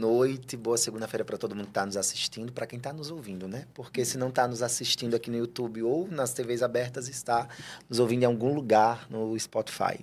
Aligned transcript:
noite, 0.00 0.56
boa 0.56 0.78
segunda-feira 0.78 1.26
para 1.26 1.36
todo 1.36 1.54
mundo 1.54 1.66
que 1.66 1.72
está 1.72 1.84
nos 1.84 1.94
assistindo, 1.94 2.50
para 2.50 2.66
quem 2.66 2.78
está 2.78 2.90
nos 2.90 3.10
ouvindo, 3.10 3.46
né? 3.46 3.66
Porque 3.74 4.02
se 4.02 4.16
não 4.16 4.30
está 4.30 4.48
nos 4.48 4.62
assistindo 4.62 5.14
aqui 5.14 5.30
no 5.30 5.36
YouTube 5.36 5.82
ou 5.82 6.08
nas 6.08 6.32
TVs 6.32 6.62
abertas, 6.62 7.06
está 7.06 7.46
nos 7.86 7.98
ouvindo 8.00 8.22
em 8.22 8.26
algum 8.26 8.54
lugar 8.54 9.06
no 9.10 9.38
Spotify. 9.38 10.00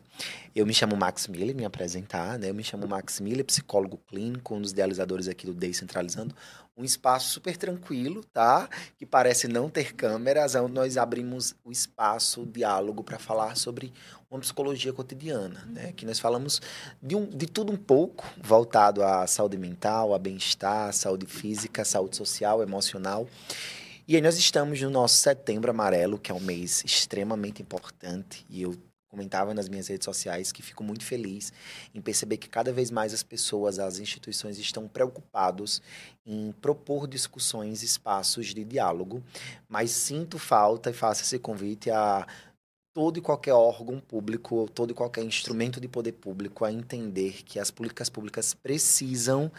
Eu 0.55 0.67
me 0.67 0.73
chamo 0.73 0.95
Max 0.95 1.27
Miller, 1.27 1.55
me 1.55 1.65
apresentar, 1.65 2.37
né? 2.37 2.51
Eu 2.51 2.53
me 2.53 2.63
chamo 2.63 2.87
Max 2.87 3.19
Miller, 3.19 3.43
psicólogo 3.43 3.99
clínico, 4.07 4.53
um 4.53 4.61
dos 4.61 4.71
idealizadores 4.71 5.27
aqui 5.27 5.47
do 5.47 5.53
Descentralizando, 5.53 6.35
um 6.77 6.83
espaço 6.83 7.31
super 7.31 7.57
tranquilo, 7.57 8.23
tá? 8.25 8.69
Que 8.97 9.05
parece 9.05 9.47
não 9.47 9.67
ter 9.67 9.95
câmeras, 9.95 10.53
onde 10.53 10.73
nós 10.73 10.95
abrimos 10.95 11.55
o 11.65 11.71
espaço, 11.71 12.41
o 12.41 12.45
diálogo 12.45 13.03
para 13.03 13.17
falar 13.17 13.57
sobre 13.57 13.91
uma 14.29 14.39
psicologia 14.39 14.93
cotidiana, 14.93 15.65
né? 15.67 15.91
Que 15.93 16.05
nós 16.05 16.19
falamos 16.19 16.61
de, 17.01 17.15
um, 17.15 17.25
de 17.25 17.47
tudo 17.47 17.73
um 17.73 17.77
pouco, 17.77 18.25
voltado 18.39 19.03
à 19.03 19.25
saúde 19.25 19.57
mental, 19.57 20.13
a 20.13 20.19
bem-estar, 20.19 20.93
saúde 20.93 21.25
física, 21.25 21.83
saúde 21.83 22.15
social, 22.15 22.61
emocional. 22.61 23.27
E 24.07 24.15
aí 24.15 24.21
nós 24.21 24.37
estamos 24.37 24.79
no 24.79 24.89
nosso 24.89 25.17
Setembro 25.17 25.71
Amarelo, 25.71 26.19
que 26.19 26.31
é 26.31 26.35
um 26.35 26.39
mês 26.39 26.83
extremamente 26.85 27.61
importante, 27.61 28.45
e 28.49 28.61
eu 28.61 28.73
comentava 29.09 29.53
nas 29.53 29.69
minhas 29.69 29.87
redes 29.87 30.05
sociais 30.05 30.51
que 30.51 30.61
fico 30.61 30.83
muito 30.83 31.03
feliz 31.03 31.51
em 31.93 32.01
perceber 32.01 32.37
que 32.37 32.49
cada 32.49 32.71
vez 32.71 32.91
mais 32.91 33.13
as 33.13 33.23
pessoas, 33.23 33.79
as 33.79 33.99
instituições 33.99 34.57
estão 34.59 34.87
preocupados 34.87 35.81
em 36.25 36.51
propor 36.61 37.07
discussões, 37.07 37.83
espaços 37.83 38.47
de 38.47 38.63
diálogo, 38.63 39.23
mas 39.69 39.91
sinto 39.91 40.37
falta 40.37 40.89
e 40.89 40.93
faço 40.93 41.23
esse 41.23 41.39
convite 41.39 41.89
a 41.89 42.27
todo 42.97 43.19
e 43.19 43.21
qualquer 43.21 43.53
órgão 43.53 43.99
público, 43.99 44.67
todo 44.73 44.89
e 44.89 44.93
qualquer 44.95 45.23
instrumento 45.23 45.79
de 45.79 45.87
poder 45.87 46.13
público 46.13 46.65
a 46.65 46.71
entender 46.71 47.43
que 47.43 47.59
as 47.59 47.69
políticas 47.69 48.09
públicas 48.09 48.55
precisam 48.55 49.51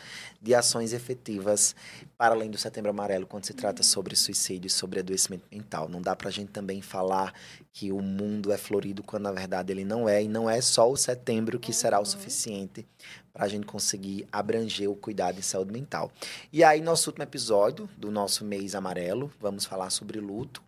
de 0.43 0.57
ações 0.57 0.93
efetivas 0.93 1.73
para 2.17 2.35
além 2.35 2.51
do 2.51 2.59
Setembro 2.59 2.91
Amarelo, 2.91 3.29
quando 3.29 3.45
se 3.45 3.55
trata 3.55 3.81
sobre 3.85 4.17
suicídio, 4.17 4.69
sobre 4.69 4.99
adoecimento 4.99 5.45
mental. 5.53 5.89
Não 5.89 6.03
dá 6.03 6.17
para 6.17 6.31
a 6.31 6.33
gente 6.33 6.51
também 6.51 6.83
falar 6.83 7.33
que 7.73 7.93
o 7.93 8.03
mundo 8.03 8.51
é 8.51 8.59
florido 8.59 9.05
quando 9.05 9.23
na 9.23 9.33
verdade 9.33 9.73
ele 9.73 9.85
não 9.85 10.09
é, 10.09 10.21
e 10.21 10.27
não 10.27 10.51
é 10.51 10.61
só 10.61 10.91
o 10.91 10.97
setembro 10.97 11.61
que 11.61 11.73
será 11.73 12.01
o 12.01 12.05
suficiente 12.05 12.85
para 13.33 13.45
a 13.45 13.49
gente 13.49 13.67
conseguir 13.67 14.27
abranger 14.33 14.91
o 14.91 14.97
cuidado 14.97 15.39
em 15.39 15.43
saúde 15.43 15.73
mental. 15.73 16.11
E 16.53 16.65
aí, 16.65 16.81
nosso 16.81 17.09
último 17.09 17.23
episódio 17.23 17.89
do 17.97 18.11
nosso 18.11 18.45
mês 18.45 18.75
amarelo, 18.75 19.31
vamos 19.39 19.65
falar 19.65 19.91
sobre 19.91 20.19
luto 20.19 20.61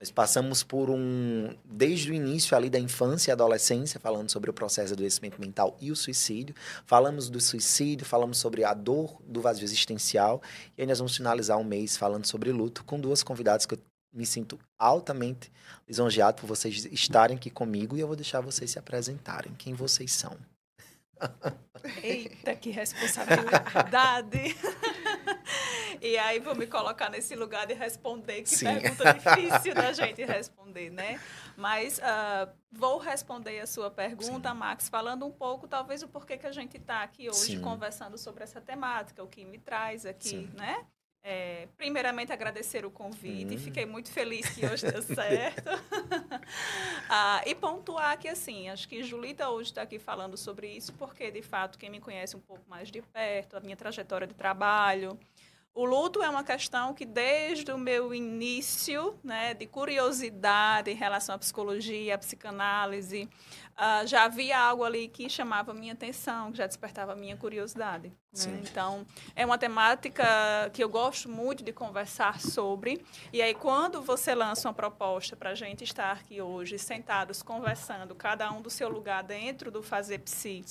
nós 0.00 0.10
passamos 0.10 0.62
por 0.62 0.88
um. 0.88 1.54
Desde 1.62 2.10
o 2.10 2.14
início 2.14 2.56
ali 2.56 2.70
da 2.70 2.78
infância 2.78 3.30
e 3.30 3.32
adolescência, 3.32 4.00
falando 4.00 4.30
sobre 4.30 4.48
o 4.48 4.52
processo 4.52 4.88
de 4.88 4.94
adoecimento 4.94 5.38
mental 5.38 5.76
e 5.78 5.92
o 5.92 5.96
suicídio. 5.96 6.54
Falamos 6.86 7.28
do 7.28 7.38
suicídio, 7.38 8.06
falamos 8.06 8.38
sobre 8.38 8.64
a 8.64 8.72
dor 8.72 9.20
do 9.26 9.42
vazio 9.42 9.64
existencial. 9.64 10.40
E 10.76 10.80
aí 10.80 10.86
nós 10.86 10.98
vamos 10.98 11.14
finalizar 11.14 11.58
um 11.58 11.64
mês 11.64 11.98
falando 11.98 12.24
sobre 12.24 12.50
luto 12.50 12.82
com 12.82 12.98
duas 12.98 13.22
convidadas 13.22 13.66
que 13.66 13.74
eu 13.74 13.78
me 14.12 14.24
sinto 14.24 14.58
altamente 14.78 15.52
lisonjeado 15.86 16.40
por 16.40 16.46
vocês 16.46 16.86
estarem 16.86 17.36
aqui 17.36 17.50
comigo 17.50 17.96
e 17.96 18.00
eu 18.00 18.06
vou 18.06 18.16
deixar 18.16 18.40
vocês 18.40 18.70
se 18.70 18.78
apresentarem. 18.78 19.52
Quem 19.52 19.74
vocês 19.74 20.12
são? 20.12 20.34
Eita, 22.02 22.56
que 22.56 22.70
responsabilidade! 22.72 24.56
E 26.00 26.16
aí 26.18 26.38
vou 26.38 26.54
me 26.54 26.66
colocar 26.66 27.10
nesse 27.10 27.34
lugar 27.34 27.66
de 27.66 27.74
responder, 27.74 28.42
que 28.42 28.48
Sim. 28.48 28.66
pergunta 28.66 29.12
difícil 29.12 29.74
da 29.74 29.92
gente 29.92 30.24
responder, 30.24 30.90
né? 30.90 31.20
Mas 31.56 31.98
uh, 31.98 32.50
vou 32.72 32.98
responder 32.98 33.60
a 33.60 33.66
sua 33.66 33.90
pergunta, 33.90 34.50
Sim. 34.50 34.56
Max, 34.56 34.88
falando 34.88 35.26
um 35.26 35.30
pouco, 35.30 35.68
talvez, 35.68 36.02
o 36.02 36.08
porquê 36.08 36.38
que 36.38 36.46
a 36.46 36.52
gente 36.52 36.76
está 36.76 37.02
aqui 37.02 37.28
hoje 37.28 37.56
Sim. 37.56 37.60
conversando 37.60 38.16
sobre 38.16 38.44
essa 38.44 38.60
temática, 38.60 39.22
o 39.22 39.28
que 39.28 39.44
me 39.44 39.58
traz 39.58 40.06
aqui, 40.06 40.48
né? 40.54 40.86
É, 41.22 41.68
primeiramente, 41.76 42.32
agradecer 42.32 42.86
o 42.86 42.90
convite. 42.90 43.54
Hum. 43.54 43.58
Fiquei 43.58 43.84
muito 43.84 44.10
feliz 44.10 44.48
que 44.48 44.64
hoje 44.64 44.90
deu 44.90 45.02
certo. 45.14 45.70
ah, 47.10 47.42
e 47.44 47.54
pontuar 47.54 48.18
que, 48.18 48.26
assim, 48.26 48.70
acho 48.70 48.88
que 48.88 49.02
Julita 49.02 49.50
hoje 49.50 49.70
está 49.70 49.82
aqui 49.82 49.98
falando 49.98 50.36
sobre 50.36 50.68
isso, 50.68 50.94
porque, 50.94 51.30
de 51.30 51.42
fato, 51.42 51.78
quem 51.78 51.90
me 51.90 52.00
conhece 52.00 52.36
um 52.36 52.40
pouco 52.40 52.62
mais 52.68 52.90
de 52.90 53.02
perto, 53.02 53.56
a 53.56 53.60
minha 53.60 53.76
trajetória 53.76 54.26
de 54.26 54.34
trabalho, 54.34 55.18
o 55.72 55.84
luto 55.84 56.22
é 56.22 56.28
uma 56.28 56.42
questão 56.42 56.92
que, 56.92 57.06
desde 57.06 57.70
o 57.70 57.78
meu 57.78 58.12
início, 58.12 59.18
né, 59.22 59.54
de 59.54 59.66
curiosidade 59.66 60.90
em 60.90 60.94
relação 60.94 61.34
à 61.34 61.38
psicologia, 61.38 62.16
à 62.16 62.18
psicanálise, 62.18 63.28
uh, 63.76 64.06
já 64.06 64.24
havia 64.24 64.58
algo 64.58 64.82
ali 64.82 65.06
que 65.06 65.28
chamava 65.28 65.72
minha 65.72 65.92
atenção, 65.92 66.50
que 66.50 66.58
já 66.58 66.66
despertava 66.66 67.14
minha 67.14 67.36
curiosidade. 67.36 68.08
Né? 68.08 68.62
Então, 68.68 69.06
é 69.36 69.46
uma 69.46 69.56
temática 69.56 70.24
que 70.72 70.82
eu 70.82 70.88
gosto 70.88 71.28
muito 71.28 71.62
de 71.62 71.72
conversar 71.72 72.40
sobre. 72.40 73.04
E 73.32 73.40
aí, 73.40 73.54
quando 73.54 74.02
você 74.02 74.34
lança 74.34 74.66
uma 74.66 74.74
proposta 74.74 75.36
para 75.36 75.50
a 75.50 75.54
gente 75.54 75.84
estar 75.84 76.12
aqui 76.12 76.42
hoje, 76.42 76.78
sentados, 76.78 77.42
conversando, 77.44 78.12
cada 78.14 78.50
um 78.50 78.60
do 78.60 78.70
seu 78.70 78.88
lugar 78.88 79.22
dentro 79.22 79.70
do 79.70 79.84
Fazer 79.84 80.18
Psi, 80.18 80.64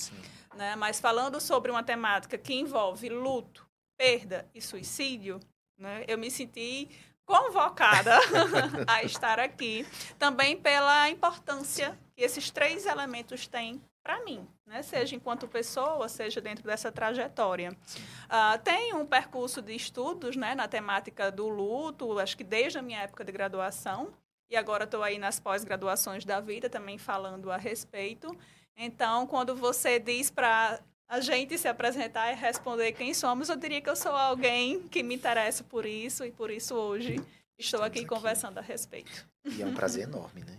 né? 0.55 0.75
mas 0.75 0.99
falando 0.99 1.39
sobre 1.39 1.71
uma 1.71 1.83
temática 1.83 2.37
que 2.37 2.53
envolve 2.53 3.07
luto, 3.07 3.68
perda 3.99 4.49
e 4.55 4.61
suicídio, 4.61 5.41
né, 5.77 6.05
eu 6.07 6.17
me 6.17 6.31
senti 6.31 6.87
convocada 7.25 8.17
a 8.87 9.03
estar 9.03 9.39
aqui, 9.39 9.85
também 10.17 10.57
pela 10.57 11.09
importância 11.09 11.99
que 12.15 12.23
esses 12.23 12.49
três 12.49 12.85
elementos 12.85 13.45
têm 13.45 13.81
para 14.01 14.23
mim, 14.23 14.47
né? 14.65 14.81
seja 14.81 15.15
enquanto 15.15 15.47
pessoa, 15.47 16.07
seja 16.07 16.39
dentro 16.39 16.63
dessa 16.63 16.91
trajetória. 16.91 17.71
Uh, 17.71 18.57
tem 18.63 18.95
um 18.95 19.05
percurso 19.05 19.61
de 19.61 19.75
estudos 19.75 20.37
né, 20.37 20.55
na 20.55 20.67
temática 20.67 21.29
do 21.29 21.49
luto, 21.49 22.17
acho 22.17 22.37
que 22.37 22.43
desde 22.43 22.79
a 22.79 22.81
minha 22.81 23.01
época 23.01 23.25
de 23.25 23.31
graduação, 23.31 24.11
e 24.49 24.55
agora 24.55 24.85
estou 24.85 25.03
aí 25.03 25.19
nas 25.19 25.39
pós-graduações 25.39 26.25
da 26.25 26.39
vida 26.39 26.69
também 26.69 26.97
falando 26.97 27.51
a 27.51 27.57
respeito. 27.57 28.35
Então, 28.75 29.27
quando 29.27 29.55
você 29.55 29.99
diz 29.99 30.31
para 30.31 30.79
a 31.09 31.19
gente 31.19 31.57
se 31.57 31.67
apresentar 31.67 32.31
e 32.31 32.35
responder 32.35 32.91
quem 32.91 33.15
somos, 33.15 33.49
eu 33.49 33.55
diria 33.55 33.81
que 33.81 33.89
eu 33.89 33.95
sou 33.95 34.11
alguém 34.11 34.79
que 34.83 35.01
me 35.01 35.15
interessa 35.15 35.63
por 35.63 35.83
isso 35.83 36.23
e 36.23 36.31
por 36.31 36.51
isso 36.51 36.75
hoje 36.75 37.19
estou 37.57 37.81
aqui, 37.81 37.99
aqui 37.99 38.07
conversando 38.07 38.59
a 38.59 38.61
respeito. 38.61 39.27
E 39.43 39.63
é 39.63 39.65
um 39.65 39.73
prazer 39.73 40.03
enorme, 40.03 40.41
né? 40.41 40.55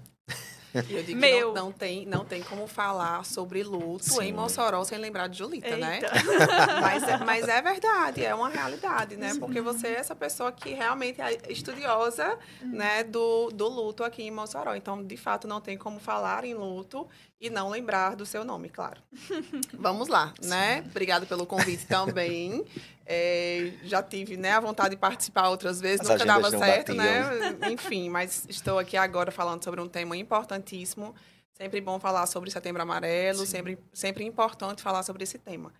Eu 0.88 1.02
digo 1.02 1.20
Meu. 1.20 1.52
Não, 1.52 1.64
não, 1.66 1.72
tem, 1.72 2.06
não 2.06 2.24
tem 2.24 2.42
como 2.42 2.66
falar 2.66 3.24
sobre 3.24 3.62
luto 3.62 4.04
Sim. 4.04 4.22
em 4.22 4.32
Mossoró 4.32 4.84
sem 4.84 4.98
lembrar 4.98 5.26
de 5.28 5.38
Julita, 5.38 5.76
né? 5.76 5.96
Eita. 5.96 6.14
né? 6.14 6.20
mas, 6.80 7.02
é, 7.02 7.16
mas 7.18 7.48
é 7.48 7.60
verdade, 7.60 8.24
é 8.24 8.34
uma 8.34 8.48
realidade, 8.48 9.16
né? 9.16 9.32
Porque 9.38 9.60
você 9.60 9.88
é 9.88 9.96
essa 9.96 10.14
pessoa 10.14 10.52
que 10.52 10.72
realmente 10.72 11.20
é 11.20 11.38
estudiosa 11.48 12.38
né, 12.62 13.02
do, 13.02 13.50
do 13.50 13.68
luto 13.68 14.04
aqui 14.04 14.22
em 14.22 14.30
Mossoró. 14.30 14.74
Então, 14.74 15.02
de 15.02 15.16
fato, 15.16 15.48
não 15.48 15.60
tem 15.60 15.76
como 15.76 15.98
falar 15.98 16.44
em 16.44 16.54
luto 16.54 17.08
e 17.40 17.48
não 17.48 17.70
lembrar 17.70 18.14
do 18.14 18.26
seu 18.26 18.44
nome, 18.44 18.68
claro. 18.68 19.00
Vamos 19.72 20.08
lá, 20.08 20.34
né? 20.42 20.84
Obrigada 20.90 21.24
pelo 21.24 21.46
convite 21.46 21.86
também. 21.86 22.64
É, 23.06 23.72
já 23.82 24.02
tive 24.02 24.36
né, 24.36 24.52
a 24.52 24.60
vontade 24.60 24.90
de 24.90 24.96
participar 24.96 25.48
outras 25.48 25.80
vezes, 25.80 26.02
As 26.02 26.08
nunca 26.08 26.26
dava 26.26 26.50
certo, 26.50 26.94
batiam. 26.94 27.40
né? 27.58 27.70
Enfim, 27.70 28.10
mas 28.10 28.44
estou 28.48 28.78
aqui 28.78 28.96
agora 28.96 29.32
falando 29.32 29.64
sobre 29.64 29.80
um 29.80 29.88
tema 29.88 30.16
importantíssimo. 30.16 31.14
Sempre 31.54 31.80
bom 31.80 31.98
falar 31.98 32.26
sobre 32.26 32.50
Setembro 32.50 32.82
Amarelo, 32.82 33.44
sempre, 33.46 33.78
sempre 33.92 34.24
importante 34.24 34.82
falar 34.82 35.02
sobre 35.02 35.24
esse 35.24 35.38
tema. 35.38 35.72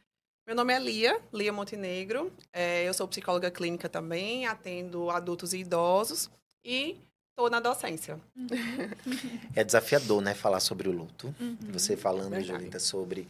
Meu 0.47 0.57
nome 0.57 0.73
é 0.73 0.79
Lia, 0.79 1.21
Lia 1.33 1.53
Montenegro. 1.53 2.33
É, 2.53 2.83
eu 2.89 2.93
sou 2.93 3.07
psicóloga 3.07 3.51
clínica 3.51 3.89
também, 3.89 4.47
atendo 4.47 5.11
adultos 5.11 5.53
e 5.53 5.59
idosos. 5.59 6.31
E 6.65 6.99
Estou 7.41 7.49
na 7.49 7.59
docência. 7.59 8.21
Uhum. 8.37 8.49
É 9.57 9.65
desafiador, 9.65 10.21
né, 10.21 10.35
falar 10.35 10.61
sobre 10.61 10.91
o 10.91 10.93
luto. 10.93 11.35
Uhum. 11.41 11.57
Você 11.73 11.97
falando, 11.97 12.33
Verdade. 12.33 12.49
Julita, 12.49 12.79
sobre 12.79 13.27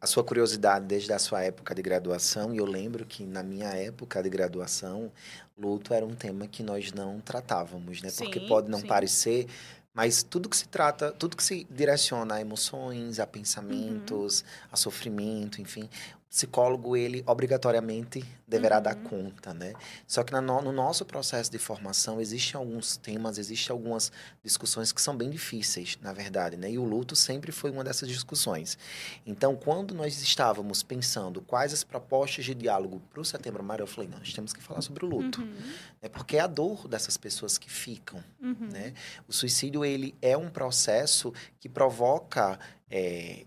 a 0.00 0.06
sua 0.06 0.24
curiosidade 0.24 0.86
desde 0.86 1.12
a 1.12 1.18
sua 1.18 1.42
época 1.42 1.74
de 1.74 1.82
graduação. 1.82 2.54
E 2.54 2.56
eu 2.56 2.64
lembro 2.64 3.04
que 3.04 3.22
na 3.26 3.42
minha 3.42 3.68
época 3.68 4.22
de 4.22 4.30
graduação, 4.30 5.12
luto 5.58 5.92
era 5.92 6.06
um 6.06 6.14
tema 6.14 6.46
que 6.46 6.62
nós 6.62 6.90
não 6.92 7.20
tratávamos, 7.20 8.00
né? 8.00 8.08
Sim, 8.08 8.24
Porque 8.24 8.40
pode 8.40 8.70
não 8.70 8.80
sim. 8.80 8.86
parecer, 8.86 9.46
mas 9.92 10.22
tudo 10.22 10.48
que 10.48 10.56
se 10.56 10.66
trata, 10.66 11.12
tudo 11.12 11.36
que 11.36 11.44
se 11.44 11.66
direciona 11.70 12.36
a 12.36 12.40
emoções, 12.40 13.20
a 13.20 13.26
pensamentos, 13.26 14.40
uhum. 14.40 14.68
a 14.72 14.76
sofrimento, 14.76 15.60
enfim, 15.60 15.86
psicólogo 16.34 16.96
ele 16.96 17.22
obrigatoriamente 17.28 18.24
deverá 18.46 18.78
uhum. 18.78 18.82
dar 18.82 18.96
conta, 18.96 19.54
né? 19.54 19.72
Só 20.04 20.24
que 20.24 20.32
no, 20.32 20.40
no, 20.40 20.72
nosso 20.72 21.04
processo 21.04 21.48
de 21.48 21.58
formação 21.58 22.20
existem 22.20 22.58
alguns 22.58 22.96
temas, 22.96 23.38
existem 23.38 23.72
algumas 23.72 24.10
discussões 24.42 24.90
que 24.90 25.00
são 25.00 25.16
bem 25.16 25.30
difíceis, 25.30 25.96
na 26.02 26.12
verdade, 26.12 26.56
né? 26.56 26.72
E 26.72 26.76
o 26.76 26.82
luto 26.82 27.14
sempre 27.14 27.52
foi 27.52 27.70
uma 27.70 27.84
dessas 27.84 28.08
discussões. 28.08 28.76
Então, 29.24 29.54
quando 29.54 29.94
nós 29.94 30.20
estávamos 30.20 30.82
pensando 30.82 31.40
quais 31.40 31.72
as 31.72 31.84
propostas 31.84 32.44
de 32.44 32.52
diálogo 32.52 33.00
para 33.12 33.20
o 33.20 33.24
Setembro 33.24 33.62
Amarelo, 33.62 33.88
eu 33.88 33.92
falei, 33.92 34.10
nós 34.10 34.32
temos 34.32 34.52
que 34.52 34.60
falar 34.60 34.82
sobre 34.82 35.04
o 35.04 35.08
luto, 35.08 35.40
uhum. 35.40 35.54
né? 36.02 36.08
Porque 36.08 36.36
é 36.36 36.40
a 36.40 36.48
dor 36.48 36.88
dessas 36.88 37.16
pessoas 37.16 37.56
que 37.56 37.70
ficam, 37.70 38.22
uhum. 38.42 38.70
né? 38.72 38.92
O 39.28 39.32
suicídio 39.32 39.84
ele 39.84 40.16
é 40.20 40.36
um 40.36 40.50
processo 40.50 41.32
que 41.60 41.68
provoca 41.68 42.58
é, 42.90 43.46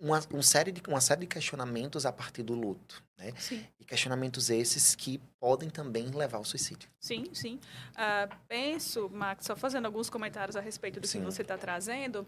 uma, 0.00 0.20
um 0.32 0.42
série 0.42 0.72
de, 0.72 0.82
uma 0.88 1.00
série 1.00 1.22
de 1.22 1.26
questionamentos 1.26 2.06
a 2.06 2.12
partir 2.12 2.42
do 2.42 2.54
luto. 2.54 3.02
Né? 3.16 3.32
Sim. 3.38 3.66
E 3.78 3.84
questionamentos 3.84 4.50
esses 4.50 4.94
que 4.94 5.18
podem 5.40 5.68
também 5.68 6.08
levar 6.10 6.38
ao 6.38 6.44
suicídio. 6.44 6.88
Sim, 7.00 7.26
sim. 7.32 7.60
Uh, 7.92 8.34
penso, 8.46 9.08
Max, 9.10 9.46
só 9.46 9.56
fazendo 9.56 9.86
alguns 9.86 10.08
comentários 10.08 10.56
a 10.56 10.60
respeito 10.60 11.00
do 11.00 11.06
sim. 11.06 11.20
que 11.20 11.24
você 11.24 11.42
está 11.42 11.58
trazendo. 11.58 12.26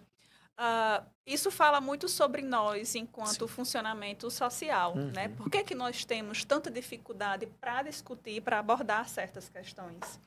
Uh, 0.58 1.06
isso 1.24 1.50
fala 1.50 1.80
muito 1.80 2.06
sobre 2.06 2.42
nós 2.42 2.94
enquanto 2.94 3.48
Sim. 3.48 3.54
funcionamento 3.54 4.30
social, 4.30 4.94
uhum. 4.94 5.10
né? 5.10 5.28
Por 5.28 5.48
que, 5.48 5.64
que 5.64 5.74
nós 5.74 6.04
temos 6.04 6.44
tanta 6.44 6.70
dificuldade 6.70 7.46
para 7.58 7.82
discutir, 7.84 8.42
para 8.42 8.58
abordar 8.58 9.08
certas 9.08 9.48
questões? 9.48 10.20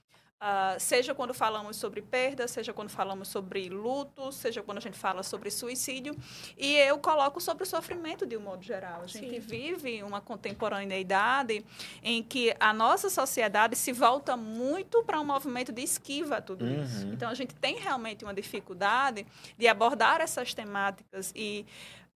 Uh, 0.44 0.78
seja 0.78 1.16
quando 1.16 1.34
falamos 1.34 1.78
sobre 1.78 2.01
perda, 2.01 2.50
seja 2.50 2.74
quando 2.74 2.90
falamos 2.90 3.30
sobre 3.30 3.69
luto, 3.69 4.30
seja 4.30 4.62
quando 4.62 4.80
a 4.80 4.81
gente 4.81 4.98
fala 4.98 5.24
sobre 5.24 5.50
suicídio. 5.50 6.13
E 6.57 6.75
eu 6.75 6.98
coloco 6.98 7.40
sobre 7.40 7.63
o 7.63 7.66
sofrimento 7.66 8.25
de 8.25 8.36
um 8.36 8.42
modo 8.42 8.62
geral. 8.62 9.04
A 9.04 9.07
gente 9.07 9.36
Sim. 9.36 9.40
vive 9.40 10.04
uma 10.04 10.19
contemporaneidade 10.19 11.63
em 12.04 12.22
que 12.22 12.54
a 12.60 12.74
nossa 12.74 13.10
sociedade 13.10 13.78
se 13.78 13.94
volta 13.94 14.36
muito 14.36 15.01
para 15.06 15.18
um 15.18 15.24
movimento 15.24 15.72
de 15.72 15.81
esquiva 15.81 16.40
a 16.40 16.42
tudo 16.42 16.66
uhum. 16.66 16.84
isso. 16.84 17.07
Então, 17.07 17.30
a 17.30 17.34
gente 17.34 17.56
tem 17.56 17.78
realmente 17.78 18.25
uma 18.25 18.34
dificuldade 18.34 19.25
de 19.57 19.66
abordar 19.69 20.19
essas 20.19 20.54
temáticas 20.54 21.31
e, 21.34 21.66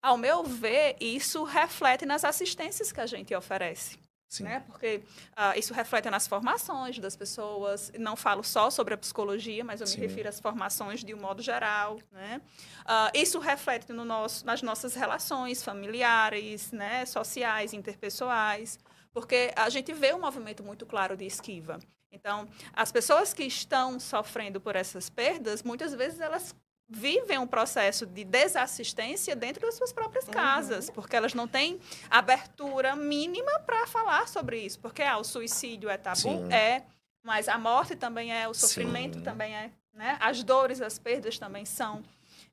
ao 0.01 0.17
meu 0.17 0.43
ver, 0.43 0.97
isso 0.99 1.45
reflete 1.45 2.05
nas 2.05 2.25
assistências 2.25 2.91
que 2.91 2.99
a 2.99 3.05
gente 3.05 3.33
oferece. 3.33 3.97
Sim. 4.29 4.43
Né? 4.43 4.59
Porque 4.67 5.01
uh, 5.31 5.57
isso 5.57 5.73
reflete 5.73 6.09
nas 6.09 6.27
formações 6.27 6.99
das 6.99 7.15
pessoas. 7.15 7.91
Não 7.97 8.15
falo 8.15 8.43
só 8.43 8.69
sobre 8.69 8.93
a 8.93 8.97
psicologia, 8.97 9.63
mas 9.63 9.79
eu 9.79 9.87
Sim. 9.87 9.99
me 9.99 10.07
refiro 10.07 10.27
às 10.27 10.39
formações 10.39 11.03
de 11.03 11.13
um 11.13 11.17
modo 11.17 11.41
geral. 11.41 11.97
Né? 12.11 12.41
Uh, 12.81 13.17
isso 13.17 13.39
reflete 13.39 13.93
no 13.93 14.03
nosso, 14.03 14.45
nas 14.45 14.61
nossas 14.61 14.95
relações 14.95 15.63
familiares, 15.63 16.71
né? 16.71 17.05
sociais, 17.05 17.73
interpessoais. 17.73 18.77
Porque 19.13 19.51
a 19.55 19.69
gente 19.69 19.93
vê 19.93 20.13
um 20.13 20.19
movimento 20.19 20.61
muito 20.61 20.85
claro 20.85 21.15
de 21.15 21.25
esquiva. 21.25 21.79
Então, 22.11 22.47
as 22.73 22.91
pessoas 22.91 23.33
que 23.33 23.43
estão 23.43 23.99
sofrendo 23.99 24.59
por 24.59 24.75
essas 24.75 25.09
perdas, 25.09 25.63
muitas 25.63 25.93
vezes 25.93 26.19
elas 26.19 26.53
vivem 26.89 27.37
um 27.37 27.47
processo 27.47 28.05
de 28.05 28.23
desassistência 28.23 29.35
dentro 29.35 29.61
das 29.61 29.75
suas 29.75 29.91
próprias 29.91 30.25
uhum. 30.25 30.33
casas, 30.33 30.87
uhum. 30.87 30.93
porque 30.93 31.15
elas 31.15 31.33
não 31.33 31.47
têm 31.47 31.79
abertura 32.09 32.95
mínima 32.95 33.59
para 33.65 33.85
falar 33.87 34.27
sobre 34.27 34.59
isso, 34.59 34.79
porque 34.79 35.03
ah, 35.03 35.17
o 35.17 35.23
suicídio 35.23 35.89
é 35.89 35.97
tabu, 35.97 36.21
Sim. 36.21 36.51
é, 36.51 36.83
mas 37.21 37.49
a 37.49 37.57
morte 37.57 37.95
também 37.95 38.31
é, 38.31 38.47
o 38.47 38.53
sofrimento 38.53 39.17
Sim. 39.17 39.23
também 39.23 39.53
é, 39.53 39.71
né? 39.93 40.17
As 40.21 40.43
dores, 40.43 40.81
as 40.81 40.97
perdas 40.97 41.37
também 41.37 41.65
são. 41.65 42.03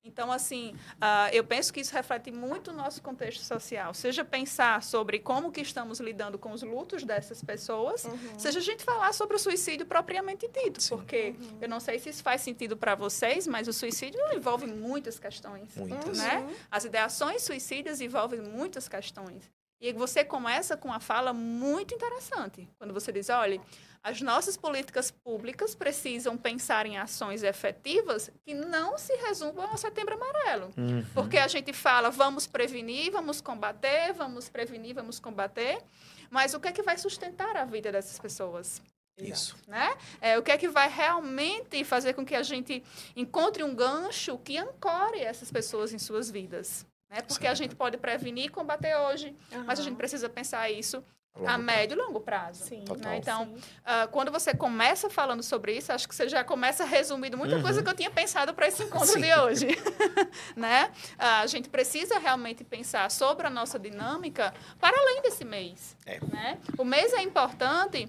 Então, 0.04 0.30
assim, 0.30 0.74
uh, 0.96 1.32
eu 1.32 1.42
penso 1.42 1.72
que 1.72 1.80
isso 1.80 1.94
reflete 1.94 2.30
muito 2.30 2.70
o 2.70 2.74
nosso 2.74 3.00
contexto 3.00 3.42
social. 3.42 3.94
Seja 3.94 4.22
pensar 4.22 4.82
sobre 4.82 5.18
como 5.18 5.50
que 5.50 5.62
estamos 5.62 5.98
lidando 5.98 6.38
com 6.38 6.52
os 6.52 6.62
lutos 6.62 7.04
dessas 7.04 7.42
pessoas, 7.42 8.04
uhum. 8.04 8.38
seja 8.38 8.58
a 8.58 8.62
gente 8.62 8.84
falar 8.84 9.14
sobre 9.14 9.36
o 9.36 9.38
suicídio 9.38 9.86
propriamente 9.86 10.46
dito. 10.48 10.82
Sim. 10.82 10.90
Porque 10.90 11.34
uhum. 11.40 11.58
eu 11.62 11.68
não 11.68 11.80
sei 11.80 11.98
se 11.98 12.10
isso 12.10 12.22
faz 12.22 12.42
sentido 12.42 12.76
para 12.76 12.94
vocês, 12.94 13.46
mas 13.46 13.66
o 13.66 13.72
suicídio 13.72 14.20
envolve 14.34 14.66
muitas 14.66 15.18
questões. 15.18 15.74
Muitas. 15.74 16.18
Né? 16.18 16.38
Uhum. 16.38 16.54
As 16.70 16.84
ideações 16.84 17.42
suicidas 17.42 18.02
envolvem 18.02 18.42
muitas 18.42 18.86
questões. 18.86 19.50
E 19.80 19.92
você 19.92 20.24
começa 20.24 20.76
com 20.76 20.88
uma 20.88 21.00
fala 21.00 21.32
muito 21.32 21.94
interessante. 21.94 22.68
Quando 22.78 22.94
você 22.94 23.12
diz, 23.12 23.28
olha, 23.28 23.60
as 24.04 24.20
nossas 24.20 24.54
políticas 24.54 25.10
públicas 25.10 25.74
precisam 25.74 26.36
pensar 26.36 26.84
em 26.84 26.98
ações 26.98 27.42
efetivas 27.42 28.30
que 28.44 28.52
não 28.52 28.98
se 28.98 29.14
resumam 29.16 29.66
ao 29.66 29.78
setembro 29.78 30.14
amarelo. 30.14 30.70
Uhum. 30.76 31.02
Porque 31.14 31.38
a 31.38 31.48
gente 31.48 31.72
fala, 31.72 32.10
vamos 32.10 32.46
prevenir, 32.46 33.10
vamos 33.10 33.40
combater, 33.40 34.12
vamos 34.12 34.50
prevenir, 34.50 34.94
vamos 34.94 35.18
combater. 35.18 35.82
Mas 36.30 36.52
o 36.52 36.60
que 36.60 36.68
é 36.68 36.72
que 36.72 36.82
vai 36.82 36.98
sustentar 36.98 37.56
a 37.56 37.64
vida 37.64 37.90
dessas 37.90 38.18
pessoas? 38.18 38.82
Isso. 39.16 39.56
Né? 39.66 39.96
É, 40.20 40.38
o 40.38 40.42
que 40.42 40.52
é 40.52 40.58
que 40.58 40.68
vai 40.68 40.90
realmente 40.90 41.82
fazer 41.82 42.12
com 42.12 42.26
que 42.26 42.34
a 42.34 42.42
gente 42.42 42.84
encontre 43.16 43.62
um 43.62 43.74
gancho 43.74 44.36
que 44.36 44.58
ancore 44.58 45.20
essas 45.20 45.50
pessoas 45.50 45.94
em 45.94 45.98
suas 45.98 46.30
vidas? 46.30 46.84
Né? 47.08 47.22
Porque 47.22 47.46
a 47.46 47.54
gente 47.54 47.74
pode 47.74 47.96
prevenir 47.96 48.46
e 48.46 48.48
combater 48.50 48.94
hoje, 48.96 49.34
uhum. 49.50 49.64
mas 49.64 49.80
a 49.80 49.82
gente 49.82 49.96
precisa 49.96 50.28
pensar 50.28 50.70
isso 50.70 51.02
a 51.44 51.58
médio 51.58 51.96
e 51.96 51.98
longo 51.98 52.20
prazo. 52.20 52.64
Sim. 52.64 52.84
Né? 52.98 53.16
Então, 53.16 53.44
uh, 53.44 54.08
quando 54.12 54.30
você 54.30 54.54
começa 54.54 55.10
falando 55.10 55.42
sobre 55.42 55.76
isso, 55.76 55.92
acho 55.92 56.08
que 56.08 56.14
você 56.14 56.28
já 56.28 56.44
começa 56.44 56.84
resumindo 56.84 57.36
muita 57.36 57.56
uhum. 57.56 57.62
coisa 57.62 57.82
que 57.82 57.88
eu 57.88 57.94
tinha 57.94 58.10
pensado 58.10 58.54
para 58.54 58.68
esse 58.68 58.84
encontro 58.84 59.14
Sim. 59.14 59.20
de 59.20 59.34
hoje. 59.34 59.66
né? 60.54 60.92
Uh, 61.14 61.42
a 61.42 61.46
gente 61.46 61.68
precisa 61.68 62.18
realmente 62.18 62.62
pensar 62.62 63.10
sobre 63.10 63.46
a 63.46 63.50
nossa 63.50 63.78
dinâmica 63.78 64.54
para 64.78 64.96
além 64.96 65.22
desse 65.22 65.44
mês. 65.44 65.96
É. 66.06 66.20
Né? 66.20 66.58
O 66.78 66.84
mês 66.84 67.12
é 67.12 67.22
importante 67.22 68.08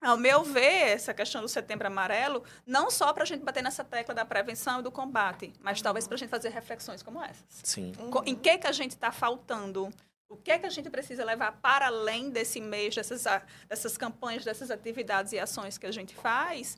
ao 0.00 0.18
meu 0.18 0.44
ver, 0.44 0.92
essa 0.92 1.14
questão 1.14 1.40
do 1.40 1.48
setembro 1.48 1.86
amarelo, 1.86 2.44
não 2.66 2.90
só 2.90 3.10
para 3.12 3.22
a 3.22 3.26
gente 3.26 3.42
bater 3.42 3.62
nessa 3.62 3.82
tecla 3.82 4.14
da 4.14 4.24
prevenção 4.24 4.80
e 4.80 4.82
do 4.82 4.92
combate, 4.92 5.50
mas 5.60 5.78
uhum. 5.78 5.84
talvez 5.84 6.06
para 6.06 6.14
a 6.14 6.18
gente 6.18 6.28
fazer 6.28 6.50
reflexões 6.50 7.02
como 7.02 7.22
essas. 7.24 7.46
Sim. 7.48 7.92
Uhum. 7.98 8.22
Em 8.26 8.34
que, 8.34 8.58
que 8.58 8.66
a 8.66 8.72
gente 8.72 8.90
está 8.90 9.10
faltando 9.10 9.90
o 10.28 10.36
que 10.36 10.50
é 10.50 10.58
que 10.58 10.66
a 10.66 10.70
gente 10.70 10.90
precisa 10.90 11.24
levar 11.24 11.52
para 11.60 11.86
além 11.86 12.30
desse 12.30 12.60
mês, 12.60 12.94
dessas, 12.94 13.24
dessas 13.68 13.96
campanhas, 13.96 14.44
dessas 14.44 14.70
atividades 14.70 15.32
e 15.32 15.38
ações 15.38 15.78
que 15.78 15.86
a 15.86 15.92
gente 15.92 16.14
faz, 16.14 16.76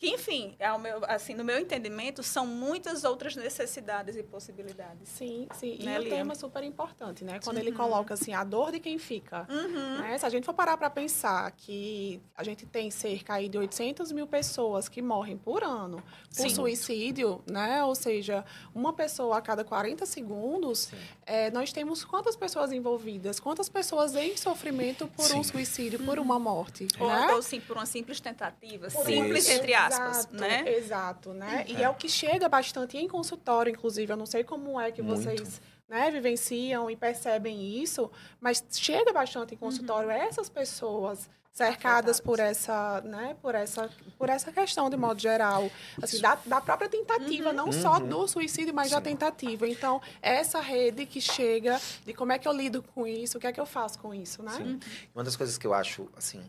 que, 0.00 0.08
enfim, 0.08 0.56
é 0.58 0.78
meu, 0.78 1.02
assim, 1.06 1.34
no 1.34 1.44
meu 1.44 1.58
entendimento, 1.58 2.22
são 2.22 2.46
muitas 2.46 3.04
outras 3.04 3.36
necessidades 3.36 4.16
e 4.16 4.22
possibilidades. 4.22 5.06
Sim, 5.06 5.46
sim. 5.54 5.76
Né, 5.82 5.96
e 5.96 6.06
o 6.06 6.08
tema 6.08 6.32
é 6.32 6.34
super 6.34 6.64
importante, 6.64 7.22
né? 7.22 7.38
Quando 7.44 7.58
uhum. 7.58 7.62
ele 7.64 7.72
coloca 7.72 8.14
assim, 8.14 8.32
a 8.32 8.42
dor 8.42 8.72
de 8.72 8.80
quem 8.80 8.98
fica. 8.98 9.46
Uhum. 9.50 9.98
Né? 9.98 10.16
Se 10.16 10.24
a 10.24 10.30
gente 10.30 10.46
for 10.46 10.54
parar 10.54 10.78
para 10.78 10.88
pensar 10.88 11.50
que 11.50 12.18
a 12.34 12.42
gente 12.42 12.64
tem 12.64 12.90
cerca 12.90 13.34
aí 13.34 13.46
de 13.46 13.58
800 13.58 14.10
mil 14.12 14.26
pessoas 14.26 14.88
que 14.88 15.02
morrem 15.02 15.36
por 15.36 15.62
ano 15.62 16.02
por 16.34 16.48
sim. 16.48 16.54
suicídio, 16.54 17.42
né? 17.46 17.84
Ou 17.84 17.94
seja, 17.94 18.42
uma 18.74 18.94
pessoa 18.94 19.36
a 19.36 19.42
cada 19.42 19.64
40 19.64 20.06
segundos, 20.06 20.90
é, 21.26 21.50
nós 21.50 21.74
temos 21.74 22.06
quantas 22.06 22.36
pessoas 22.36 22.72
envolvidas? 22.72 23.38
Quantas 23.38 23.68
pessoas 23.68 24.14
em 24.14 24.34
sofrimento 24.34 25.06
por 25.08 25.26
sim. 25.26 25.38
um 25.38 25.44
suicídio, 25.44 25.98
por 25.98 26.18
uma 26.18 26.38
morte? 26.38 26.88
Ou, 26.98 27.06
né? 27.06 27.34
ou 27.34 27.42
sim, 27.42 27.60
por 27.60 27.76
uma 27.76 27.84
simples 27.84 28.18
tentativa. 28.18 28.88
Por 28.88 29.04
simples, 29.04 29.46
entre 29.50 29.74
aspas 29.74 29.89
aspas, 29.94 30.18
exato, 30.18 30.36
né? 30.36 30.72
Exato, 30.76 31.32
né? 31.32 31.64
E 31.68 31.76
é. 31.76 31.82
é 31.82 31.88
o 31.88 31.94
que 31.94 32.08
chega 32.08 32.48
bastante 32.48 32.96
em 32.96 33.08
consultório, 33.08 33.70
inclusive. 33.70 34.12
Eu 34.12 34.16
não 34.16 34.26
sei 34.26 34.44
como 34.44 34.80
é 34.80 34.90
que 34.90 35.02
Muito. 35.02 35.22
vocês 35.22 35.60
né, 35.88 36.10
vivenciam 36.10 36.90
e 36.90 36.96
percebem 36.96 37.82
isso, 37.82 38.10
mas 38.40 38.64
chega 38.70 39.12
bastante 39.12 39.54
em 39.54 39.58
consultório 39.58 40.08
uhum. 40.08 40.14
essas 40.14 40.48
pessoas 40.48 41.28
cercadas 41.52 42.20
por 42.20 42.38
essa, 42.38 43.00
né, 43.02 43.36
por 43.42 43.54
essa, 43.54 43.90
por 44.16 44.28
essa 44.28 44.52
questão 44.52 44.88
de 44.88 44.96
modo 44.96 45.20
geral, 45.20 45.68
assim, 46.00 46.20
da, 46.20 46.38
da 46.46 46.60
própria 46.60 46.88
tentativa, 46.88 47.50
uhum. 47.50 47.54
não 47.54 47.66
uhum. 47.66 47.72
só 47.72 47.98
do 47.98 48.26
suicídio, 48.28 48.72
mas 48.72 48.88
Sim. 48.88 48.94
da 48.94 49.00
tentativa. 49.00 49.68
Então, 49.68 50.00
essa 50.22 50.60
rede 50.60 51.04
que 51.04 51.20
chega 51.20 51.80
de 52.06 52.14
como 52.14 52.32
é 52.32 52.38
que 52.38 52.46
eu 52.46 52.52
lido 52.52 52.82
com 52.82 53.06
isso, 53.06 53.36
o 53.36 53.40
que 53.40 53.46
é 53.46 53.52
que 53.52 53.60
eu 53.60 53.66
faço 53.66 53.98
com 53.98 54.14
isso, 54.14 54.42
né? 54.42 54.52
Sim. 54.52 54.80
Uma 55.14 55.24
das 55.24 55.36
coisas 55.36 55.58
que 55.58 55.66
eu 55.66 55.74
acho, 55.74 56.08
assim, 56.16 56.42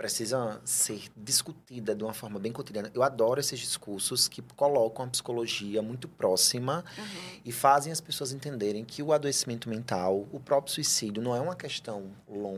precisa 0.00 0.58
ser 0.64 1.10
discutida 1.14 1.94
de 1.94 2.02
uma 2.02 2.14
forma 2.14 2.38
bem 2.38 2.50
cotidiana. 2.50 2.90
Eu 2.94 3.02
adoro 3.02 3.38
esses 3.38 3.60
discursos 3.60 4.28
que 4.28 4.40
colocam 4.56 5.04
a 5.04 5.08
psicologia 5.08 5.82
muito 5.82 6.08
próxima 6.08 6.82
uhum. 6.96 7.40
e 7.44 7.52
fazem 7.52 7.92
as 7.92 8.00
pessoas 8.00 8.32
entenderem 8.32 8.82
que 8.82 9.02
o 9.02 9.12
adoecimento 9.12 9.68
mental, 9.68 10.26
o 10.32 10.40
próprio 10.40 10.72
suicídio, 10.72 11.22
não 11.22 11.36
é 11.36 11.40
uma 11.40 11.54
questão 11.54 12.10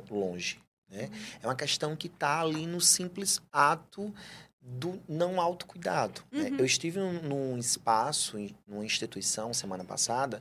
longe. 0.08 0.60
Né? 0.88 1.06
Uhum. 1.06 1.20
É 1.42 1.46
uma 1.48 1.56
questão 1.56 1.96
que 1.96 2.06
está 2.06 2.40
ali 2.40 2.64
no 2.64 2.80
simples 2.80 3.42
ato 3.50 4.14
do 4.60 5.02
não 5.08 5.40
autocuidado. 5.40 6.22
Né? 6.30 6.42
Uhum. 6.42 6.50
Né? 6.50 6.56
Eu 6.60 6.64
estive 6.64 7.00
num, 7.00 7.22
num 7.22 7.58
espaço, 7.58 8.36
numa 8.68 8.84
instituição, 8.84 9.52
semana 9.52 9.82
passada, 9.82 10.40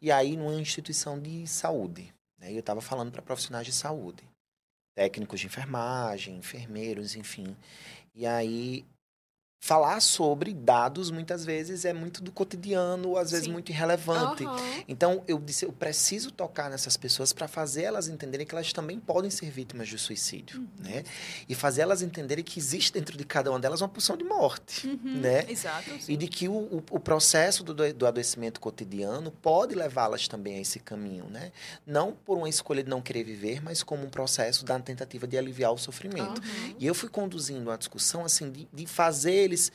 e 0.00 0.10
aí 0.10 0.36
numa 0.36 0.54
instituição 0.54 1.20
de 1.20 1.46
saúde. 1.46 2.12
Né? 2.36 2.52
Eu 2.52 2.58
estava 2.58 2.80
falando 2.80 3.12
para 3.12 3.22
profissionais 3.22 3.64
de 3.64 3.72
saúde 3.72 4.31
técnicos 4.94 5.40
de 5.40 5.46
enfermagem, 5.46 6.36
enfermeiros, 6.36 7.16
enfim. 7.16 7.56
E 8.14 8.26
aí 8.26 8.84
falar 9.64 10.00
sobre 10.00 10.52
dados 10.52 11.08
muitas 11.08 11.44
vezes 11.44 11.84
é 11.84 11.92
muito 11.92 12.20
do 12.20 12.32
cotidiano, 12.32 13.16
às 13.16 13.30
vezes 13.30 13.46
Sim. 13.46 13.52
muito 13.52 13.70
irrelevante. 13.70 14.44
Uhum. 14.44 14.56
Então 14.88 15.22
eu 15.28 15.38
disse, 15.38 15.64
eu 15.64 15.72
preciso 15.72 16.32
tocar 16.32 16.68
nessas 16.68 16.96
pessoas 16.96 17.32
para 17.32 17.46
fazer 17.46 17.84
elas 17.84 18.08
entenderem 18.08 18.44
que 18.44 18.52
elas 18.52 18.72
também 18.72 18.98
podem 18.98 19.30
ser 19.30 19.52
vítimas 19.52 19.86
de 19.86 19.96
suicídio, 19.96 20.58
uhum. 20.58 20.68
né? 20.80 21.04
E 21.48 21.54
fazer 21.54 21.82
elas 21.82 22.02
entenderem 22.02 22.42
que 22.42 22.58
existe 22.58 22.92
dentro 22.92 23.16
de 23.16 23.24
cada 23.24 23.50
uma 23.50 23.60
delas 23.60 23.80
uma 23.80 23.88
pulsão 23.88 24.16
de 24.16 24.24
morte, 24.24 24.88
uhum. 24.88 25.20
né? 25.20 25.46
Exato. 25.48 25.90
Sim. 26.00 26.12
E 26.12 26.16
de 26.16 26.26
que 26.26 26.48
o, 26.48 26.54
o, 26.54 26.82
o 26.90 26.98
processo 26.98 27.62
do, 27.62 27.72
do 27.92 28.04
adoecimento 28.04 28.58
cotidiano 28.60 29.30
pode 29.30 29.76
levá-las 29.76 30.26
também 30.26 30.56
a 30.56 30.60
esse 30.60 30.80
caminho, 30.80 31.26
né? 31.30 31.52
Não 31.86 32.10
por 32.10 32.36
uma 32.36 32.48
escolha 32.48 32.82
de 32.82 32.90
não 32.90 33.00
querer 33.00 33.22
viver, 33.22 33.62
mas 33.62 33.84
como 33.84 34.04
um 34.04 34.10
processo 34.10 34.64
da 34.64 34.76
tentativa 34.80 35.24
de 35.24 35.38
aliviar 35.38 35.72
o 35.72 35.78
sofrimento. 35.78 36.42
E 36.80 36.84
eu 36.84 36.96
fui 36.96 37.08
conduzindo 37.08 37.70
uma 37.70 37.78
discussão 37.78 38.24
assim 38.24 38.50
de, 38.50 38.68
de 38.72 38.88
fazer 38.88 39.51
eles 39.52 39.72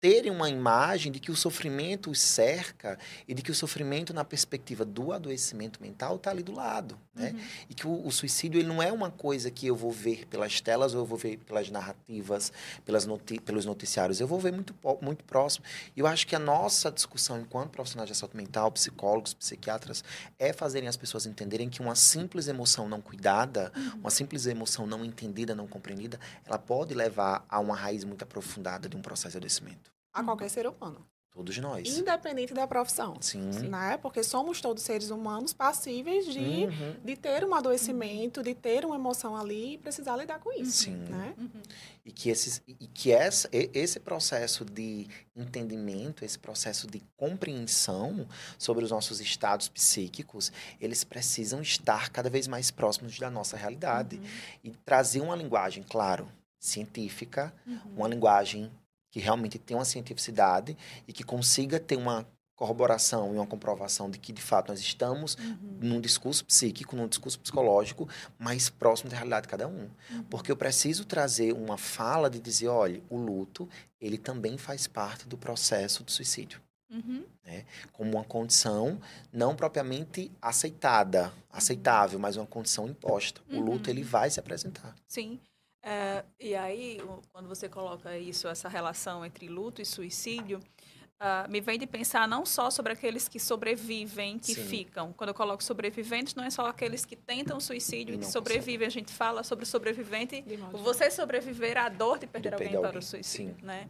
terem 0.00 0.32
uma 0.32 0.48
imagem 0.48 1.12
de 1.12 1.20
que 1.20 1.30
o 1.30 1.36
sofrimento 1.36 2.10
os 2.10 2.20
cerca 2.20 2.98
e 3.28 3.34
de 3.34 3.42
que 3.42 3.50
o 3.50 3.54
sofrimento 3.54 4.14
na 4.14 4.24
perspectiva 4.24 4.84
do 4.84 5.12
adoecimento 5.12 5.80
mental 5.82 6.16
está 6.16 6.30
ali 6.30 6.42
do 6.42 6.52
lado, 6.52 6.98
né? 7.14 7.32
Uhum. 7.32 7.40
E 7.68 7.74
que 7.74 7.86
o, 7.86 8.06
o, 8.06 8.10
suicídio 8.10 8.58
ele 8.58 8.68
não 8.68 8.82
é 8.82 8.90
uma 8.90 9.10
coisa 9.10 9.50
que 9.50 9.66
eu 9.66 9.76
vou 9.76 9.92
ver 9.92 10.26
pelas 10.26 10.60
telas 10.60 10.94
ou 10.94 11.00
eu 11.00 11.04
vou 11.04 11.18
ver 11.18 11.36
pelas 11.38 11.70
narrativas, 11.70 12.50
pelas 12.84 13.04
noti 13.04 13.38
pelos 13.40 13.66
noticiários, 13.66 14.20
eu 14.20 14.26
vou 14.26 14.40
ver 14.40 14.52
muito, 14.52 14.74
muito 15.02 15.22
próximo. 15.24 15.64
E 15.94 16.00
eu 16.00 16.06
acho 16.06 16.26
que 16.26 16.34
a 16.34 16.38
nossa 16.38 16.90
discussão 16.90 17.38
enquanto 17.38 17.70
profissionais 17.70 18.08
de 18.08 18.16
saúde 18.16 18.36
mental, 18.36 18.72
psicólogos, 18.72 19.34
psiquiatras, 19.34 20.02
é 20.38 20.52
fazerem 20.52 20.88
as 20.88 20.96
pessoas 20.96 21.26
entenderem 21.26 21.68
que 21.68 21.82
uma 21.82 21.94
simples 21.94 22.48
emoção 22.48 22.88
não 22.88 23.02
cuidada, 23.02 23.70
uhum. 23.76 24.00
uma 24.00 24.10
simples 24.10 24.46
emoção 24.46 24.86
não 24.86 25.04
entendida, 25.04 25.54
não 25.54 25.66
compreendida, 25.66 26.18
ela 26.46 26.58
pode 26.58 26.94
levar 26.94 27.44
a 27.48 27.60
uma 27.60 27.76
raiz 27.76 28.02
muito 28.04 28.22
aprofundada 28.22 28.88
de 28.88 28.96
um 28.96 29.02
processo 29.02 29.32
de 29.32 29.38
adoecimento 29.38 29.89
a 30.12 30.22
qualquer 30.24 30.48
ser 30.48 30.66
humano. 30.66 31.06
Todos 31.32 31.56
nós. 31.58 31.96
Independente 31.96 32.52
da 32.52 32.66
profissão. 32.66 33.16
Sim. 33.20 33.50
Né? 33.68 33.96
Porque 33.98 34.20
somos 34.22 34.60
todos 34.60 34.82
seres 34.82 35.10
humanos 35.10 35.52
passíveis 35.52 36.26
de, 36.26 36.38
uhum. 36.38 36.96
de 37.04 37.16
ter 37.16 37.44
um 37.44 37.54
adoecimento, 37.54 38.42
de 38.42 38.52
ter 38.52 38.84
uma 38.84 38.96
emoção 38.96 39.36
ali 39.36 39.74
e 39.74 39.78
precisar 39.78 40.16
lidar 40.16 40.40
com 40.40 40.52
isso. 40.52 40.84
Sim. 40.84 40.96
Né? 40.96 41.34
Uhum. 41.38 41.62
E 42.04 42.10
que, 42.10 42.30
esses, 42.30 42.60
e 42.66 42.86
que 42.88 43.12
essa, 43.12 43.48
esse 43.52 44.00
processo 44.00 44.64
de 44.64 45.06
entendimento, 45.36 46.24
esse 46.24 46.38
processo 46.38 46.88
de 46.88 47.00
compreensão 47.16 48.26
sobre 48.58 48.84
os 48.84 48.90
nossos 48.90 49.20
estados 49.20 49.68
psíquicos, 49.68 50.52
eles 50.80 51.04
precisam 51.04 51.62
estar 51.62 52.10
cada 52.10 52.28
vez 52.28 52.48
mais 52.48 52.72
próximos 52.72 53.16
da 53.20 53.30
nossa 53.30 53.56
realidade. 53.56 54.16
Uhum. 54.16 54.24
E 54.64 54.70
trazer 54.84 55.20
uma 55.20 55.36
linguagem, 55.36 55.84
claro, 55.88 56.28
científica, 56.58 57.54
uhum. 57.64 57.80
uma 57.96 58.08
linguagem 58.08 58.70
que 59.10 59.18
realmente 59.18 59.58
tenha 59.58 59.78
uma 59.78 59.84
cientificidade 59.84 60.76
e 61.06 61.12
que 61.12 61.24
consiga 61.24 61.80
ter 61.80 61.96
uma 61.96 62.26
corroboração 62.60 63.32
e 63.34 63.38
uma 63.38 63.46
comprovação 63.46 64.10
de 64.10 64.18
que, 64.18 64.34
de 64.34 64.42
fato, 64.42 64.68
nós 64.68 64.80
estamos 64.80 65.34
uhum. 65.36 65.78
num 65.80 66.00
discurso 66.00 66.44
psíquico, 66.44 66.94
num 66.94 67.08
discurso 67.08 67.40
psicológico 67.40 68.06
mais 68.38 68.68
próximo 68.68 69.08
da 69.08 69.16
realidade 69.16 69.46
de 69.46 69.48
cada 69.48 69.66
um. 69.66 69.88
Uhum. 70.10 70.22
Porque 70.24 70.52
eu 70.52 70.56
preciso 70.56 71.06
trazer 71.06 71.54
uma 71.54 71.78
fala 71.78 72.28
de 72.28 72.38
dizer, 72.38 72.68
olha, 72.68 73.02
o 73.08 73.16
luto, 73.16 73.66
ele 73.98 74.18
também 74.18 74.58
faz 74.58 74.86
parte 74.86 75.26
do 75.26 75.38
processo 75.38 76.04
do 76.04 76.10
suicídio. 76.10 76.60
Uhum. 76.90 77.24
Né? 77.46 77.64
Como 77.92 78.10
uma 78.10 78.24
condição 78.24 79.00
não 79.32 79.56
propriamente 79.56 80.30
aceitada, 80.42 81.32
aceitável, 81.50 82.18
mas 82.18 82.36
uma 82.36 82.46
condição 82.46 82.86
imposta. 82.86 83.40
O 83.50 83.58
luto, 83.58 83.88
ele 83.88 84.02
vai 84.02 84.28
se 84.28 84.38
apresentar. 84.38 84.94
Sim. 85.08 85.40
É, 85.82 86.24
e 86.38 86.54
aí, 86.54 87.00
quando 87.32 87.48
você 87.48 87.68
coloca 87.68 88.16
isso, 88.16 88.46
essa 88.48 88.68
relação 88.68 89.24
entre 89.24 89.48
luto 89.48 89.80
e 89.80 89.86
suicídio, 89.86 90.60
uh, 91.20 91.50
me 91.50 91.60
vem 91.60 91.78
de 91.78 91.86
pensar 91.86 92.28
não 92.28 92.44
só 92.44 92.70
sobre 92.70 92.92
aqueles 92.92 93.28
que 93.28 93.38
sobrevivem, 93.38 94.38
que 94.38 94.54
Sim. 94.54 94.64
ficam. 94.64 95.12
Quando 95.12 95.30
eu 95.30 95.34
coloco 95.34 95.64
sobreviventes, 95.64 96.34
não 96.34 96.44
é 96.44 96.50
só 96.50 96.66
aqueles 96.66 97.04
que 97.04 97.16
tentam 97.16 97.58
suicídio 97.60 98.14
e 98.14 98.18
que 98.18 98.26
sobrevivem. 98.26 98.86
A 98.86 98.90
gente 98.90 99.12
fala 99.12 99.42
sobre 99.42 99.64
o 99.64 99.66
sobrevivente, 99.66 100.44
você 100.72 101.10
sobreviver 101.10 101.78
à 101.78 101.88
dor 101.88 102.18
de 102.18 102.26
perder 102.26 102.52
alguém, 102.52 102.74
alguém, 102.74 102.90
para 102.90 102.98
o 102.98 103.02
suicídio, 103.02 103.56
Sim. 103.58 103.66
né? 103.66 103.88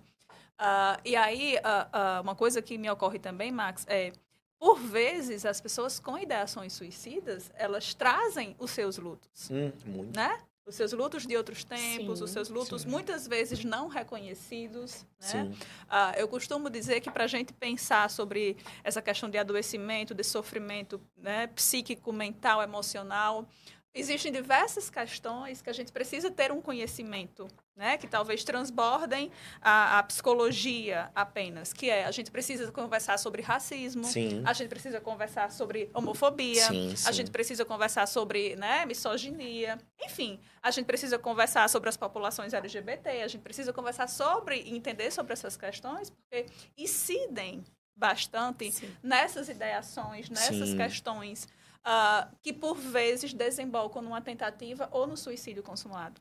Uh, 0.60 1.00
e 1.04 1.16
aí, 1.16 1.56
uh, 1.56 2.20
uma 2.20 2.36
coisa 2.36 2.60
que 2.60 2.76
me 2.76 2.90
ocorre 2.90 3.18
também, 3.18 3.50
Max, 3.50 3.84
é 3.88 4.12
por 4.58 4.78
vezes 4.78 5.46
as 5.46 5.58
pessoas 5.58 5.98
com 5.98 6.18
ideações 6.18 6.74
suicidas 6.74 7.50
elas 7.54 7.94
trazem 7.94 8.54
os 8.58 8.70
seus 8.70 8.98
lutos, 8.98 9.50
hum, 9.50 9.72
muito. 9.86 10.14
né? 10.14 10.38
Os 10.70 10.76
seus 10.76 10.92
lutos 10.92 11.26
de 11.26 11.36
outros 11.36 11.64
tempos, 11.64 12.18
sim, 12.18 12.24
os 12.24 12.30
seus 12.30 12.48
lutos 12.48 12.82
sim. 12.82 12.88
muitas 12.88 13.26
vezes 13.26 13.64
não 13.64 13.88
reconhecidos. 13.88 15.04
Né? 15.32 15.52
Uh, 15.84 16.16
eu 16.16 16.28
costumo 16.28 16.70
dizer 16.70 17.00
que 17.00 17.10
para 17.10 17.24
a 17.24 17.26
gente 17.26 17.52
pensar 17.52 18.08
sobre 18.08 18.56
essa 18.82 19.02
questão 19.02 19.28
de 19.28 19.36
adoecimento, 19.36 20.14
de 20.14 20.24
sofrimento 20.24 21.00
né, 21.16 21.48
psíquico, 21.48 22.12
mental, 22.12 22.62
emocional, 22.62 23.48
existem 23.94 24.30
diversas 24.30 24.88
questões 24.88 25.60
que 25.60 25.68
a 25.68 25.72
gente 25.72 25.90
precisa 25.90 26.30
ter 26.30 26.52
um 26.52 26.60
conhecimento, 26.60 27.48
né, 27.74 27.96
que 27.96 28.06
talvez 28.06 28.44
transbordem 28.44 29.32
a, 29.60 29.98
a, 29.98 30.02
psicologia 30.04 31.10
apenas, 31.14 31.72
que 31.72 31.90
é 31.90 32.04
a 32.04 32.10
gente 32.10 32.30
precisa 32.30 32.70
conversar 32.70 33.18
sobre 33.18 33.42
racismo, 33.42 34.04
sim. 34.04 34.42
a 34.46 34.52
gente 34.52 34.68
precisa 34.68 35.00
conversar 35.00 35.50
sobre 35.50 35.90
homofobia, 35.92 36.66
sim, 36.66 36.94
sim. 36.94 37.08
a 37.08 37.12
gente 37.12 37.30
precisa 37.30 37.64
conversar 37.64 38.06
sobre 38.06 38.54
né, 38.56 38.86
misoginia, 38.86 39.76
enfim, 40.00 40.38
a 40.62 40.70
gente 40.70 40.86
precisa 40.86 41.18
conversar 41.18 41.68
sobre 41.68 41.88
as 41.88 41.96
populações 41.96 42.54
LGBT, 42.54 43.22
a 43.22 43.28
gente 43.28 43.42
precisa 43.42 43.72
conversar 43.72 44.08
sobre 44.08 44.60
entender 44.70 45.10
sobre 45.10 45.32
essas 45.32 45.56
questões, 45.56 46.10
porque 46.10 46.46
incidem 46.78 47.64
bastante 47.96 48.72
nessas 49.02 49.48
ideações, 49.48 50.30
nessas 50.30 50.72
questões 50.74 51.46
uh, 51.86 52.36
que 52.42 52.52
por 52.52 52.76
vezes 52.76 53.32
desembocam 53.32 54.02
numa 54.02 54.20
tentativa 54.20 54.88
ou 54.92 55.06
no 55.06 55.16
suicídio 55.16 55.62
consumado. 55.62 56.20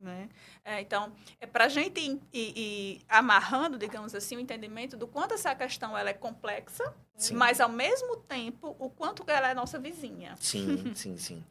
Né? 0.00 0.30
É, 0.64 0.80
então, 0.80 1.12
é 1.38 1.46
para 1.46 1.66
a 1.66 1.68
gente 1.68 2.00
ir, 2.00 2.18
ir, 2.32 2.58
ir, 2.58 3.00
amarrando, 3.06 3.76
digamos 3.76 4.14
assim, 4.14 4.36
o 4.36 4.40
entendimento 4.40 4.96
do 4.96 5.06
quanto 5.06 5.34
essa 5.34 5.54
questão 5.54 5.96
ela 5.96 6.08
é 6.08 6.14
complexa, 6.14 6.94
sim. 7.18 7.34
mas 7.34 7.60
ao 7.60 7.68
mesmo 7.68 8.16
tempo 8.16 8.74
o 8.78 8.88
quanto 8.88 9.22
ela 9.30 9.50
é 9.50 9.54
nossa 9.54 9.78
vizinha. 9.78 10.36
Sim, 10.40 10.92
sim, 10.96 11.18
sim. 11.18 11.44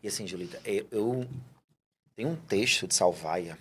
E 0.00 0.06
assim, 0.06 0.28
Julita, 0.28 0.60
eu, 0.64 0.86
eu 0.92 1.28
tenho 2.14 2.28
um 2.28 2.36
texto 2.36 2.86
de 2.86 2.94
Salvaia, 2.94 3.58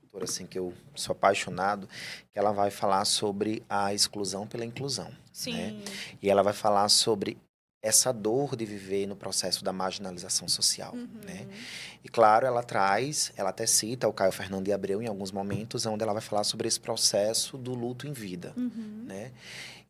autora 0.00 0.24
assim 0.24 0.46
que 0.46 0.58
eu 0.58 0.72
sou 0.94 1.12
apaixonado, 1.12 1.88
que 2.32 2.38
ela 2.38 2.52
vai 2.52 2.70
falar 2.70 3.04
sobre 3.04 3.64
a 3.68 3.92
exclusão 3.92 4.46
pela 4.46 4.64
inclusão. 4.64 5.12
Sim. 5.32 5.52
Né? 5.52 5.84
E 6.22 6.30
ela 6.30 6.42
vai 6.42 6.52
falar 6.52 6.88
sobre 6.88 7.36
essa 7.86 8.12
dor 8.12 8.56
de 8.56 8.64
viver 8.64 9.06
no 9.06 9.14
processo 9.14 9.62
da 9.62 9.72
marginalização 9.72 10.48
social, 10.48 10.92
uhum. 10.92 11.08
né? 11.24 11.46
E 12.02 12.08
claro, 12.08 12.44
ela 12.44 12.62
traz, 12.62 13.32
ela 13.36 13.50
até 13.50 13.64
cita 13.64 14.08
o 14.08 14.12
Caio 14.12 14.32
Fernando 14.32 14.64
de 14.64 14.72
Abreu 14.72 15.00
em 15.00 15.06
alguns 15.06 15.30
momentos, 15.30 15.86
onde 15.86 16.02
ela 16.02 16.12
vai 16.12 16.22
falar 16.22 16.42
sobre 16.42 16.66
esse 16.66 16.80
processo 16.80 17.56
do 17.56 17.74
luto 17.74 18.06
em 18.08 18.12
vida, 18.12 18.52
uhum. 18.56 19.04
né? 19.06 19.30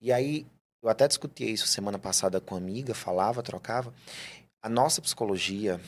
E 0.01 0.13
aí, 0.13 0.47
eu 0.83 0.91
até 0.91 1.09
discuti 1.09 1.51
isso 1.51 1.67
semana 1.67 1.99
passada 1.99 2.39
com 2.39 2.55
uma 2.55 2.61
amiga, 2.61 2.95
falava, 2.95 3.43
trocava. 3.43 3.95
A 4.63 4.69
nossa 4.69 5.01
psicologia, 5.01 5.81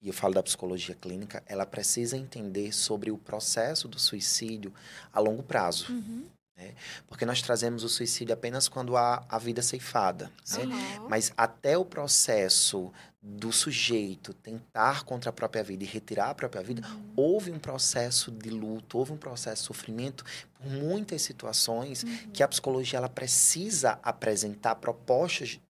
e 0.00 0.06
eu 0.06 0.14
falo 0.14 0.34
da 0.34 0.42
psicologia 0.44 0.94
clínica, 0.94 1.42
ela 1.44 1.66
precisa 1.66 2.16
entender 2.16 2.72
sobre 2.72 3.10
o 3.10 3.18
processo 3.18 3.88
do 3.88 3.98
suicídio 3.98 4.72
a 5.12 5.18
longo 5.18 5.42
prazo. 5.42 5.92
Uhum. 5.92 6.24
Né? 6.58 6.74
Porque 7.06 7.24
nós 7.24 7.40
trazemos 7.40 7.84
o 7.84 7.88
suicídio 7.88 8.34
apenas 8.34 8.68
quando 8.68 8.96
há 8.96 9.24
a 9.28 9.38
vida 9.38 9.62
ceifada. 9.62 10.30
Né? 10.50 10.64
Mas 11.08 11.32
até 11.36 11.78
o 11.78 11.84
processo 11.84 12.92
do 13.22 13.52
sujeito 13.52 14.34
tentar 14.34 15.04
contra 15.04 15.30
a 15.30 15.32
própria 15.32 15.62
vida 15.62 15.84
e 15.84 15.86
retirar 15.86 16.30
a 16.30 16.34
própria 16.34 16.62
vida, 16.62 16.86
uhum. 16.86 17.12
houve 17.16 17.52
um 17.52 17.58
processo 17.58 18.30
de 18.30 18.50
luto, 18.50 18.98
houve 18.98 19.12
um 19.12 19.16
processo 19.16 19.62
de 19.62 19.66
sofrimento 19.66 20.24
por 20.54 20.66
muitas 20.70 21.22
situações 21.22 22.02
uhum. 22.02 22.30
que 22.32 22.42
a 22.42 22.48
psicologia 22.48 22.98
ela 22.98 23.08
precisa 23.08 23.98
apresentar 24.02 24.76
propostas, 24.76 25.60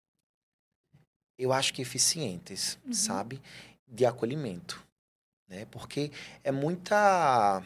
eu 1.38 1.52
acho 1.52 1.73
que 1.73 1.83
eficientes, 1.83 2.78
uhum. 2.87 2.92
sabe? 2.92 3.42
De 3.87 4.07
acolhimento. 4.07 4.83
Né? 5.49 5.66
Porque 5.71 6.11
é 6.45 6.52
muita 6.52 7.62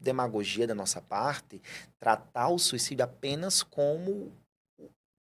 demagogia 0.00 0.66
da 0.66 0.74
nossa 0.74 1.00
parte 1.00 1.60
tratar 1.98 2.48
o 2.48 2.58
suicídio 2.58 3.04
apenas 3.04 3.62
como 3.62 4.32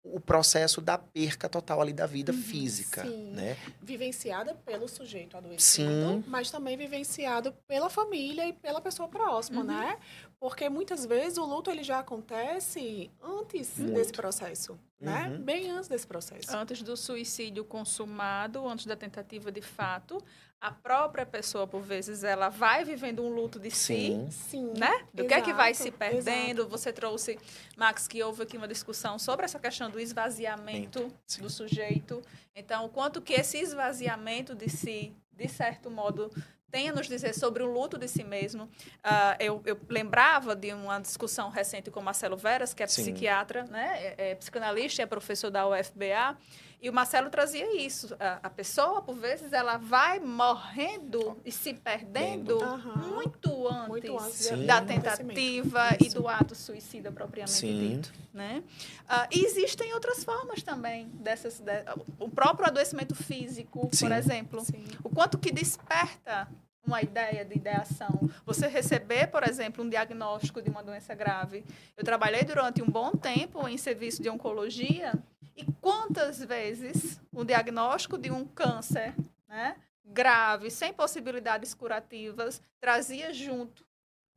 o 0.04 0.20
processo 0.20 0.82
da 0.82 0.98
perca 0.98 1.50
total 1.50 1.82
ali 1.82 1.94
da 1.94 2.06
vida 2.06 2.32
uhum, 2.32 2.42
física, 2.42 3.04
sim. 3.04 3.32
né? 3.32 3.58
Vivenciada 3.82 4.56
pelo 4.66 4.88
sujeito 4.88 5.38
adoecido, 5.38 5.90
sim. 5.90 6.24
mas 6.26 6.50
também 6.50 6.78
vivenciado 6.78 7.54
pela 7.68 7.90
família 7.90 8.48
e 8.48 8.54
pela 8.54 8.80
pessoa 8.80 9.08
próxima, 9.08 9.62
uhum. 9.62 9.68
né? 9.68 10.00
Porque 10.40 10.70
muitas 10.70 11.06
vezes 11.06 11.38
o 11.38 11.46
luto 11.46 11.70
ele 11.70 11.84
já 11.84 12.00
acontece 12.00 13.12
antes 13.22 13.78
Muito. 13.78 13.94
desse 13.94 14.14
processo, 14.14 14.80
né? 15.00 15.30
Uhum. 15.30 15.44
Bem 15.44 15.70
antes 15.70 15.90
desse 15.90 16.08
processo. 16.08 16.56
Antes 16.56 16.82
do 16.82 16.96
suicídio 16.96 17.66
consumado, 17.66 18.66
antes 18.68 18.86
da 18.86 18.96
tentativa 18.96 19.52
de 19.52 19.62
fato, 19.62 20.18
a 20.62 20.72
própria 20.72 21.26
pessoa, 21.26 21.66
por 21.66 21.82
vezes, 21.82 22.24
ela 22.24 22.50
vai 22.50 22.84
vivendo 22.84 23.24
um 23.24 23.30
luto 23.30 23.60
de 23.60 23.72
sim, 23.72 24.28
si, 24.30 24.50
sim, 24.50 24.74
né? 24.78 25.06
Do 25.14 25.24
exato, 25.24 25.28
que 25.28 25.34
é 25.34 25.42
que 25.42 25.54
vai 25.54 25.74
se 25.74 25.90
perdendo. 25.90 26.62
Exato. 26.62 26.70
Você 26.70 26.92
trouxe, 26.92 27.40
Max, 27.78 28.08
que 28.08 28.22
houve 28.22 28.44
aqui 28.44 28.58
uma 28.58 28.68
discussão 28.68 29.18
sobre 29.18 29.46
essa 29.46 29.58
questão 29.58 29.90
do 29.90 30.00
esvaziamento 30.00 31.10
sim. 31.26 31.42
do 31.42 31.50
sujeito. 31.50 32.22
Então, 32.54 32.86
o 32.86 32.90
quanto 32.90 33.22
que 33.22 33.34
esse 33.34 33.58
esvaziamento 33.58 34.54
de 34.54 34.70
si, 34.70 35.14
de 35.32 35.48
certo 35.48 35.90
modo, 35.90 36.30
tem 36.70 36.90
a 36.90 36.94
nos 36.94 37.08
dizer 37.08 37.34
sobre 37.34 37.64
o 37.64 37.66
luto 37.66 37.98
de 37.98 38.08
si 38.08 38.24
mesmo. 38.24 38.66
Uh, 38.66 39.36
eu, 39.40 39.62
eu, 39.66 39.80
lembrava 39.90 40.56
de 40.56 40.74
uma 40.74 41.00
discussão 41.00 41.50
recente 41.50 41.90
com 41.90 42.02
Marcelo 42.02 42.38
Veras, 42.38 42.74
que 42.74 42.84
é 42.84 42.86
psiquiatra, 42.86 43.64
né? 43.66 44.14
É, 44.18 44.32
é 44.32 44.36
psicanalista 44.36 45.02
e 45.02 45.04
é 45.04 45.06
professor 45.06 45.50
da 45.50 45.68
UFBA, 45.68 46.38
E 46.82 46.90
o 46.90 46.94
Marcelo 46.94 47.30
trazia 47.30 47.76
isso. 47.76 48.16
A, 48.20 48.40
a 48.44 48.50
pessoa, 48.50 49.02
por 49.02 49.16
vezes, 49.16 49.52
ela 49.52 49.78
vai 49.78 50.20
morrendo 50.20 51.38
e 51.44 51.52
se 51.52 51.74
perdendo 51.74 52.58
uhum. 52.58 53.16
muito 53.16 53.68
antes, 53.68 53.88
muito 53.90 54.18
antes 54.18 54.66
da 54.66 54.82
tentativa 54.82 55.90
e 56.00 56.10
do 56.10 56.28
ato 56.28 56.56
suicida 56.56 57.12
propriamente 57.12 57.52
Sim. 57.52 57.90
dito. 57.98 58.14
Né? 58.34 58.64
Uh, 59.02 59.28
e 59.32 59.46
existem 59.46 59.94
outras 59.94 60.24
formas 60.24 60.64
também 60.64 61.10
dessas. 61.16 61.60
De, 61.60 61.84
o 62.18 62.30
próprio 62.30 62.68
adoecimento 62.68 63.14
físico, 63.14 63.90
Sim. 63.92 64.06
por 64.06 64.16
exemplo. 64.16 64.62
Sim. 64.62 64.86
O 65.04 65.10
quanto 65.10 65.38
que 65.38 65.52
desperta 65.52 66.48
uma 66.86 67.02
ideia 67.04 67.46
de 67.46 67.56
ideação. 67.56 68.30
Você 68.46 68.68
receber, 68.68 69.28
por 69.28 69.48
exemplo, 69.48 69.84
um 69.84 69.90
diagnóstico 69.90 70.60
de 70.60 70.72
uma 70.72 70.82
doença 70.82 71.14
grave. 71.14 71.64
Eu 71.96 72.04
trabalhei 72.04 72.44
durante 72.44 72.82
um 72.82 72.90
bom 72.90 73.12
tempo 73.12 73.68
em 73.68 73.78
serviço 73.78 74.24
de 74.24 74.30
oncologia 74.30 75.14
e 75.60 75.66
quantas 75.82 76.40
vezes 76.40 77.20
o 77.34 77.44
diagnóstico 77.44 78.18
de 78.18 78.32
um 78.32 78.46
câncer 78.46 79.14
né, 79.48 79.76
grave, 80.06 80.72
sem 80.72 80.94
possibilidades 80.94 81.74
curativas, 81.74 82.62
trazia 82.80 83.34
junto 83.34 83.86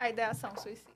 a 0.00 0.10
ideação 0.10 0.56
suicida. 0.56 0.90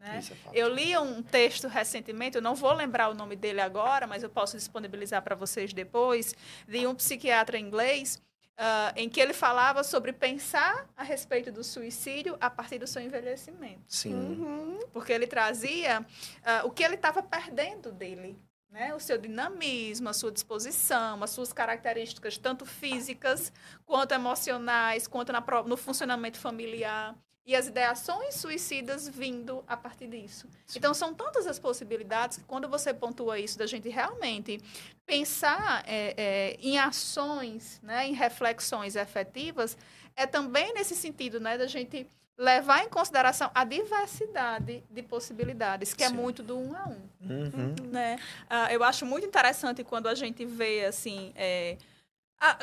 Né? 0.00 0.20
É 0.52 0.60
eu 0.60 0.68
li 0.68 0.98
um 0.98 1.22
texto 1.22 1.68
recentemente, 1.68 2.36
eu 2.36 2.42
não 2.42 2.56
vou 2.56 2.72
lembrar 2.72 3.08
o 3.08 3.14
nome 3.14 3.36
dele 3.36 3.60
agora, 3.60 4.04
mas 4.04 4.24
eu 4.24 4.28
posso 4.28 4.56
disponibilizar 4.56 5.22
para 5.22 5.36
vocês 5.36 5.72
depois, 5.72 6.34
de 6.66 6.86
um 6.86 6.94
psiquiatra 6.94 7.58
inglês 7.58 8.20
Uh, 8.56 8.94
em 8.94 9.08
que 9.08 9.20
ele 9.20 9.32
falava 9.32 9.82
sobre 9.82 10.12
pensar 10.12 10.88
a 10.96 11.02
respeito 11.02 11.50
do 11.50 11.64
suicídio 11.64 12.36
a 12.40 12.48
partir 12.48 12.78
do 12.78 12.86
seu 12.86 13.02
envelhecimento. 13.02 13.82
Sim. 13.88 14.14
Uhum. 14.14 14.78
Porque 14.92 15.12
ele 15.12 15.26
trazia 15.26 16.00
uh, 16.00 16.64
o 16.64 16.70
que 16.70 16.84
ele 16.84 16.94
estava 16.94 17.20
perdendo 17.20 17.90
dele. 17.90 18.38
Né? 18.74 18.92
O 18.92 18.98
seu 18.98 19.16
dinamismo, 19.16 20.08
a 20.08 20.12
sua 20.12 20.32
disposição, 20.32 21.22
as 21.22 21.30
suas 21.30 21.52
características, 21.52 22.36
tanto 22.36 22.66
físicas 22.66 23.52
quanto 23.86 24.10
emocionais, 24.10 25.06
quanto 25.06 25.32
na, 25.32 25.40
no 25.64 25.76
funcionamento 25.76 26.40
familiar 26.40 27.14
e 27.46 27.54
as 27.54 27.68
ideações 27.68 28.34
suicidas 28.34 29.06
vindo 29.06 29.62
a 29.68 29.76
partir 29.76 30.08
disso. 30.08 30.48
Sim. 30.66 30.80
Então, 30.80 30.92
são 30.92 31.14
tantas 31.14 31.46
as 31.46 31.56
possibilidades 31.56 32.38
que, 32.38 32.44
quando 32.44 32.68
você 32.68 32.92
pontua 32.92 33.38
isso, 33.38 33.56
da 33.56 33.66
gente 33.66 33.88
realmente 33.88 34.58
pensar 35.06 35.84
é, 35.86 36.14
é, 36.16 36.56
em 36.58 36.76
ações, 36.76 37.80
né, 37.80 38.08
em 38.08 38.12
reflexões 38.12 38.96
efetivas, 38.96 39.78
é 40.16 40.26
também 40.26 40.74
nesse 40.74 40.96
sentido 40.96 41.38
né, 41.38 41.56
da 41.56 41.68
gente 41.68 42.08
levar 42.36 42.84
em 42.84 42.88
consideração 42.88 43.50
a 43.54 43.64
diversidade 43.64 44.82
de 44.90 45.02
possibilidades, 45.02 45.94
que 45.94 46.02
é 46.02 46.08
Sim. 46.08 46.14
é 46.14 46.16
muito 46.16 46.42
do 46.42 46.58
um 46.58 46.76
a 46.76 46.88
um. 46.88 47.08
Uhum. 47.20 47.74
Né? 47.90 48.18
Uh, 48.50 48.72
eu 48.72 48.82
acho 48.82 49.06
muito 49.06 49.26
interessante 49.26 49.84
quando 49.84 50.08
a 50.08 50.14
gente 50.14 50.44
vê, 50.44 50.84
assim... 50.84 51.32
É, 51.36 51.76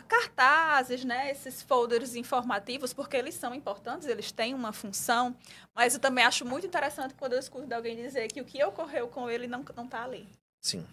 cartazes, 0.07 1.03
né, 1.03 1.31
esses 1.31 1.63
folders 1.63 2.13
informativos, 2.13 2.93
porque 2.93 3.17
eles 3.17 3.33
são 3.33 3.55
importantes, 3.55 4.07
eles 4.07 4.31
têm 4.31 4.53
uma 4.53 4.71
função, 4.71 5.35
mas 5.73 5.95
eu 5.95 5.99
também 5.99 6.23
acho 6.23 6.45
muito 6.45 6.67
interessante 6.67 7.15
quando 7.15 7.33
eu 7.33 7.39
escuto 7.39 7.73
alguém 7.73 7.95
dizer 7.95 8.27
que 8.27 8.41
o 8.41 8.45
que 8.45 8.63
ocorreu 8.63 9.07
com 9.07 9.29
ele 9.29 9.47
não 9.47 9.61
está 9.61 10.03
ali. 10.03 10.27
Sim. 10.61 10.85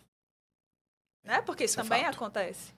Né? 1.23 1.43
Porque 1.43 1.65
isso, 1.65 1.73
isso 1.73 1.81
é 1.81 1.83
também 1.83 2.05
é 2.05 2.09
acontece. 2.09 2.73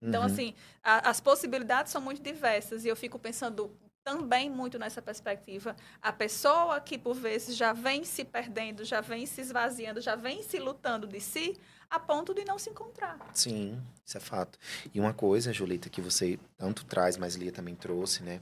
Então, 0.00 0.20
uhum. 0.20 0.26
assim, 0.26 0.54
a, 0.82 1.10
as 1.10 1.20
possibilidades 1.20 1.90
são 1.90 2.00
muito 2.00 2.22
diversas 2.22 2.84
e 2.84 2.88
eu 2.88 2.94
fico 2.94 3.18
pensando 3.18 3.76
também 4.08 4.48
muito 4.48 4.78
nessa 4.78 5.02
perspectiva. 5.02 5.76
A 6.00 6.10
pessoa 6.10 6.80
que, 6.80 6.96
por 6.96 7.14
vezes, 7.14 7.54
já 7.54 7.74
vem 7.74 8.04
se 8.04 8.24
perdendo, 8.24 8.82
já 8.82 9.02
vem 9.02 9.26
se 9.26 9.42
esvaziando, 9.42 10.00
já 10.00 10.16
vem 10.16 10.42
se 10.42 10.58
lutando 10.58 11.06
de 11.06 11.20
si, 11.20 11.54
a 11.90 12.00
ponto 12.00 12.32
de 12.32 12.42
não 12.42 12.58
se 12.58 12.70
encontrar. 12.70 13.18
Sim, 13.34 13.78
isso 14.02 14.16
é 14.16 14.20
fato. 14.20 14.58
E 14.94 14.98
uma 14.98 15.12
coisa, 15.12 15.52
Julita, 15.52 15.90
que 15.90 16.00
você 16.00 16.38
tanto 16.56 16.86
traz, 16.86 17.18
mas 17.18 17.34
Lia 17.34 17.52
também 17.52 17.74
trouxe, 17.74 18.22
né? 18.22 18.40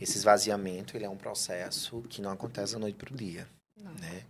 Esse 0.00 0.18
esvaziamento, 0.18 0.96
ele 0.96 1.04
é 1.04 1.08
um 1.08 1.16
processo 1.16 2.02
que 2.08 2.20
não 2.20 2.32
acontece 2.32 2.72
da 2.72 2.80
noite 2.80 2.96
para 2.96 3.14
o 3.14 3.16
dia, 3.16 3.48
não. 3.76 3.92
né? 3.92 4.24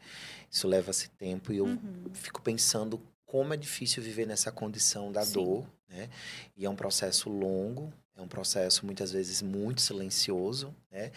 Isso 0.50 0.68
leva-se 0.68 1.08
tempo 1.08 1.54
e 1.54 1.56
eu 1.56 1.64
uhum. 1.64 2.04
fico 2.12 2.42
pensando 2.42 3.00
como 3.24 3.54
é 3.54 3.56
difícil 3.56 4.02
viver 4.02 4.26
nessa 4.26 4.52
condição 4.52 5.10
da 5.10 5.22
Sim. 5.22 5.32
dor, 5.32 5.66
né? 5.88 6.10
E 6.54 6.66
é 6.66 6.70
um 6.70 6.76
processo 6.76 7.30
longo, 7.30 7.90
é 8.16 8.22
um 8.22 8.26
processo 8.26 8.86
muitas 8.86 9.12
vezes 9.12 9.42
muito 9.42 9.82
silencioso, 9.82 10.74
né? 10.90 11.12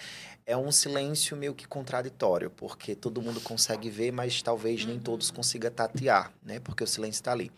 É 0.46 0.58
um 0.58 0.72
silêncio 0.72 1.38
meio 1.38 1.56
que 1.56 1.66
contraditório, 1.66 2.50
porque 2.50 2.94
todo 2.94 3.22
mundo 3.22 3.40
consegue 3.40 3.90
ver, 3.90 4.12
mas 4.12 4.42
talvez 4.42 4.84
nem 4.84 5.00
todos 5.00 5.30
uhum. 5.30 5.36
consigam 5.36 5.72
tatear, 5.72 6.34
né? 6.44 6.60
Porque 6.60 6.84
o 6.84 6.88
silêncio 6.88 7.20
está 7.20 7.32
ali. 7.32 7.52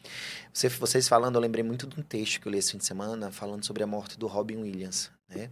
Você, 0.53 0.69
vocês 0.69 1.07
falando, 1.07 1.35
eu 1.35 1.41
lembrei 1.41 1.63
muito 1.63 1.87
de 1.87 1.99
um 1.99 2.03
texto 2.03 2.39
que 2.39 2.47
eu 2.47 2.51
li 2.51 2.59
esse 2.59 2.71
fim 2.71 2.77
de 2.77 2.85
semana, 2.85 3.31
falando 3.31 3.65
sobre 3.65 3.81
a 3.81 3.87
morte 3.87 4.17
do 4.17 4.27
Robin 4.27 4.57
Williams, 4.57 5.09
né? 5.27 5.49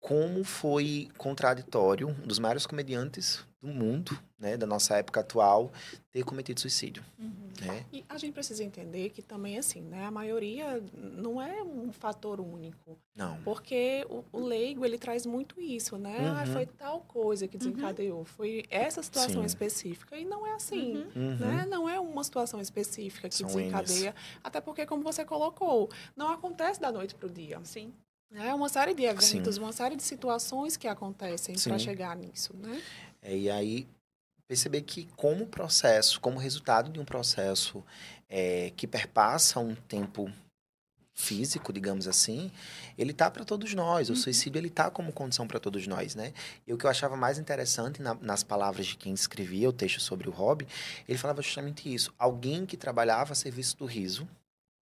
Como 0.00 0.44
foi 0.44 1.08
contraditório, 1.18 2.08
um 2.08 2.26
dos 2.26 2.38
maiores 2.38 2.66
comediantes 2.66 3.44
do 3.62 3.68
mundo, 3.68 4.18
né, 4.36 4.56
da 4.56 4.66
nossa 4.66 4.96
época 4.96 5.20
atual, 5.20 5.70
ter 6.10 6.24
cometido 6.24 6.60
suicídio. 6.60 7.04
Uhum. 7.16 7.30
Né? 7.60 7.86
E 7.92 8.04
a 8.08 8.18
gente 8.18 8.32
precisa 8.32 8.64
entender 8.64 9.10
que 9.10 9.22
também, 9.22 9.56
assim, 9.56 9.80
né, 9.82 10.04
a 10.04 10.10
maioria 10.10 10.82
não 10.92 11.40
é 11.40 11.62
um 11.62 11.92
fator 11.92 12.40
único. 12.40 12.98
Não. 13.14 13.40
Porque 13.42 14.04
o, 14.10 14.24
o 14.32 14.44
leigo, 14.44 14.84
ele 14.84 14.98
traz 14.98 15.24
muito 15.24 15.60
isso, 15.60 15.96
né? 15.96 16.16
Ah, 16.18 16.22
uhum. 16.22 16.38
Ah, 16.40 16.46
foi 16.46 16.66
tal 16.66 17.00
coisa 17.02 17.46
que 17.46 17.56
desencadeou, 17.56 18.18
uhum. 18.18 18.24
foi 18.24 18.64
essa 18.68 19.00
situação 19.00 19.42
Sim. 19.42 19.46
específica. 19.46 20.16
E 20.16 20.24
não 20.24 20.44
é 20.44 20.54
assim, 20.54 21.06
uhum. 21.14 21.36
né? 21.36 21.62
Uhum. 21.62 21.70
Não 21.70 21.88
é 21.88 22.00
uma 22.00 22.24
situação 22.24 22.60
específica 22.60 23.28
que 23.28 23.36
São 23.36 23.46
desencadeia. 23.46 24.12
Até 24.42 24.60
porque, 24.60 24.84
como 24.84 25.04
você 25.04 25.24
colocou, 25.24 25.88
não 26.16 26.28
acontece 26.28 26.80
da 26.80 26.90
noite 26.90 27.14
para 27.14 27.28
o 27.28 27.30
dia. 27.30 27.60
Sim. 27.62 27.92
É 28.34 28.54
uma 28.54 28.68
série 28.68 28.94
de 28.94 29.04
eventos, 29.04 29.54
Sim. 29.54 29.60
uma 29.60 29.72
série 29.72 29.94
de 29.94 30.02
situações 30.02 30.76
que 30.76 30.88
acontecem 30.88 31.54
para 31.62 31.78
chegar 31.78 32.16
nisso, 32.16 32.54
né? 32.56 32.82
É, 33.22 33.36
e 33.36 33.48
aí 33.48 33.88
perceber 34.46 34.82
que 34.82 35.06
como 35.16 35.46
processo, 35.46 36.20
como 36.20 36.38
resultado 36.38 36.90
de 36.90 37.00
um 37.00 37.04
processo 37.04 37.82
é, 38.28 38.70
que 38.76 38.86
perpassa 38.86 39.60
um 39.60 39.74
tempo 39.74 40.30
físico, 41.14 41.72
digamos 41.72 42.08
assim, 42.08 42.50
ele 42.96 43.12
tá 43.12 43.30
para 43.30 43.44
todos 43.44 43.72
nós. 43.74 44.08
O 44.08 44.12
uhum. 44.12 44.16
suicídio 44.16 44.58
ele 44.58 44.70
tá 44.70 44.90
como 44.90 45.12
condição 45.12 45.46
para 45.46 45.60
todos 45.60 45.86
nós, 45.86 46.14
né? 46.14 46.32
E 46.66 46.72
o 46.72 46.78
que 46.78 46.86
eu 46.86 46.90
achava 46.90 47.16
mais 47.16 47.38
interessante 47.38 48.02
na, 48.02 48.14
nas 48.14 48.42
palavras 48.42 48.86
de 48.86 48.96
quem 48.96 49.12
escrevia 49.12 49.68
o 49.68 49.72
texto 49.72 50.00
sobre 50.00 50.28
o 50.28 50.32
hobby, 50.32 50.66
ele 51.08 51.18
falava 51.18 51.42
justamente 51.42 51.92
isso. 51.92 52.12
Alguém 52.18 52.66
que 52.66 52.76
trabalhava 52.76 53.32
a 53.32 53.36
serviço 53.36 53.76
do 53.76 53.86
riso, 53.86 54.28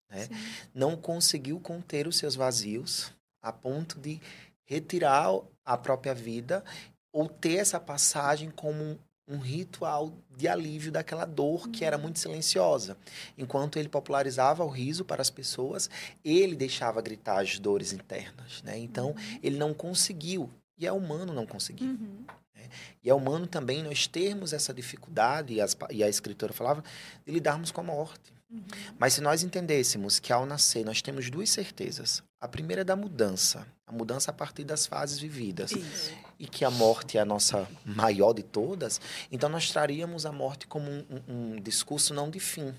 né, 0.10 0.28
não 0.74 0.96
conseguiu 0.96 1.60
conter 1.60 2.08
os 2.08 2.18
seus 2.18 2.36
vazios 2.36 3.14
a 3.42 3.52
ponto 3.52 4.00
de 4.00 4.20
retirar 4.66 5.28
a 5.66 5.78
própria 5.78 6.14
vida 6.14 6.64
ou 7.12 7.28
ter 7.28 7.56
essa 7.56 7.80
passagem 7.80 8.52
como 8.52 8.84
um, 8.84 8.98
um 9.30 9.38
ritual 9.38 10.12
de 10.36 10.48
alívio 10.48 10.92
daquela 10.92 11.26
dor 11.26 11.70
que 11.70 11.86
era 11.86 11.96
uhum. 11.96 12.04
muito 12.04 12.20
silenciosa. 12.20 12.98
Enquanto 13.38 13.78
ele 13.78 13.88
popularizava 13.88 14.64
o 14.64 14.70
riso 14.70 15.06
para 15.06 15.22
as 15.22 15.30
pessoas, 15.30 15.90
ele 16.26 16.56
deixava 16.56 17.02
gritar 17.02 17.42
as 17.42 17.60
dores 17.60 17.94
internas, 17.94 18.62
né? 18.64 18.78
Então, 18.78 19.10
uhum. 19.10 19.40
ele 19.44 19.58
não 19.58 19.74
conseguiu, 19.74 20.50
e 20.78 20.88
é 20.88 20.92
humano 20.92 21.34
não 21.34 21.46
conseguir. 21.46 21.86
Uhum. 21.86 22.26
Né? 22.56 22.70
E 23.04 23.10
é 23.10 23.14
humano 23.14 23.46
também 23.46 23.84
nós 23.84 24.08
termos 24.08 24.54
essa 24.54 24.74
dificuldade, 24.74 25.54
e, 25.54 25.62
as, 25.62 25.78
e 25.92 26.04
a 26.04 26.10
escritora 26.10 26.54
falava, 26.54 26.84
de 27.26 27.32
lidarmos 27.32 27.72
com 27.72 27.82
a 27.82 27.84
morte. 27.84 28.34
Uhum. 28.50 28.64
Mas 28.98 29.14
se 29.14 29.22
nós 29.22 29.44
entendêssemos 29.44 30.18
que 30.20 30.34
ao 30.34 30.46
nascer 30.46 30.84
nós 30.84 31.02
temos 31.02 31.30
duas 31.30 31.50
certezas. 31.50 32.24
A 32.42 32.48
primeira 32.48 32.82
é 32.82 32.86
da 32.86 32.96
mudança, 32.96 33.68
a 33.86 33.92
mudança 33.92 34.32
a 34.32 34.34
partir 34.34 34.64
das 34.64 34.86
fases 34.86 35.20
vividas. 35.20 35.72
Isso. 35.72 36.14
E 36.40 36.48
que 36.48 36.64
a 36.64 36.72
morte 36.72 37.18
é 37.18 37.22
a 37.22 37.26
nossa 37.26 37.68
maior 37.86 38.32
de 38.32 38.44
todas, 38.44 39.02
então 39.30 39.50
nós 39.50 39.70
traríamos 39.70 40.26
a 40.26 40.32
morte 40.32 40.66
como 40.66 40.90
um, 40.90 41.06
um, 41.10 41.34
um 41.34 41.62
discurso 41.62 42.14
não 42.14 42.30
de 42.30 42.40
fim, 42.40 42.74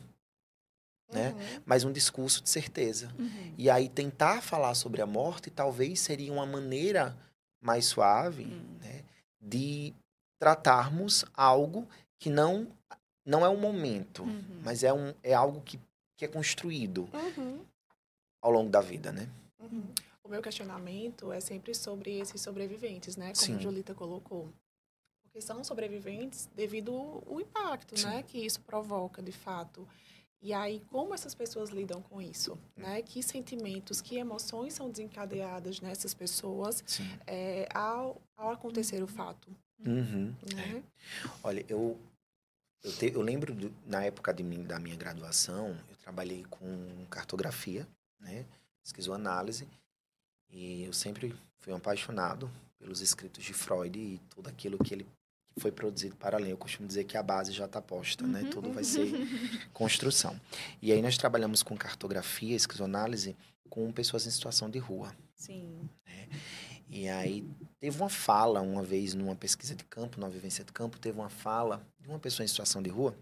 né? 1.13 1.31
Uhum. 1.33 1.63
Mas 1.67 1.85
um 1.85 1.93
discurso 1.93 2.43
de 2.43 2.49
certeza. 2.49 3.13
Uhum. 3.19 3.55
E 3.59 3.69
aí 3.69 3.89
tentar 3.89 4.41
falar 4.41 4.75
sobre 4.75 5.03
a 5.03 5.07
morte 5.07 5.51
talvez 5.51 6.01
seria 6.01 6.33
uma 6.33 6.47
maneira 6.47 7.15
mais 7.61 7.85
suave, 7.85 8.45
uhum. 8.45 8.79
né, 8.81 9.03
de 9.39 9.93
tratarmos 10.39 11.25
algo 11.35 11.87
que 12.19 12.31
não 12.31 12.67
não 13.25 13.45
é 13.45 13.49
um 13.49 13.61
momento, 13.61 14.23
uhum. 14.23 14.61
mas 14.65 14.83
é, 14.83 14.93
um, 14.93 15.15
é 15.23 15.35
algo 15.35 15.61
que, 15.61 15.79
que 16.17 16.25
é 16.25 16.29
construído 16.29 17.09
uhum. 17.13 17.61
ao 18.41 18.51
longo 18.51 18.71
da 18.71 18.81
vida, 18.81 19.13
né? 19.13 19.29
Uhum. 19.61 19.93
O 20.23 20.29
meu 20.29 20.43
questionamento 20.43 21.33
é 21.33 21.41
sempre 21.41 21.75
sobre 21.75 22.19
esses 22.19 22.41
sobreviventes, 22.41 23.17
né? 23.17 23.33
Como 23.33 23.47
Sim. 23.47 23.57
a 23.57 23.59
Julita 23.59 23.95
colocou. 23.95 24.53
Porque 25.23 25.41
são 25.41 25.63
sobreviventes 25.63 26.49
devido 26.55 27.23
ao 27.27 27.41
impacto, 27.41 27.99
Sim. 27.99 28.07
né? 28.07 28.23
Que 28.23 28.39
isso 28.39 28.61
provoca, 28.61 29.23
de 29.23 29.33
fato. 29.33 29.87
E 30.43 30.55
aí, 30.55 30.81
como 30.89 31.15
essas 31.15 31.35
pessoas 31.35 31.71
lidam 31.71 32.01
com 32.01 32.21
isso? 32.21 32.55
Hum. 32.55 32.83
Né? 32.83 33.03
Que 33.03 33.23
sentimentos, 33.23 34.01
que 34.01 34.17
emoções 34.17 34.75
são 34.75 34.91
desencadeadas 34.91 35.81
nessas 35.81 36.15
pessoas 36.15 36.83
é, 37.27 37.69
ao, 37.75 38.21
ao 38.37 38.51
acontecer 38.51 39.03
o 39.03 39.07
fato? 39.07 39.55
Uhum. 39.87 40.35
Né? 40.55 40.83
É. 40.85 41.29
Olha, 41.43 41.65
eu 41.69 41.99
eu, 42.83 42.93
te, 42.93 43.13
eu 43.13 43.21
lembro 43.21 43.55
do, 43.55 43.73
na 43.87 44.05
época 44.05 44.33
de 44.33 44.43
mim, 44.43 44.63
da 44.63 44.79
minha 44.79 44.97
graduação, 44.97 45.77
eu 45.89 45.97
trabalhei 45.97 46.45
com 46.49 47.07
cartografia, 47.11 47.87
né? 48.19 48.47
Esquizoanálise. 48.85 49.69
E 50.51 50.85
eu 50.85 50.93
sempre 50.93 51.35
fui 51.59 51.73
um 51.73 51.77
apaixonado 51.77 52.51
pelos 52.79 53.01
escritos 53.01 53.45
de 53.45 53.53
Freud 53.53 53.99
e 53.99 54.19
tudo 54.31 54.49
aquilo 54.49 54.79
que 54.79 54.95
ele 54.95 55.07
foi 55.59 55.71
produzido 55.71 56.17
para 56.17 56.37
além. 56.37 56.51
Eu 56.51 56.57
costumo 56.57 56.89
dizer 56.89 57.05
que 57.05 57.17
a 57.17 57.23
base 57.23 57.53
já 57.53 57.67
está 57.67 57.81
posta, 57.81 58.27
né? 58.27 58.43
uhum. 58.43 58.51
Tudo 58.51 58.73
vai 58.73 58.85
ser 58.85 59.11
construção. 59.73 60.41
E 60.81 60.91
aí 60.93 61.03
nós 61.03 61.17
trabalhamos 61.19 61.63
com 61.63 61.77
cartografia, 61.77 62.57
esquizoanálise, 62.57 63.37
com 63.69 63.93
pessoas 63.93 64.27
em 64.27 64.31
situação 64.31 64.69
de 64.71 64.79
rua. 64.79 65.15
Sim. 65.35 65.89
Né? 66.07 66.29
E 66.89 67.09
aí 67.09 67.49
teve 67.79 67.97
uma 68.01 68.09
fala 68.09 68.61
uma 68.61 68.83
vez 68.83 69.15
numa 69.15 69.37
pesquisa 69.37 69.77
de 69.77 69.85
campo, 69.85 70.19
numa 70.19 70.31
vivência 70.31 70.65
de 70.65 70.73
campo, 70.73 70.99
teve 70.99 71.19
uma 71.19 71.31
fala 71.31 71.87
de 72.01 72.09
uma 72.09 72.19
pessoa 72.19 72.45
em 72.45 72.49
situação 72.49 72.83
de 72.83 72.91
rua 72.91 73.15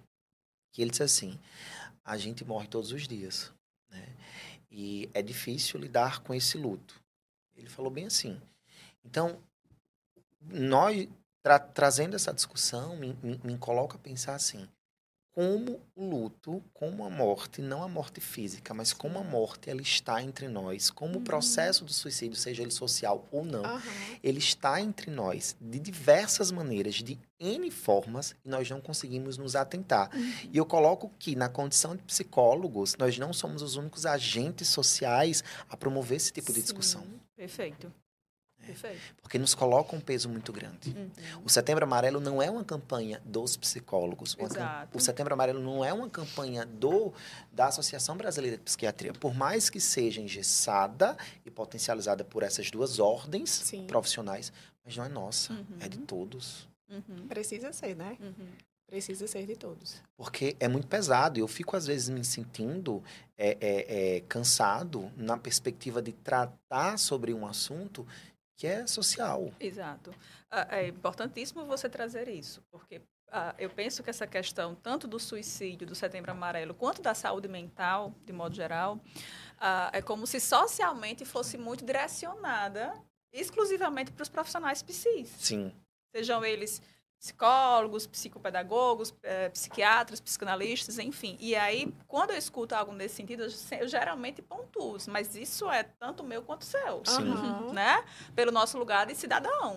que 0.72 0.82
ele 0.82 0.90
disse 0.90 1.02
assim: 1.02 1.38
a 2.04 2.16
gente 2.16 2.44
morre 2.44 2.66
todos 2.66 2.92
os 2.92 3.06
dias, 3.06 3.52
né? 3.90 4.06
E 4.70 5.08
é 5.14 5.22
difícil 5.22 5.80
lidar 5.80 6.20
com 6.20 6.34
esse 6.34 6.58
luto. 6.58 7.00
Ele 7.56 7.68
falou 7.68 7.90
bem 7.90 8.06
assim. 8.06 8.40
Então, 9.04 9.42
nós 10.40 11.08
tra 11.42 11.58
trazendo 11.58 12.14
essa 12.14 12.32
discussão 12.32 12.96
me, 12.96 13.14
me, 13.22 13.40
me 13.42 13.58
coloca 13.58 13.96
a 13.96 14.00
pensar 14.00 14.34
assim: 14.34 14.68
como 15.38 15.80
o 15.94 16.04
luto, 16.04 16.60
como 16.74 17.04
a 17.04 17.08
morte, 17.08 17.62
não 17.62 17.84
a 17.84 17.86
morte 17.86 18.20
física, 18.20 18.74
mas 18.74 18.92
como 18.92 19.20
a 19.20 19.22
morte 19.22 19.70
ela 19.70 19.80
está 19.80 20.20
entre 20.20 20.48
nós, 20.48 20.90
como 20.90 21.14
uhum. 21.14 21.20
o 21.20 21.22
processo 21.22 21.84
do 21.84 21.92
suicídio, 21.92 22.36
seja 22.36 22.60
ele 22.60 22.72
social 22.72 23.24
ou 23.30 23.44
não, 23.44 23.62
uhum. 23.62 23.80
ele 24.20 24.40
está 24.40 24.80
entre 24.80 25.12
nós 25.12 25.56
de 25.60 25.78
diversas 25.78 26.50
maneiras, 26.50 26.96
de 26.96 27.16
N 27.38 27.70
formas, 27.70 28.34
e 28.44 28.48
nós 28.48 28.68
não 28.68 28.80
conseguimos 28.80 29.38
nos 29.38 29.54
atentar. 29.54 30.10
Uhum. 30.12 30.32
E 30.52 30.58
eu 30.58 30.66
coloco 30.66 31.08
que, 31.20 31.36
na 31.36 31.48
condição 31.48 31.94
de 31.94 32.02
psicólogos, 32.02 32.96
nós 32.98 33.16
não 33.16 33.32
somos 33.32 33.62
os 33.62 33.76
únicos 33.76 34.06
agentes 34.06 34.66
sociais 34.66 35.44
a 35.70 35.76
promover 35.76 36.16
esse 36.16 36.32
tipo 36.32 36.48
Sim. 36.48 36.54
de 36.54 36.62
discussão. 36.62 37.06
Perfeito. 37.36 37.92
Perfeito. 38.68 39.14
Porque 39.22 39.38
nos 39.38 39.54
coloca 39.54 39.96
um 39.96 40.00
peso 40.00 40.28
muito 40.28 40.52
grande. 40.52 40.90
Uhum. 40.90 41.10
O 41.44 41.48
Setembro 41.48 41.84
Amarelo 41.84 42.20
não 42.20 42.42
é 42.42 42.50
uma 42.50 42.64
campanha 42.64 43.20
dos 43.24 43.56
psicólogos. 43.56 44.36
Exato. 44.38 44.96
O 44.96 45.00
Setembro 45.00 45.34
Amarelo 45.34 45.60
não 45.60 45.84
é 45.84 45.92
uma 45.92 46.08
campanha 46.08 46.64
do 46.66 47.12
da 47.52 47.66
Associação 47.66 48.16
Brasileira 48.16 48.56
de 48.56 48.62
Psiquiatria. 48.62 49.12
Por 49.12 49.34
mais 49.34 49.70
que 49.70 49.80
seja 49.80 50.20
engessada 50.20 51.16
e 51.44 51.50
potencializada 51.50 52.24
por 52.24 52.42
essas 52.42 52.70
duas 52.70 52.98
ordens 52.98 53.50
Sim. 53.50 53.86
profissionais, 53.86 54.52
mas 54.84 54.96
não 54.96 55.04
é 55.04 55.08
nossa, 55.08 55.52
uhum. 55.52 55.64
é 55.80 55.88
de 55.88 55.98
todos. 55.98 56.68
Uhum. 56.90 57.26
Precisa 57.28 57.72
ser, 57.72 57.94
né? 57.94 58.16
Uhum. 58.20 58.48
Precisa 58.88 59.26
ser 59.26 59.44
de 59.44 59.54
todos. 59.54 60.00
Porque 60.16 60.56
é 60.58 60.66
muito 60.66 60.86
pesado. 60.86 61.38
Eu 61.38 61.46
fico, 61.46 61.76
às 61.76 61.86
vezes, 61.86 62.08
me 62.08 62.24
sentindo 62.24 63.02
é, 63.36 63.58
é, 63.60 64.16
é, 64.16 64.20
cansado 64.22 65.12
na 65.14 65.36
perspectiva 65.36 66.00
de 66.00 66.12
tratar 66.12 66.98
sobre 66.98 67.34
um 67.34 67.46
assunto 67.46 68.06
que 68.58 68.66
é 68.66 68.86
social. 68.88 69.52
Exato. 69.60 70.12
Ah, 70.50 70.66
é 70.76 70.88
importantíssimo 70.88 71.64
você 71.64 71.88
trazer 71.88 72.28
isso, 72.28 72.60
porque 72.72 73.00
ah, 73.30 73.54
eu 73.56 73.70
penso 73.70 74.02
que 74.02 74.10
essa 74.10 74.26
questão, 74.26 74.74
tanto 74.74 75.06
do 75.06 75.20
suicídio, 75.20 75.86
do 75.86 75.94
setembro 75.94 76.32
amarelo, 76.32 76.74
quanto 76.74 77.00
da 77.00 77.14
saúde 77.14 77.46
mental, 77.46 78.12
de 78.26 78.32
modo 78.32 78.56
geral, 78.56 79.00
ah, 79.60 79.90
é 79.92 80.02
como 80.02 80.26
se 80.26 80.40
socialmente 80.40 81.24
fosse 81.24 81.56
muito 81.56 81.84
direcionada 81.84 82.92
exclusivamente 83.32 84.10
para 84.10 84.24
os 84.24 84.28
profissionais 84.28 84.82
psis. 84.82 85.28
Sim. 85.38 85.72
Sejam 86.12 86.44
eles 86.44 86.82
psicólogos, 87.20 88.06
psicopedagogos, 88.06 89.12
é, 89.22 89.48
psiquiatras, 89.48 90.20
psicanalistas, 90.20 90.98
enfim. 90.98 91.36
E 91.40 91.54
aí, 91.56 91.92
quando 92.06 92.30
eu 92.30 92.36
escuto 92.36 92.74
algo 92.74 92.92
nesse 92.92 93.16
sentido, 93.16 93.42
eu, 93.42 93.88
geralmente 93.88 94.40
pontuo, 94.40 94.96
mas 95.08 95.34
isso 95.34 95.68
é 95.68 95.82
tanto 95.82 96.22
meu 96.22 96.42
quanto 96.42 96.64
seu, 96.64 97.02
Sim. 97.04 97.72
né? 97.72 98.04
Pelo 98.34 98.52
nosso 98.52 98.78
lugar 98.78 99.06
de 99.06 99.14
cidadão. 99.16 99.76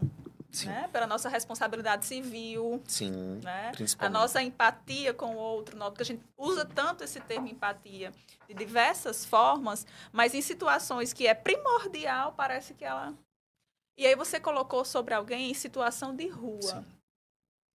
Sim. 0.51 0.67
Né? 0.67 0.89
Pela 0.91 1.07
nossa 1.07 1.29
responsabilidade 1.29 2.05
civil. 2.05 2.83
Sim, 2.85 3.39
né? 3.41 3.71
A 3.97 4.09
nossa 4.09 4.43
empatia 4.43 5.13
com 5.13 5.35
o 5.35 5.37
outro, 5.37 5.77
porque 5.77 6.03
a 6.03 6.05
gente 6.05 6.23
usa 6.37 6.65
tanto 6.65 7.03
esse 7.03 7.21
termo 7.21 7.47
empatia 7.47 8.11
de 8.47 8.53
diversas 8.53 9.25
formas, 9.25 9.87
mas 10.11 10.33
em 10.33 10.41
situações 10.41 11.13
que 11.13 11.25
é 11.25 11.33
primordial, 11.33 12.33
parece 12.33 12.73
que 12.73 12.83
ela... 12.83 13.13
E 13.97 14.05
aí 14.05 14.15
você 14.15 14.39
colocou 14.39 14.83
sobre 14.83 15.13
alguém 15.13 15.51
em 15.51 15.53
situação 15.53 16.13
de 16.13 16.27
rua. 16.27 16.61
Sim 16.61 17.00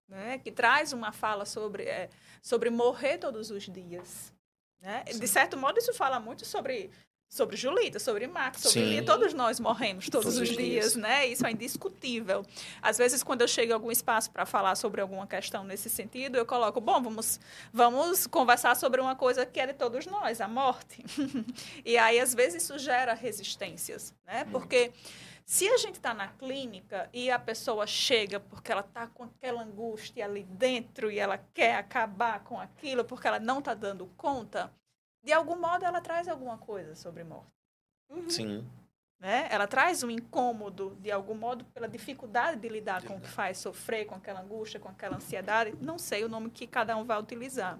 né, 0.08 0.38
que 0.38 0.50
traz 0.50 0.92
uma 0.92 1.12
fala 1.12 1.44
sobre, 1.44 1.84
é, 1.84 2.08
sobre 2.42 2.70
morrer 2.70 3.18
todos 3.18 3.50
os 3.50 3.64
dias. 3.64 4.32
Né? 4.80 5.04
De 5.04 5.26
certo 5.26 5.56
modo, 5.56 5.78
isso 5.78 5.92
fala 5.94 6.20
muito 6.20 6.44
sobre, 6.44 6.90
sobre 7.28 7.56
Julita, 7.56 7.98
sobre 7.98 8.26
Max, 8.26 8.60
sobre 8.60 8.84
Lia. 8.84 9.04
Todos 9.04 9.34
nós 9.34 9.58
morremos 9.58 10.08
todos, 10.08 10.34
todos 10.34 10.38
os 10.38 10.56
dias, 10.56 10.92
dias, 10.92 10.96
né? 10.96 11.26
Isso 11.26 11.44
é 11.46 11.50
indiscutível. 11.50 12.44
Às 12.80 12.98
vezes, 12.98 13.22
quando 13.22 13.40
eu 13.40 13.48
chego 13.48 13.72
em 13.72 13.74
algum 13.74 13.90
espaço 13.90 14.30
para 14.30 14.46
falar 14.46 14.76
sobre 14.76 15.00
alguma 15.00 15.26
questão 15.26 15.64
nesse 15.64 15.90
sentido, 15.90 16.36
eu 16.36 16.46
coloco, 16.46 16.80
bom, 16.80 17.02
vamos, 17.02 17.40
vamos 17.72 18.26
conversar 18.26 18.76
sobre 18.76 19.00
uma 19.00 19.16
coisa 19.16 19.44
que 19.44 19.58
é 19.58 19.66
de 19.66 19.74
todos 19.74 20.06
nós, 20.06 20.40
a 20.40 20.46
morte. 20.46 21.04
e 21.84 21.98
aí, 21.98 22.20
às 22.20 22.32
vezes, 22.32 22.62
isso 22.62 22.78
gera 22.78 23.12
resistências, 23.14 24.14
né? 24.24 24.46
Porque... 24.52 24.92
Se 25.46 25.68
a 25.68 25.76
gente 25.76 25.94
está 25.94 26.12
na 26.12 26.26
clínica 26.26 27.08
e 27.12 27.30
a 27.30 27.38
pessoa 27.38 27.86
chega 27.86 28.40
porque 28.40 28.72
ela 28.72 28.80
está 28.80 29.06
com 29.06 29.22
aquela 29.22 29.62
angústia 29.62 30.24
ali 30.24 30.42
dentro 30.42 31.08
e 31.08 31.20
ela 31.20 31.38
quer 31.54 31.76
acabar 31.76 32.42
com 32.42 32.58
aquilo 32.60 33.04
porque 33.04 33.28
ela 33.28 33.38
não 33.38 33.60
está 33.60 33.72
dando 33.72 34.06
conta, 34.16 34.72
de 35.22 35.32
algum 35.32 35.54
modo 35.54 35.84
ela 35.84 36.00
traz 36.00 36.26
alguma 36.26 36.58
coisa 36.58 36.96
sobre 36.96 37.22
morte. 37.22 37.46
Uhum. 38.10 38.28
Sim. 38.28 38.68
Né? 39.20 39.46
Ela 39.48 39.68
traz 39.68 40.02
um 40.02 40.10
incômodo, 40.10 40.96
de 41.00 41.12
algum 41.12 41.34
modo, 41.34 41.64
pela 41.66 41.88
dificuldade 41.88 42.60
de 42.60 42.68
lidar 42.68 43.04
com 43.04 43.16
o 43.16 43.20
que 43.20 43.28
faz 43.28 43.58
sofrer, 43.58 44.04
com 44.04 44.16
aquela 44.16 44.40
angústia, 44.40 44.80
com 44.80 44.88
aquela 44.88 45.16
ansiedade. 45.16 45.76
Não 45.80 45.96
sei 45.96 46.24
o 46.24 46.28
nome 46.28 46.50
que 46.50 46.66
cada 46.66 46.96
um 46.96 47.04
vai 47.04 47.20
utilizar. 47.20 47.78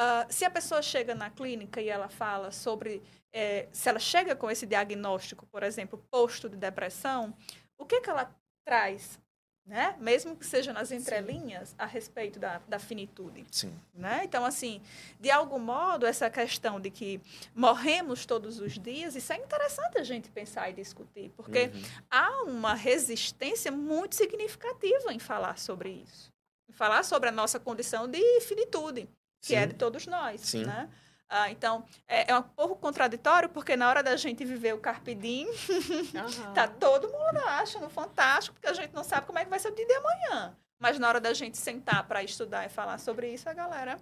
Uh, 0.00 0.32
se 0.32 0.46
a 0.46 0.50
pessoa 0.50 0.80
chega 0.80 1.14
na 1.14 1.28
clínica 1.28 1.78
e 1.78 1.90
ela 1.90 2.08
fala 2.08 2.50
sobre 2.50 3.02
é, 3.32 3.68
se 3.70 3.86
ela 3.86 3.98
chega 3.98 4.34
com 4.34 4.50
esse 4.50 4.66
diagnóstico, 4.66 5.46
por 5.46 5.62
exemplo, 5.62 6.02
posto 6.10 6.48
de 6.48 6.56
depressão, 6.56 7.34
o 7.78 7.84
que, 7.84 8.00
que 8.00 8.08
ela 8.08 8.34
traz, 8.64 9.20
né? 9.66 9.94
mesmo 10.00 10.34
que 10.34 10.46
seja 10.46 10.72
nas 10.72 10.90
entrelinhas, 10.90 11.68
Sim. 11.68 11.74
a 11.78 11.86
respeito 11.86 12.38
da, 12.38 12.60
da 12.66 12.78
finitude. 12.78 13.44
Sim. 13.50 13.78
Né? 13.94 14.22
Então, 14.24 14.44
assim, 14.44 14.80
de 15.20 15.30
algum 15.30 15.58
modo, 15.58 16.06
essa 16.06 16.28
questão 16.28 16.80
de 16.80 16.90
que 16.90 17.20
morremos 17.54 18.26
todos 18.26 18.58
os 18.58 18.78
dias, 18.78 19.14
isso 19.14 19.32
é 19.32 19.36
interessante 19.36 19.98
a 19.98 20.02
gente 20.02 20.30
pensar 20.30 20.70
e 20.70 20.72
discutir, 20.72 21.30
porque 21.36 21.70
uhum. 21.72 21.82
há 22.10 22.42
uma 22.44 22.74
resistência 22.74 23.70
muito 23.70 24.16
significativa 24.16 25.12
em 25.12 25.18
falar 25.18 25.58
sobre 25.58 25.90
isso. 25.90 26.32
Em 26.68 26.72
falar 26.72 27.04
sobre 27.04 27.28
a 27.28 27.32
nossa 27.32 27.60
condição 27.60 28.08
de 28.08 28.40
finitude, 28.40 29.08
que 29.40 29.48
Sim. 29.48 29.56
é 29.56 29.66
de 29.66 29.74
todos 29.74 30.06
nós. 30.06 30.40
Sim. 30.40 30.64
Né? 30.64 30.88
Ah, 31.28 31.48
então, 31.48 31.84
é, 32.08 32.32
é, 32.32 32.36
um 32.36 32.42
pouco 32.42 32.74
contraditório, 32.74 33.48
porque 33.48 33.76
na 33.76 33.88
hora 33.88 34.02
da 34.02 34.16
gente 34.16 34.44
viver 34.44 34.74
o 34.74 34.78
Carpe 34.78 35.14
Diem, 35.14 35.46
uhum. 35.46 35.54
tá 36.52 36.66
todo 36.66 37.08
mundo 37.08 37.38
achando 37.46 37.88
fantástico, 37.88 38.54
porque 38.54 38.66
a 38.66 38.72
gente 38.72 38.92
não 38.92 39.04
sabe 39.04 39.26
como 39.26 39.38
é 39.38 39.44
que 39.44 39.50
vai 39.50 39.60
ser 39.60 39.68
o 39.68 39.74
dia 39.74 39.86
de 39.86 39.94
amanhã. 39.94 40.56
Mas 40.76 40.98
na 40.98 41.06
hora 41.06 41.20
da 41.20 41.32
gente 41.32 41.56
sentar 41.56 42.08
para 42.08 42.22
estudar 42.24 42.66
e 42.66 42.68
falar 42.68 42.98
sobre 42.98 43.32
isso, 43.32 43.48
a 43.48 43.52
galera 43.52 43.96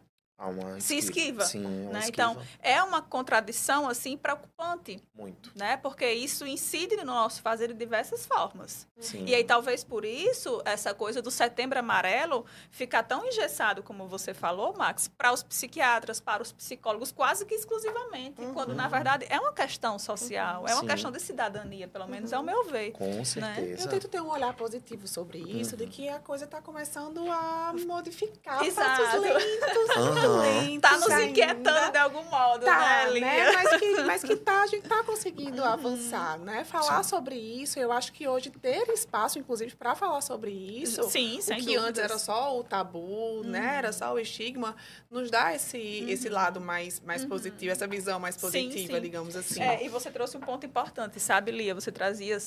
uma 0.46 0.81
se 0.81 0.96
esquiva. 0.96 1.44
Sim, 1.44 1.88
né? 1.88 2.03
Então, 2.07 2.37
é 2.62 2.81
uma 2.83 3.03
contradição, 3.03 3.88
assim, 3.88 4.16
preocupante. 4.16 5.03
Muito. 5.14 5.51
Né? 5.57 5.77
Porque 5.77 6.09
isso 6.12 6.46
incide 6.46 6.96
no 6.96 7.05
nosso 7.05 7.42
fazer 7.42 7.68
de 7.68 7.74
diversas 7.74 8.24
formas. 8.24 8.87
Sim. 9.01 9.24
E 9.27 9.35
aí, 9.35 9.42
talvez 9.42 9.83
por 9.83 10.05
isso, 10.05 10.62
essa 10.64 10.94
coisa 10.94 11.20
do 11.20 11.31
setembro 11.31 11.79
amarelo 11.79 12.46
fica 12.70 13.03
tão 13.03 13.27
engessado, 13.27 13.83
como 13.83 14.07
você 14.07 14.33
falou, 14.33 14.74
Max, 14.77 15.09
para 15.09 15.33
os 15.33 15.42
psiquiatras, 15.42 16.20
para 16.20 16.42
os 16.42 16.53
psicólogos, 16.53 17.11
quase 17.11 17.44
que 17.44 17.55
exclusivamente. 17.55 18.40
Uhum. 18.40 18.55
Quando, 18.55 18.74
na 18.74 18.87
verdade, 18.87 19.27
é 19.29 19.40
uma 19.40 19.53
questão 19.53 19.98
social, 19.98 20.62
uhum. 20.62 20.68
é 20.68 20.74
uma 20.74 20.83
Sim. 20.83 20.87
questão 20.87 21.11
de 21.11 21.20
cidadania, 21.20 21.88
pelo 21.88 22.07
menos, 22.07 22.31
uhum. 22.31 22.38
é 22.38 22.40
o 22.40 22.44
meu 22.44 22.64
ver. 22.64 22.92
Com 22.92 23.05
né? 23.07 23.24
certeza. 23.24 23.61
Né? 23.61 23.77
Eu 23.81 23.88
tento 23.88 24.09
ter 24.09 24.20
um 24.20 24.31
olhar 24.31 24.55
positivo 24.55 25.09
sobre 25.09 25.38
isso, 25.38 25.77
de 25.77 25.85
uhum. 25.85 25.90
que 25.90 26.09
a 26.09 26.20
coisa 26.20 26.44
está 26.44 26.62
começando 26.62 27.29
a 27.31 27.74
modificar 27.87 28.62
Exato. 28.64 29.03
passos 29.03 29.20
lentos. 29.20 30.28
Lentos. 30.37 30.81
Tá 30.81 30.99
nos 30.99 31.23
inquietando 31.25 31.69
ainda. 31.69 31.91
de 31.91 31.99
algum 31.99 32.23
modo, 32.25 32.64
tá, 32.64 33.11
né, 33.11 33.21
né? 33.21 33.53
Mas 33.53 33.81
que, 33.81 34.03
mas 34.05 34.23
que 34.23 34.37
tá, 34.37 34.62
a 34.62 34.67
gente 34.67 34.88
tá 34.88 35.03
conseguindo 35.03 35.62
uhum. 35.62 35.69
avançar, 35.69 36.38
né? 36.38 36.64
Falar 36.64 37.03
Sim. 37.03 37.11
sobre 37.11 37.35
isso, 37.37 37.79
eu 37.79 37.93
acho 37.93 38.12
que 38.12 38.27
hoje 38.29 38.51
ter 38.51 38.88
espaço, 38.88 39.38
inclusive, 39.38 39.75
para 39.77 39.95
falar 39.95 40.21
sobre 40.21 40.51
isso, 40.51 41.03
Sim, 41.05 41.38
o 41.38 41.43
que 41.43 41.55
dúvidas. 41.55 41.85
antes 41.85 42.03
era 42.03 42.19
só 42.19 42.59
o 42.59 42.64
tabu, 42.64 42.99
uhum. 42.99 43.43
né? 43.45 43.77
Era 43.79 43.93
só 43.93 44.12
o 44.12 44.19
estigma, 44.19 44.77
nos 45.11 45.31
dá 45.31 45.55
esse, 45.55 45.77
uhum. 45.77 46.09
esse 46.09 46.29
lado 46.29 46.61
mais, 46.61 47.01
mais 47.01 47.23
uhum. 47.23 47.29
positivo, 47.29 47.73
essa 47.73 47.87
visão 47.87 48.19
mais 48.19 48.37
positiva, 48.37 48.73
sim, 48.73 48.87
sim. 48.87 49.01
digamos 49.01 49.37
assim. 49.37 49.62
É, 49.62 49.85
e 49.85 49.88
você 49.88 50.11
trouxe 50.11 50.37
um 50.37 50.41
ponto 50.41 50.64
importante, 50.67 51.19
sabe, 51.21 51.51
Lia? 51.51 51.75
Você 51.75 51.91
trazia 51.93 52.38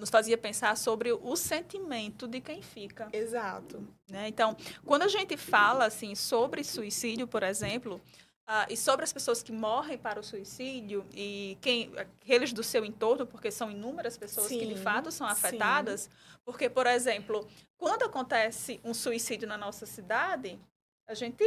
nos 0.00 0.10
fazia 0.10 0.36
pensar 0.36 0.76
sobre 0.76 1.12
o 1.12 1.36
sentimento 1.36 2.26
de 2.26 2.40
quem 2.40 2.62
fica. 2.62 3.08
Exato. 3.12 3.86
Né? 4.10 4.26
Então, 4.28 4.56
quando 4.84 5.02
a 5.02 5.08
gente 5.08 5.36
fala 5.36 5.84
assim 5.84 6.14
sobre 6.14 6.64
suicídio, 6.64 7.28
por 7.28 7.42
exemplo, 7.42 8.00
Uh, 8.50 8.66
e 8.68 8.76
sobre 8.76 9.04
as 9.04 9.12
pessoas 9.12 9.44
que 9.44 9.52
morrem 9.52 9.96
para 9.96 10.18
o 10.18 10.24
suicídio 10.24 11.06
e 11.14 11.56
quem 11.60 11.92
aqueles 11.96 12.52
do 12.52 12.64
seu 12.64 12.84
entorno, 12.84 13.24
porque 13.24 13.48
são 13.48 13.70
inúmeras 13.70 14.18
pessoas 14.18 14.48
sim, 14.48 14.58
que 14.58 14.66
de 14.66 14.74
fato 14.74 15.12
são 15.12 15.24
afetadas. 15.24 16.00
Sim. 16.00 16.10
Porque, 16.44 16.68
por 16.68 16.84
exemplo, 16.88 17.46
quando 17.78 18.02
acontece 18.02 18.80
um 18.82 18.92
suicídio 18.92 19.46
na 19.46 19.56
nossa 19.56 19.86
cidade, 19.86 20.58
a 21.06 21.14
gente 21.14 21.44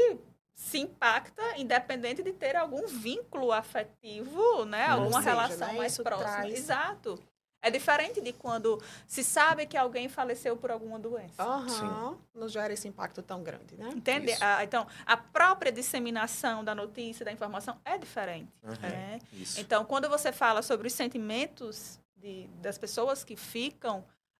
se 0.55 0.77
impacta, 0.77 1.41
independente 1.57 2.23
de 2.23 2.31
ter 2.31 2.55
algum 2.55 2.87
vínculo 2.87 3.51
afetivo, 3.51 4.63
né? 4.63 4.87
Alguma 4.87 5.19
relação 5.19 5.67
né? 5.67 5.77
mais 5.79 5.97
próxima. 5.97 6.31
Traz... 6.31 6.53
Exato. 6.53 7.19
É 7.63 7.71
diferente 7.71 8.19
de 8.19 8.33
quando 8.33 8.83
se 9.07 9.23
sabe 9.23 9.65
que 9.65 9.77
alguém 9.77 10.09
faleceu 10.09 10.57
por 10.57 10.69
alguma 10.69 10.99
doença. 10.99 11.41
Uhum. 11.41 12.17
Não 12.35 12.49
gera 12.49 12.73
esse 12.73 12.89
impacto 12.89 13.21
tão 13.21 13.41
grande, 13.41 13.77
né? 13.77 13.89
Entende? 13.95 14.35
Ah, 14.41 14.61
então, 14.65 14.85
a 15.05 15.15
própria 15.15 15.71
disseminação 15.71 16.61
da 16.61 16.75
notícia, 16.75 17.23
da 17.23 17.31
informação 17.31 17.79
é 17.85 17.97
diferente. 17.97 18.51
Uhum. 18.61 18.73
Né? 18.81 19.19
Então, 19.57 19.85
quando 19.85 20.09
você 20.09 20.33
fala 20.33 20.61
sobre 20.61 20.87
os 20.87 20.93
sentimentos 20.93 21.97
de, 22.17 22.47
das 22.61 22.77
pessoas 22.77 23.23
que 23.23 23.37
ficam, 23.37 23.99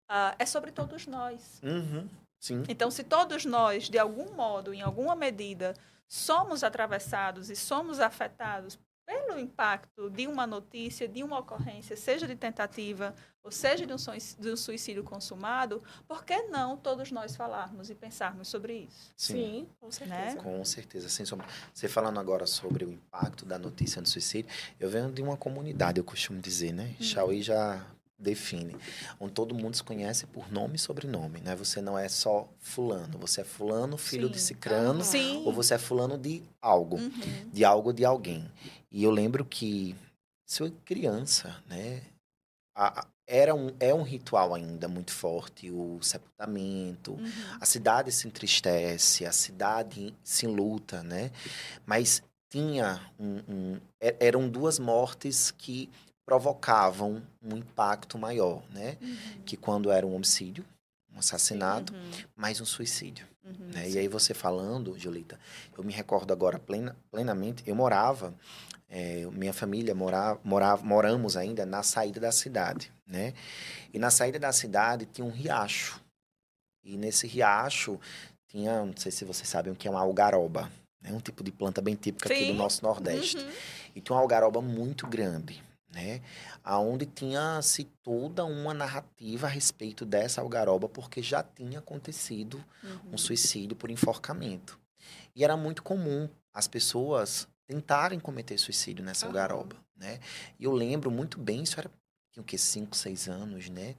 uh, 0.10 0.36
é 0.38 0.46
sobre 0.46 0.74
todos 0.74 1.08
nós. 1.08 1.62
Uhum. 1.64 2.10
Sim. 2.42 2.64
Então, 2.68 2.92
se 2.92 3.06
todos 3.06 3.46
nós, 3.46 3.90
de 3.90 3.98
algum 3.98 4.34
modo, 4.34 4.74
em 4.74 4.82
alguma 4.82 5.16
medida, 5.16 5.74
somos 6.10 6.62
atravessados 6.62 7.50
e 7.50 7.56
somos 7.56 8.02
afetados 8.02 8.78
pelo 9.06 9.40
impacto 9.40 10.10
de 10.10 10.28
uma 10.28 10.48
notícia, 10.48 11.08
de 11.08 11.24
uma 11.24 11.40
ocorrência, 11.40 11.96
seja 11.96 12.28
de 12.28 12.36
tentativa 12.36 13.14
ou 13.44 13.52
seja 13.52 13.86
de 13.86 13.94
um, 13.94 13.98
de 14.40 14.50
um 14.52 14.56
suicídio 14.56 15.04
consumado, 15.04 15.84
por 16.08 16.24
que 16.24 16.44
não 16.44 16.78
todos 16.78 17.12
nós 17.12 17.36
falarmos 17.36 17.90
e 17.90 17.96
pensarmos 17.96 18.48
sobre 18.48 18.88
isso? 18.88 19.14
Sim, 19.18 19.34
Sim 19.34 19.68
com 19.82 19.92
certeza. 19.92 20.36
Né? 20.36 20.36
Com 20.36 20.64
certeza. 20.64 21.10
Sim, 21.10 21.26
sobre... 21.26 21.46
Você 21.74 21.90
falando 21.90 22.20
agora 22.20 22.48
sobre 22.48 22.86
o 22.86 22.92
impacto 22.92 23.46
da 23.46 23.60
notícia 23.60 24.02
do 24.02 24.08
suicídio, 24.08 24.50
eu 24.80 24.90
venho 24.90 25.12
de 25.12 25.22
uma 25.22 25.36
comunidade, 25.36 26.00
eu 26.00 26.06
costumo 26.06 26.40
dizer, 26.40 26.72
né? 26.72 26.96
Hum. 27.00 27.04
Chauí 27.04 27.42
já 27.42 27.86
define, 28.18 28.76
onde 29.20 29.34
todo 29.34 29.54
mundo 29.54 29.76
se 29.76 29.84
conhece 29.84 30.26
por 30.26 30.50
nome 30.50 30.78
e 30.78 30.80
sobrenome, 30.80 31.42
né? 31.42 31.56
Você 31.56 31.82
não 31.82 32.00
é 32.00 32.08
só 32.08 32.48
fulano, 32.60 33.18
você 33.18 33.42
é 33.42 33.44
fulano, 33.44 33.98
filho 33.98 34.28
Sim. 34.28 34.34
de 34.34 34.40
cicrano, 34.40 35.04
Sim. 35.04 35.44
ou 35.46 35.52
você 35.52 35.74
é 35.74 35.78
fulano 35.78 36.18
de 36.18 36.42
algo, 36.62 36.96
uhum. 36.96 37.50
de 37.52 37.66
algo 37.66 37.92
de 37.92 38.06
alguém. 38.06 38.50
E 38.94 39.04
eu 39.04 39.12
lembro 39.12 39.44
que, 39.44 39.96
se 40.46 40.62
eu 40.62 40.72
criança, 40.86 41.62
né, 41.68 42.04
a, 42.76 43.08
era 43.26 43.56
um, 43.56 43.72
é 43.80 43.94
um 43.94 44.04
ritual 44.04 44.54
ainda 44.54 44.88
muito 44.88 45.12
forte, 45.12 45.72
o 45.72 46.00
sepultamento. 46.02 47.14
Uhum. 47.14 47.32
A 47.60 47.66
cidade 47.66 48.12
se 48.12 48.28
entristece, 48.28 49.26
a 49.26 49.32
cidade 49.32 50.14
se 50.24 50.46
luta, 50.46 51.02
né? 51.04 51.32
Mas 51.86 52.22
tinha 52.50 53.02
um, 53.20 53.38
um, 53.48 53.80
eram 54.00 54.48
duas 54.48 54.78
mortes 54.78 55.52
que 55.52 55.90
provocavam 56.26 57.24
um 57.42 57.58
impacto 57.58 58.18
maior, 58.18 58.64
né? 58.70 58.98
Uhum. 59.02 59.42
Que 59.46 59.58
quando 59.58 59.90
era 59.90 60.06
um 60.06 60.16
homicídio, 60.16 60.66
um 61.14 61.20
assassinato, 61.20 61.94
uhum. 61.94 62.12
mais 62.36 62.60
um 62.62 62.66
suicídio. 62.66 63.28
Uhum, 63.44 63.72
né? 63.74 63.90
E 63.90 63.98
aí 63.98 64.08
você 64.08 64.34
falando, 64.34 64.98
Julita, 64.98 65.40
eu 65.78 65.84
me 65.84 65.94
recordo 65.94 66.32
agora 66.32 66.60
plena, 66.60 66.96
plenamente, 67.12 67.64
eu 67.66 67.76
morava 67.76 68.34
é, 68.96 69.26
minha 69.32 69.52
família 69.52 69.96
morava, 69.96 70.40
morava, 70.44 70.86
moramos 70.86 71.36
ainda 71.36 71.66
na 71.66 71.82
saída 71.82 72.20
da 72.20 72.32
cidade, 72.32 72.94
né? 73.08 73.34
E 73.92 73.98
na 73.98 74.12
saída 74.12 74.38
da 74.38 74.52
cidade 74.52 75.08
tinha 75.08 75.26
um 75.26 75.32
riacho. 75.32 76.00
E 76.84 76.96
nesse 76.96 77.26
riacho 77.26 78.00
tinha, 78.48 78.86
não 78.86 78.96
sei 78.96 79.12
se 79.12 79.26
vocês 79.26 79.50
sabem 79.50 79.74
o 79.74 79.76
que 79.76 79.88
é 79.88 79.92
uma 79.92 80.00
algaroba, 80.00 80.72
né? 81.02 81.12
Um 81.12 81.20
tipo 81.20 81.44
de 81.44 81.52
planta 81.52 81.82
bem 81.82 81.96
típica 81.96 82.30
Sim. 82.30 82.36
aqui 82.36 82.46
do 82.52 82.54
nosso 82.54 82.84
Nordeste. 82.84 83.38
Uhum. 83.38 83.52
E 83.96 84.02
tinha 84.02 84.16
uma 84.16 84.22
algaroba 84.22 84.62
muito 84.62 85.08
grande, 85.08 85.60
né? 85.92 86.22
Aonde 86.64 87.08
tinha-se 87.08 87.86
toda 88.04 88.46
uma 88.46 88.76
narrativa 88.76 89.48
a 89.48 89.50
respeito 89.50 90.06
dessa 90.06 90.40
algaroba, 90.40 90.88
porque 90.88 91.20
já 91.20 91.42
tinha 91.42 91.80
acontecido 91.80 92.64
uhum. 92.84 93.14
um 93.14 93.18
suicídio 93.18 93.76
por 93.76 93.90
enforcamento. 93.90 94.80
E 95.36 95.44
era 95.44 95.58
muito 95.58 95.82
comum 95.82 96.30
as 96.54 96.68
pessoas 96.68 97.48
tentarem 97.66 98.20
cometer 98.20 98.58
suicídio 98.58 99.04
nessa 99.04 99.28
uhum. 99.28 99.34
garoba, 99.34 99.76
né? 99.96 100.20
E 100.60 100.66
eu 100.66 100.72
lembro 100.72 101.10
muito 101.10 101.40
bem, 101.40 101.64
isso 101.64 101.80
era 101.80 101.90
tinha 102.34 102.42
o 102.42 102.46
que 102.46 102.58
cinco, 102.58 102.96
seis 102.96 103.30
anos, 103.30 103.70
né? 103.70 103.96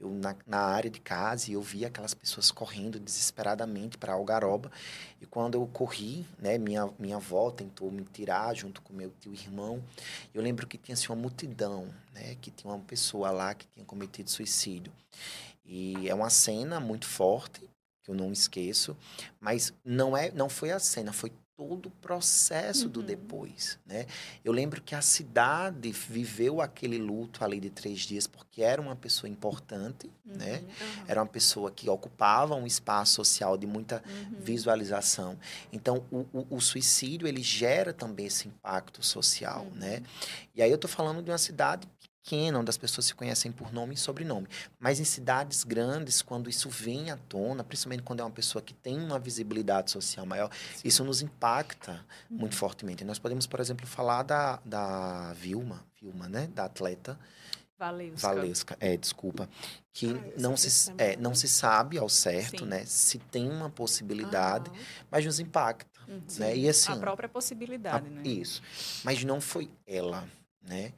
Eu 0.00 0.08
na, 0.08 0.34
na 0.46 0.58
área 0.58 0.88
de 0.88 1.00
casa 1.00 1.50
e 1.50 1.52
eu 1.52 1.60
via 1.60 1.88
aquelas 1.88 2.14
pessoas 2.14 2.50
correndo 2.50 2.98
desesperadamente 2.98 3.98
para 3.98 4.14
Algaroba. 4.14 4.72
E 5.20 5.26
quando 5.26 5.56
eu 5.56 5.66
corri, 5.66 6.26
né, 6.38 6.56
minha 6.56 6.90
minha 6.98 7.16
avó 7.16 7.50
tentou 7.50 7.90
me 7.90 8.02
tirar 8.04 8.54
junto 8.54 8.80
com 8.80 8.94
meu 8.94 9.12
tio 9.20 9.34
irmão. 9.34 9.82
Eu 10.32 10.42
lembro 10.42 10.66
que 10.66 10.78
tinha 10.78 10.94
assim, 10.94 11.08
uma 11.08 11.16
multidão, 11.16 11.94
né, 12.14 12.36
que 12.40 12.50
tinha 12.50 12.72
uma 12.72 12.82
pessoa 12.82 13.30
lá 13.30 13.52
que 13.54 13.66
tinha 13.66 13.84
cometido 13.84 14.30
suicídio. 14.30 14.90
E 15.62 16.08
é 16.08 16.14
uma 16.14 16.30
cena 16.30 16.80
muito 16.80 17.06
forte 17.06 17.68
que 18.02 18.10
eu 18.10 18.14
não 18.14 18.32
esqueço, 18.32 18.96
mas 19.38 19.74
não 19.84 20.16
é 20.16 20.30
não 20.30 20.48
foi 20.48 20.70
a 20.70 20.78
cena, 20.78 21.12
foi 21.12 21.30
todo 21.56 21.86
o 21.86 21.90
processo 21.90 22.86
uhum. 22.86 22.90
do 22.90 23.02
depois, 23.02 23.78
né? 23.86 24.06
Eu 24.44 24.52
lembro 24.52 24.82
que 24.82 24.94
a 24.94 25.00
cidade 25.00 25.92
viveu 25.92 26.60
aquele 26.60 26.98
luto 26.98 27.44
ali 27.44 27.60
de 27.60 27.70
três 27.70 28.00
dias 28.00 28.26
porque 28.26 28.62
era 28.62 28.80
uma 28.80 28.96
pessoa 28.96 29.30
importante, 29.30 30.10
uhum. 30.26 30.36
né? 30.36 30.58
Uhum. 30.58 31.04
Era 31.06 31.20
uma 31.20 31.28
pessoa 31.28 31.70
que 31.70 31.88
ocupava 31.88 32.54
um 32.54 32.66
espaço 32.66 33.14
social 33.14 33.56
de 33.56 33.66
muita 33.66 34.02
uhum. 34.06 34.40
visualização. 34.40 35.38
Então, 35.72 36.04
o, 36.10 36.26
o, 36.32 36.46
o, 36.50 36.60
suicídio, 36.60 37.28
ele 37.28 37.42
gera 37.42 37.92
também 37.92 38.26
esse 38.26 38.48
impacto 38.48 39.04
social, 39.04 39.66
né? 39.74 39.98
Uhum. 39.98 40.04
E 40.56 40.62
aí 40.62 40.70
eu 40.70 40.78
tô 40.78 40.88
falando 40.88 41.22
de 41.22 41.30
uma 41.30 41.38
cidade 41.38 41.86
pequena, 42.24 42.58
onde 42.58 42.70
as 42.70 42.78
pessoas 42.78 43.04
se 43.04 43.14
conhecem 43.14 43.52
por 43.52 43.70
nome 43.70 43.94
e 43.94 43.96
sobrenome. 43.98 44.48
Mas 44.80 44.98
em 44.98 45.04
cidades 45.04 45.62
grandes, 45.62 46.22
quando 46.22 46.48
isso 46.48 46.70
vem 46.70 47.10
à 47.10 47.18
tona, 47.28 47.62
principalmente 47.62 48.02
quando 48.02 48.20
é 48.20 48.24
uma 48.24 48.30
pessoa 48.30 48.62
que 48.62 48.72
tem 48.72 48.98
uma 48.98 49.18
visibilidade 49.18 49.90
social 49.90 50.24
maior, 50.24 50.50
Sim. 50.74 50.88
isso 50.88 51.04
nos 51.04 51.20
impacta 51.20 52.04
uhum. 52.30 52.38
muito 52.38 52.56
fortemente. 52.56 53.04
Nós 53.04 53.18
podemos, 53.18 53.46
por 53.46 53.60
exemplo, 53.60 53.86
falar 53.86 54.22
da, 54.22 54.58
da 54.64 55.34
Vilma, 55.34 55.84
Vilma, 56.00 56.26
né? 56.26 56.48
Da 56.54 56.64
atleta. 56.64 57.18
Valesca. 57.78 58.28
Valesca, 58.28 58.76
é, 58.80 58.96
desculpa. 58.96 59.48
Que 59.92 60.12
ah, 60.12 60.40
não, 60.40 60.56
se, 60.56 60.92
é, 60.96 61.16
não 61.16 61.34
se 61.34 61.46
sabe 61.46 61.98
ao 61.98 62.08
certo, 62.08 62.64
Sim. 62.64 62.70
né? 62.70 62.84
Se 62.86 63.18
tem 63.18 63.50
uma 63.50 63.68
possibilidade, 63.68 64.70
mas 65.10 65.26
nos 65.26 65.38
impacta. 65.38 66.00
Uhum. 66.08 66.22
Né? 66.38 66.56
E 66.56 66.68
assim, 66.68 66.92
a 66.92 66.96
própria 66.96 67.28
possibilidade, 67.28 68.06
a, 68.06 68.10
né? 68.10 68.22
Isso. 68.24 68.62
Mas 69.02 69.22
não 69.24 69.40
foi 69.40 69.70
ela, 69.86 70.26
né? 70.62 70.92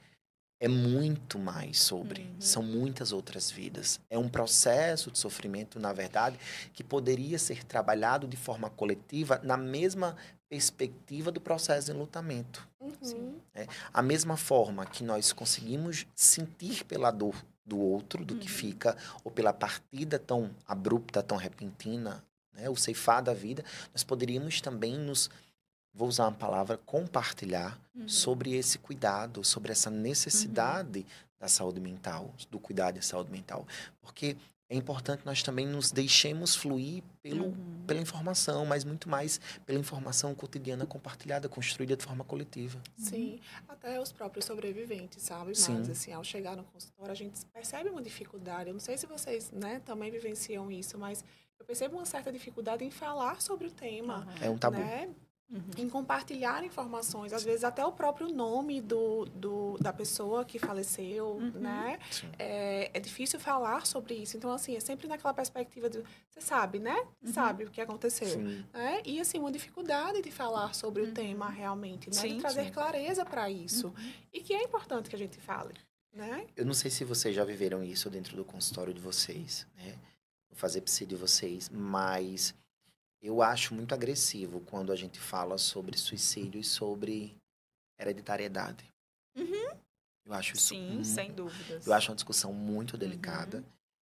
É 0.58 0.68
muito 0.68 1.38
mais 1.38 1.80
sobre. 1.80 2.22
Uhum. 2.22 2.40
São 2.40 2.62
muitas 2.62 3.12
outras 3.12 3.50
vidas. 3.50 4.00
É 4.08 4.18
um 4.18 4.28
processo 4.28 5.10
de 5.10 5.18
sofrimento, 5.18 5.78
na 5.78 5.92
verdade, 5.92 6.38
que 6.72 6.82
poderia 6.82 7.38
ser 7.38 7.64
trabalhado 7.64 8.26
de 8.26 8.36
forma 8.36 8.70
coletiva 8.70 9.40
na 9.42 9.56
mesma 9.56 10.16
perspectiva 10.48 11.30
do 11.30 11.40
processo 11.40 11.86
de 11.86 11.92
enlutamento. 11.92 12.66
Uhum. 12.80 13.36
É, 13.54 13.66
a 13.92 14.02
mesma 14.02 14.36
forma 14.36 14.86
que 14.86 15.02
nós 15.02 15.32
conseguimos 15.32 16.06
sentir 16.14 16.84
pela 16.84 17.10
dor 17.10 17.34
do 17.64 17.78
outro, 17.78 18.24
do 18.24 18.34
uhum. 18.34 18.40
que 18.40 18.48
fica, 18.48 18.96
ou 19.24 19.30
pela 19.30 19.52
partida 19.52 20.18
tão 20.18 20.50
abrupta, 20.66 21.22
tão 21.22 21.36
repentina, 21.36 22.24
né, 22.54 22.70
o 22.70 22.76
ceifar 22.76 23.22
da 23.22 23.34
vida, 23.34 23.64
nós 23.92 24.04
poderíamos 24.04 24.60
também 24.60 24.96
nos 24.96 25.28
vou 25.96 26.06
usar 26.08 26.24
uma 26.24 26.32
palavra, 26.32 26.76
compartilhar 26.76 27.80
uhum. 27.94 28.08
sobre 28.08 28.54
esse 28.54 28.78
cuidado, 28.78 29.42
sobre 29.42 29.72
essa 29.72 29.90
necessidade 29.90 31.00
uhum. 31.00 31.04
da 31.40 31.48
saúde 31.48 31.80
mental, 31.80 32.32
do 32.50 32.58
cuidado 32.58 32.96
da 32.96 33.02
saúde 33.02 33.32
mental. 33.32 33.66
Porque 34.02 34.36
é 34.68 34.76
importante 34.76 35.24
nós 35.24 35.42
também 35.42 35.66
nos 35.66 35.92
deixemos 35.92 36.54
fluir 36.54 37.02
pelo, 37.22 37.46
uhum. 37.46 37.84
pela 37.86 38.00
informação, 38.00 38.66
mas 38.66 38.84
muito 38.84 39.08
mais 39.08 39.40
pela 39.64 39.78
informação 39.78 40.34
cotidiana 40.34 40.84
compartilhada, 40.84 41.48
construída 41.48 41.96
de 41.96 42.04
forma 42.04 42.24
coletiva. 42.24 42.78
Sim, 42.98 43.34
uhum. 43.34 43.64
até 43.68 44.00
os 44.00 44.12
próprios 44.12 44.44
sobreviventes, 44.44 45.22
sabe? 45.22 45.54
Sim. 45.54 45.78
Mas, 45.78 45.90
assim, 45.90 46.12
ao 46.12 46.22
chegar 46.22 46.56
no 46.56 46.64
consultório, 46.64 47.12
a 47.12 47.16
gente 47.16 47.40
percebe 47.46 47.88
uma 47.88 48.02
dificuldade. 48.02 48.68
Eu 48.68 48.74
não 48.74 48.80
sei 48.80 48.98
se 48.98 49.06
vocês 49.06 49.50
né, 49.50 49.80
também 49.84 50.10
vivenciam 50.10 50.70
isso, 50.70 50.98
mas 50.98 51.24
eu 51.58 51.64
percebo 51.64 51.96
uma 51.96 52.04
certa 52.04 52.30
dificuldade 52.30 52.84
em 52.84 52.90
falar 52.90 53.40
sobre 53.40 53.68
o 53.68 53.70
tema. 53.70 54.26
É 54.42 54.50
um 54.50 54.58
tabu. 54.58 54.78
Né? 54.78 55.08
Uhum. 55.48 55.62
Em 55.78 55.88
compartilhar 55.88 56.64
informações, 56.64 57.32
às 57.32 57.44
vezes 57.44 57.62
até 57.62 57.84
o 57.84 57.92
próprio 57.92 58.28
nome 58.28 58.80
do, 58.80 59.26
do 59.26 59.78
da 59.80 59.92
pessoa 59.92 60.44
que 60.44 60.58
faleceu, 60.58 61.36
uhum. 61.36 61.52
né? 61.52 62.00
É, 62.36 62.90
é, 62.92 62.98
difícil 62.98 63.38
falar 63.38 63.86
sobre 63.86 64.14
isso. 64.14 64.36
Então, 64.36 64.50
assim, 64.50 64.74
é 64.74 64.80
sempre 64.80 65.06
naquela 65.06 65.32
perspectiva 65.32 65.88
de 65.88 66.02
você 66.28 66.40
sabe, 66.40 66.80
né? 66.80 66.96
Uhum. 67.22 67.32
Sabe 67.32 67.64
o 67.64 67.70
que 67.70 67.80
aconteceu. 67.80 68.38
Né? 68.38 69.02
E, 69.04 69.20
assim, 69.20 69.38
uma 69.38 69.52
dificuldade 69.52 70.20
de 70.20 70.32
falar 70.32 70.74
sobre 70.74 71.02
o 71.02 71.06
uhum. 71.06 71.14
tema 71.14 71.48
realmente, 71.48 72.08
né? 72.10 72.16
Sim, 72.16 72.34
de 72.34 72.40
trazer 72.40 72.64
sim. 72.64 72.72
clareza 72.72 73.24
para 73.24 73.48
isso. 73.48 73.86
Uhum. 73.88 74.12
E 74.32 74.40
que 74.40 74.52
é 74.52 74.64
importante 74.64 75.08
que 75.08 75.14
a 75.14 75.18
gente 75.18 75.38
fale. 75.38 75.74
Né? 76.12 76.46
Eu 76.56 76.64
não 76.64 76.74
sei 76.74 76.90
se 76.90 77.04
vocês 77.04 77.36
já 77.36 77.44
viveram 77.44 77.84
isso 77.84 78.10
dentro 78.10 78.36
do 78.36 78.44
consultório 78.44 78.92
de 78.92 79.00
vocês, 79.00 79.66
né? 79.76 79.96
No 80.50 80.56
fazer 80.56 80.80
psi 80.80 81.04
de 81.04 81.14
vocês, 81.14 81.68
mas 81.68 82.54
eu 83.26 83.42
acho 83.42 83.74
muito 83.74 83.92
agressivo 83.94 84.60
quando 84.60 84.92
a 84.92 84.96
gente 84.96 85.18
fala 85.18 85.58
sobre 85.58 85.98
suicídio 85.98 86.60
e 86.60 86.64
sobre 86.64 87.36
hereditariedade. 87.98 88.84
Uhum. 89.36 89.76
Eu 90.24 90.32
acho 90.32 90.54
isso. 90.54 90.68
Sim, 90.68 91.02
sem 91.02 91.32
dúvidas. 91.32 91.86
Eu 91.86 91.92
acho 91.92 92.10
uma 92.10 92.14
discussão 92.14 92.52
muito 92.52 92.96
delicada. 92.96 93.58
Uhum. 93.58 93.64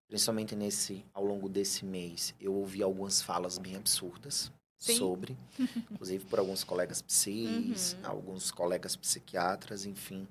Principalmente 0.09 0.57
nesse, 0.57 1.05
ao 1.13 1.25
longo 1.25 1.49
desse 1.49 1.85
mês, 1.85 2.35
eu 2.41 2.55
ouvi 2.55 2.83
algumas 2.83 3.21
falas 3.21 3.59
bem 3.59 3.77
absurdas 3.77 4.51
Sim. 4.79 4.97
sobre, 4.97 5.37
inclusive 5.91 6.25
por 6.25 6.39
alguns 6.39 6.65
colegas 6.65 7.03
psis, 7.03 7.93
uhum. 7.95 8.07
alguns 8.07 8.51
colegas 8.51 8.97
psiquiatras, 8.97 9.85
enfim. 9.85 10.27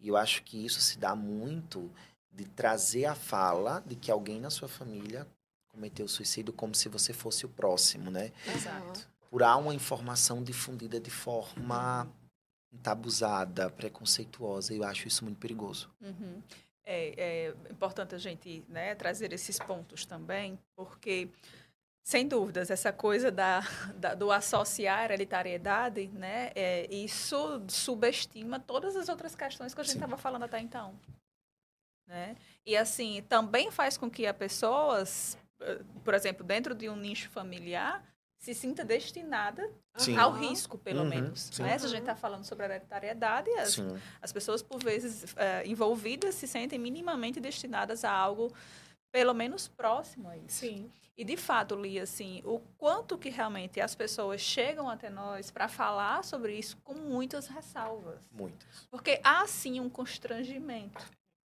E 0.00 0.08
eu 0.08 0.16
acho 0.16 0.42
que 0.42 0.62
isso 0.62 0.80
se 0.80 0.98
dá 0.98 1.14
muito 1.14 1.90
de 2.30 2.44
trazer 2.44 3.06
a 3.06 3.14
fala 3.14 3.82
de 3.86 3.94
que 3.94 4.10
alguém 4.10 4.40
na 4.40 4.50
sua 4.50 4.68
família 4.68 5.26
cometeu 5.74 6.06
suicídio 6.06 6.52
como 6.52 6.74
se 6.74 6.88
você 6.88 7.12
fosse 7.12 7.44
o 7.44 7.48
próximo, 7.48 8.10
né? 8.10 8.32
Exato. 8.54 9.08
Por 9.28 9.42
há 9.42 9.56
uma 9.56 9.74
informação 9.74 10.42
difundida 10.42 11.00
de 11.00 11.10
forma 11.10 12.08
tabuzada, 12.82 13.68
preconceituosa, 13.70 14.72
e 14.72 14.78
eu 14.78 14.84
acho 14.84 15.08
isso 15.08 15.24
muito 15.24 15.38
perigoso. 15.38 15.90
Uhum. 16.00 16.40
É, 16.84 17.14
é, 17.16 17.54
importante 17.70 18.14
a 18.14 18.18
gente 18.18 18.62
né, 18.68 18.94
trazer 18.94 19.32
esses 19.32 19.58
pontos 19.58 20.04
também, 20.04 20.58
porque, 20.76 21.28
sem 22.02 22.28
dúvidas, 22.28 22.70
essa 22.70 22.92
coisa 22.92 23.30
da, 23.30 23.60
da 23.96 24.14
do 24.14 24.30
associar 24.30 24.98
a 24.98 25.04
hereditariedade, 25.04 26.08
né, 26.08 26.50
é, 26.54 26.86
isso 26.94 27.62
subestima 27.68 28.60
todas 28.60 28.96
as 28.96 29.08
outras 29.08 29.34
questões 29.34 29.72
que 29.74 29.80
a 29.80 29.84
gente 29.84 29.94
estava 29.94 30.16
falando 30.16 30.44
até 30.44 30.60
então. 30.60 30.94
Né? 32.06 32.36
E, 32.66 32.76
assim, 32.76 33.22
também 33.28 33.70
faz 33.70 33.96
com 33.96 34.10
que 34.10 34.26
as 34.26 34.36
pessoas, 34.36 35.38
por 36.04 36.14
exemplo, 36.14 36.44
dentro 36.44 36.74
de 36.74 36.88
um 36.88 36.96
nicho 36.96 37.28
familiar, 37.30 38.04
se 38.38 38.52
sinta 38.52 38.84
destinada 38.84 39.70
sim. 39.96 40.16
ao 40.16 40.30
risco, 40.32 40.76
pelo 40.76 41.00
uhum, 41.00 41.08
menos. 41.08 41.58
Né? 41.58 41.78
Se 41.78 41.86
a 41.86 41.88
gente 41.88 42.00
está 42.00 42.14
falando 42.14 42.44
sobre 42.44 42.66
hereditariedade, 42.66 43.48
as, 43.52 43.78
as 44.20 44.32
pessoas, 44.32 44.62
por 44.62 44.82
vezes, 44.82 45.34
é, 45.36 45.66
envolvidas 45.66 46.34
se 46.34 46.46
sentem 46.46 46.78
minimamente 46.78 47.40
destinadas 47.40 48.04
a 48.04 48.12
algo, 48.12 48.52
pelo 49.10 49.32
menos, 49.32 49.66
próximo 49.66 50.28
a 50.28 50.36
isso. 50.36 50.58
Sim. 50.58 50.90
E, 51.16 51.24
de 51.24 51.36
fato, 51.36 51.76
Lia, 51.76 52.02
assim, 52.02 52.42
o 52.44 52.58
quanto 52.76 53.16
que 53.16 53.30
realmente 53.30 53.80
as 53.80 53.94
pessoas 53.94 54.40
chegam 54.40 54.90
até 54.90 55.08
nós 55.08 55.50
para 55.50 55.68
falar 55.68 56.22
sobre 56.24 56.58
isso 56.58 56.76
com 56.78 56.94
muitas 56.94 57.46
ressalvas. 57.46 58.20
Muitas. 58.32 58.86
Porque 58.90 59.20
há, 59.22 59.46
sim, 59.46 59.80
um 59.80 59.88
constrangimento. 59.88 61.02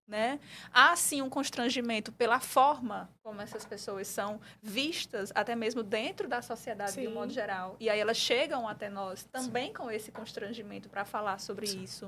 Né? 0.07 0.39
Há 0.71 0.95
sim 0.95 1.23
um 1.23 1.29
constrangimento 1.29 2.11
pela 2.11 2.39
forma 2.39 3.09
como 3.23 3.41
essas 3.41 3.65
pessoas 3.65 4.07
são 4.07 4.39
vistas, 4.61 5.31
até 5.33 5.55
mesmo 5.55 5.81
dentro 5.81 6.27
da 6.27 6.43
sociedade 6.43 6.91
sim. 6.91 7.01
de 7.01 7.07
um 7.07 7.13
modo 7.13 7.33
geral. 7.33 7.75
E 7.79 7.89
aí 7.89 7.99
elas 7.99 8.17
chegam 8.17 8.67
até 8.67 8.87
nós 8.87 9.23
também 9.23 9.67
sim. 9.67 9.73
com 9.73 9.89
esse 9.89 10.11
constrangimento 10.11 10.89
para 10.89 11.05
falar 11.05 11.39
sobre 11.39 11.65
sim. 11.65 11.83
isso. 11.83 12.07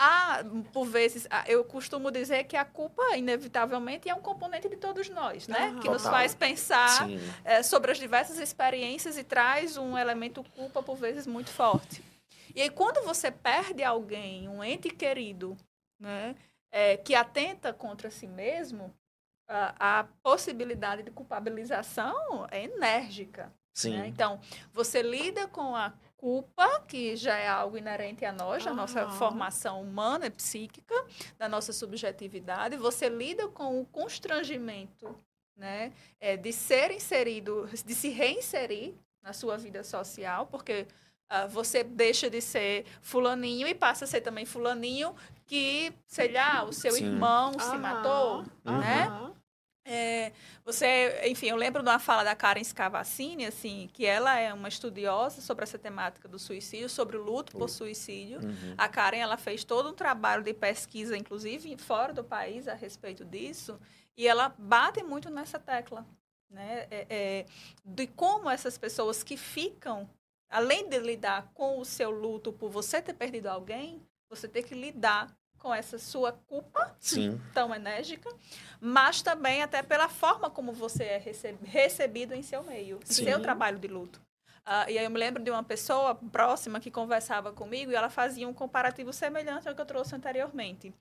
Há, 0.00 0.44
por 0.72 0.86
vezes, 0.86 1.26
eu 1.48 1.64
costumo 1.64 2.08
dizer 2.12 2.44
que 2.44 2.56
a 2.56 2.64
culpa, 2.64 3.16
inevitavelmente, 3.16 4.08
é 4.08 4.14
um 4.14 4.20
componente 4.20 4.68
de 4.68 4.76
todos 4.76 5.08
nós, 5.08 5.48
né? 5.48 5.70
Uhum. 5.70 5.80
Que 5.80 5.90
nos 5.90 6.04
faz 6.04 6.36
pensar 6.36 7.08
é, 7.44 7.64
sobre 7.64 7.90
as 7.90 7.98
diversas 7.98 8.38
experiências 8.38 9.18
e 9.18 9.24
traz 9.24 9.76
um 9.76 9.98
elemento 9.98 10.44
culpa, 10.54 10.80
por 10.84 10.96
vezes, 10.96 11.26
muito 11.26 11.50
forte. 11.50 12.00
E 12.54 12.62
aí, 12.62 12.70
quando 12.70 13.04
você 13.04 13.28
perde 13.32 13.82
alguém, 13.82 14.48
um 14.48 14.62
ente 14.62 14.88
querido, 14.88 15.56
né? 15.98 16.36
É, 16.70 16.96
que 16.96 17.14
atenta 17.14 17.72
contra 17.72 18.10
si 18.10 18.26
mesmo, 18.26 18.94
a, 19.46 20.00
a, 20.00 20.04
possibilidade 20.22 21.02
de 21.02 21.10
culpabilização 21.10 22.46
é 22.50 22.64
enérgica. 22.64 23.52
Sim. 23.72 23.96
Né? 23.96 24.08
Então, 24.08 24.40
você 24.72 25.02
lida 25.02 25.46
com 25.48 25.74
a 25.74 25.92
culpa, 26.16 26.80
que 26.80 27.16
já 27.16 27.36
é 27.36 27.48
algo 27.48 27.78
inerente 27.78 28.24
a 28.24 28.32
nós, 28.32 28.66
uhum. 28.66 28.72
a 28.72 28.74
nossa 28.74 29.08
formação 29.10 29.80
humana 29.80 30.26
e 30.26 30.30
psíquica, 30.30 30.94
da 31.38 31.48
nossa 31.48 31.72
subjetividade. 31.72 32.76
Você 32.76 33.08
lida 33.08 33.48
com 33.48 33.80
o 33.80 33.86
constrangimento 33.86 35.14
né, 35.56 35.92
é, 36.20 36.36
de 36.36 36.52
ser 36.52 36.90
inserido, 36.90 37.68
de 37.84 37.94
se 37.94 38.08
reinserir 38.08 38.94
na 39.22 39.32
sua 39.32 39.56
vida 39.56 39.82
social, 39.84 40.46
porque 40.46 40.86
você 41.50 41.84
deixa 41.84 42.30
de 42.30 42.40
ser 42.40 42.86
fulaninho 43.00 43.66
e 43.68 43.74
passa 43.74 44.04
a 44.04 44.08
ser 44.08 44.20
também 44.20 44.44
fulaninho 44.44 45.14
que, 45.46 45.92
sei 46.06 46.32
lá, 46.32 46.64
o 46.64 46.72
seu 46.72 46.92
Sim. 46.92 47.06
irmão 47.06 47.58
se 47.58 47.76
matou, 47.76 48.44
né? 48.64 49.32
É, 49.90 50.32
você, 50.66 51.22
enfim, 51.24 51.46
eu 51.46 51.56
lembro 51.56 51.82
de 51.82 51.88
uma 51.88 51.98
fala 51.98 52.22
da 52.22 52.36
Karen 52.36 52.62
Scavassini, 52.62 53.46
assim, 53.46 53.88
que 53.94 54.04
ela 54.04 54.38
é 54.38 54.52
uma 54.52 54.68
estudiosa 54.68 55.40
sobre 55.40 55.62
essa 55.62 55.78
temática 55.78 56.28
do 56.28 56.38
suicídio, 56.38 56.90
sobre 56.90 57.16
o 57.16 57.22
luto 57.22 57.52
por 57.52 57.70
suicídio. 57.70 58.38
Uhum. 58.40 58.74
A 58.76 58.86
Karen, 58.86 59.16
ela 59.16 59.38
fez 59.38 59.64
todo 59.64 59.88
um 59.88 59.94
trabalho 59.94 60.42
de 60.42 60.52
pesquisa, 60.52 61.16
inclusive 61.16 61.74
fora 61.78 62.12
do 62.12 62.22
país, 62.22 62.68
a 62.68 62.74
respeito 62.74 63.24
disso, 63.24 63.80
e 64.14 64.28
ela 64.28 64.54
bate 64.58 65.02
muito 65.02 65.30
nessa 65.30 65.58
tecla, 65.58 66.06
né, 66.50 66.86
é, 66.90 67.06
é, 67.08 67.46
de 67.82 68.06
como 68.08 68.50
essas 68.50 68.76
pessoas 68.76 69.22
que 69.22 69.38
ficam, 69.38 70.06
além 70.48 70.88
de 70.88 70.98
lidar 70.98 71.50
com 71.54 71.78
o 71.78 71.84
seu 71.84 72.10
luto 72.10 72.52
por 72.52 72.70
você 72.70 73.02
ter 73.02 73.14
perdido 73.14 73.48
alguém, 73.48 74.02
você 74.28 74.48
tem 74.48 74.62
que 74.62 74.74
lidar 74.74 75.36
com 75.58 75.74
essa 75.74 75.98
sua 75.98 76.32
culpa 76.32 76.96
Sim. 77.00 77.40
tão 77.52 77.74
enérgica, 77.74 78.30
mas 78.80 79.22
também 79.22 79.62
até 79.62 79.82
pela 79.82 80.08
forma 80.08 80.48
como 80.48 80.72
você 80.72 81.04
é 81.04 81.22
recebido 81.64 82.34
em 82.34 82.42
seu 82.42 82.62
meio, 82.62 83.00
em 83.02 83.12
seu 83.12 83.42
trabalho 83.42 83.78
de 83.78 83.88
luto. 83.88 84.20
Uh, 84.68 84.90
e 84.90 84.98
aí 84.98 85.04
eu 85.04 85.10
me 85.10 85.18
lembro 85.18 85.42
de 85.42 85.50
uma 85.50 85.64
pessoa 85.64 86.14
próxima 86.14 86.78
que 86.78 86.90
conversava 86.90 87.52
comigo 87.52 87.90
e 87.90 87.94
ela 87.94 88.10
fazia 88.10 88.46
um 88.46 88.52
comparativo 88.52 89.12
semelhante 89.14 89.66
ao 89.66 89.74
que 89.74 89.80
eu 89.80 89.86
trouxe 89.86 90.14
anteriormente. 90.14 90.94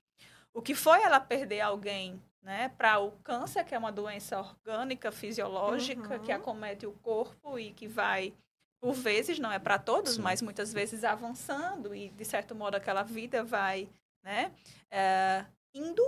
O 0.54 0.62
que 0.62 0.74
foi 0.74 1.02
ela 1.02 1.20
perder 1.20 1.60
alguém 1.60 2.22
né, 2.42 2.70
para 2.78 2.98
o 3.00 3.12
câncer, 3.24 3.66
que 3.66 3.76
é 3.76 3.78
uma 3.78 3.92
doença 3.92 4.40
orgânica, 4.40 5.12
fisiológica, 5.12 6.16
uhum. 6.16 6.24
que 6.24 6.32
acomete 6.32 6.86
o 6.86 6.94
corpo 6.94 7.60
e 7.60 7.74
que 7.74 7.90
vai 7.90 8.34
por 8.80 8.94
vezes, 8.94 9.40
não 9.40 9.52
é 9.52 9.60
para 9.60 9.80
todos, 9.80 10.16
Sim. 10.16 10.22
mas 10.22 10.42
muitas 10.42 10.72
vezes 10.72 11.04
avançando 11.04 11.96
e, 11.96 12.10
de 12.10 12.26
certo 12.26 12.54
modo, 12.54 12.76
aquela 12.76 13.04
vida 13.04 13.44
vai 13.44 13.90
né, 14.24 14.52
é, 14.90 15.46
indo. 15.74 16.04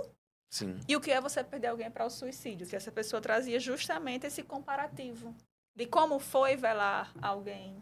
Sim. 0.48 0.78
E 0.88 0.96
o 0.96 1.00
que 1.00 1.10
é 1.10 1.20
você 1.20 1.42
perder 1.44 1.68
alguém 1.68 1.90
para 1.90 2.04
o 2.04 2.10
suicídio? 2.10 2.66
Que 2.66 2.76
essa 2.76 2.90
pessoa 2.90 3.20
trazia 3.20 3.58
justamente 3.58 4.26
esse 4.26 4.42
comparativo 4.42 5.34
de 5.74 5.86
como 5.86 6.18
foi 6.18 6.56
velar 6.56 7.12
alguém 7.22 7.80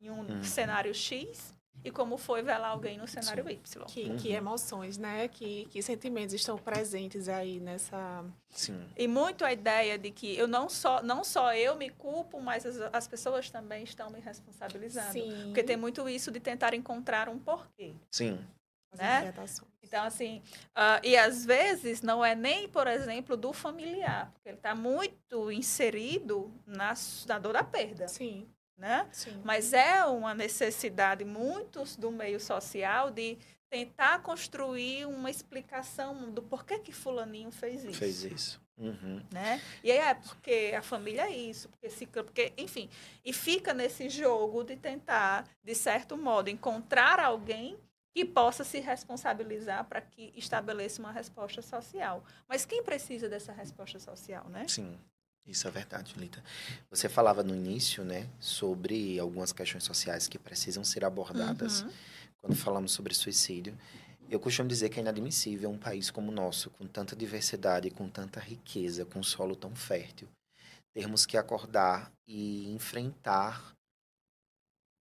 em 0.00 0.10
um 0.10 0.20
uhum. 0.20 0.42
cenário 0.42 0.94
X 0.94 1.54
e 1.84 1.90
como 1.90 2.16
foi 2.16 2.42
velar 2.42 2.70
alguém 2.70 2.98
no 2.98 3.06
cenário 3.06 3.44
Sim. 3.44 3.50
Y. 3.50 3.84
Que, 3.86 4.02
uhum. 4.04 4.16
que, 4.16 4.32
emoções, 4.32 4.98
né? 4.98 5.28
Que, 5.28 5.66
que 5.66 5.80
sentimentos 5.82 6.34
estão 6.34 6.58
presentes 6.58 7.28
aí 7.28 7.60
nessa. 7.60 8.24
Sim. 8.50 8.84
E 8.96 9.06
muito 9.06 9.44
a 9.44 9.52
ideia 9.52 9.96
de 9.96 10.10
que 10.10 10.36
eu 10.36 10.48
não 10.48 10.68
só, 10.68 11.02
não 11.02 11.22
só 11.22 11.54
eu 11.54 11.76
me 11.76 11.90
culpo, 11.90 12.40
mas 12.40 12.66
as, 12.66 12.80
as 12.92 13.06
pessoas 13.06 13.48
também 13.50 13.84
estão 13.84 14.10
me 14.10 14.20
responsabilizando. 14.20 15.12
Sim. 15.12 15.44
Porque 15.46 15.62
tem 15.62 15.76
muito 15.76 16.08
isso 16.08 16.30
de 16.30 16.40
tentar 16.40 16.74
encontrar 16.74 17.28
um 17.28 17.38
porquê. 17.38 17.94
Sim. 18.10 18.38
né? 18.96 19.32
Então, 19.82 20.04
assim, 20.04 20.42
uh, 20.76 21.00
e 21.02 21.16
às 21.16 21.46
vezes 21.46 22.02
não 22.02 22.22
é 22.22 22.34
nem, 22.34 22.68
por 22.68 22.86
exemplo, 22.86 23.36
do 23.36 23.52
familiar, 23.52 24.30
porque 24.32 24.48
ele 24.48 24.58
está 24.58 24.74
muito 24.74 25.50
inserido 25.50 26.52
na, 26.66 26.92
na 27.26 27.38
dor 27.38 27.54
da 27.54 27.64
perda. 27.64 28.08
Sim 28.08 28.46
né? 28.78 29.08
Sim. 29.12 29.40
Mas 29.44 29.72
é 29.72 30.04
uma 30.04 30.32
necessidade 30.32 31.24
muitos 31.24 31.96
do 31.96 32.10
meio 32.10 32.38
social 32.38 33.10
de 33.10 33.36
tentar 33.68 34.20
construir 34.20 35.06
uma 35.06 35.30
explicação 35.30 36.30
do 36.30 36.40
porquê 36.40 36.78
que 36.78 36.92
fulaninho 36.92 37.50
fez 37.50 37.84
isso. 37.84 37.98
Fez 37.98 38.22
isso. 38.22 38.60
Uhum. 38.78 39.20
Né? 39.32 39.60
E 39.82 39.90
aí 39.90 39.98
é 39.98 40.14
porque 40.14 40.72
a 40.76 40.80
família 40.80 41.22
é 41.22 41.36
isso, 41.36 41.68
porque, 41.68 41.90
se, 41.90 42.06
porque, 42.06 42.52
enfim, 42.56 42.88
e 43.24 43.32
fica 43.32 43.74
nesse 43.74 44.08
jogo 44.08 44.62
de 44.62 44.76
tentar, 44.76 45.48
de 45.62 45.74
certo 45.74 46.16
modo, 46.16 46.48
encontrar 46.48 47.18
alguém 47.18 47.76
que 48.14 48.24
possa 48.24 48.64
se 48.64 48.78
responsabilizar 48.78 49.84
para 49.84 50.00
que 50.00 50.32
estabeleça 50.36 51.00
uma 51.00 51.12
resposta 51.12 51.60
social. 51.60 52.24
Mas 52.48 52.64
quem 52.64 52.82
precisa 52.82 53.28
dessa 53.28 53.52
resposta 53.52 53.98
social, 53.98 54.48
né? 54.48 54.66
Sim. 54.68 54.98
Isso 55.48 55.66
é 55.66 55.70
verdade, 55.70 56.14
Lita. 56.18 56.44
Você 56.90 57.08
falava 57.08 57.42
no 57.42 57.54
início, 57.56 58.04
né, 58.04 58.28
sobre 58.38 59.18
algumas 59.18 59.50
questões 59.50 59.82
sociais 59.82 60.28
que 60.28 60.38
precisam 60.38 60.84
ser 60.84 61.04
abordadas 61.06 61.80
uhum. 61.80 61.90
quando 62.42 62.56
falamos 62.56 62.92
sobre 62.92 63.14
suicídio. 63.14 63.76
Eu 64.28 64.38
costumo 64.38 64.68
dizer 64.68 64.90
que 64.90 64.98
é 64.98 65.02
inadmissível 65.02 65.70
um 65.70 65.78
país 65.78 66.10
como 66.10 66.30
o 66.30 66.34
nosso, 66.34 66.68
com 66.70 66.86
tanta 66.86 67.16
diversidade, 67.16 67.90
com 67.90 68.10
tanta 68.10 68.38
riqueza, 68.38 69.06
com 69.06 69.20
um 69.20 69.22
solo 69.22 69.56
tão 69.56 69.74
fértil, 69.74 70.28
termos 70.92 71.24
que 71.24 71.38
acordar 71.38 72.12
e 72.26 72.70
enfrentar 72.70 73.74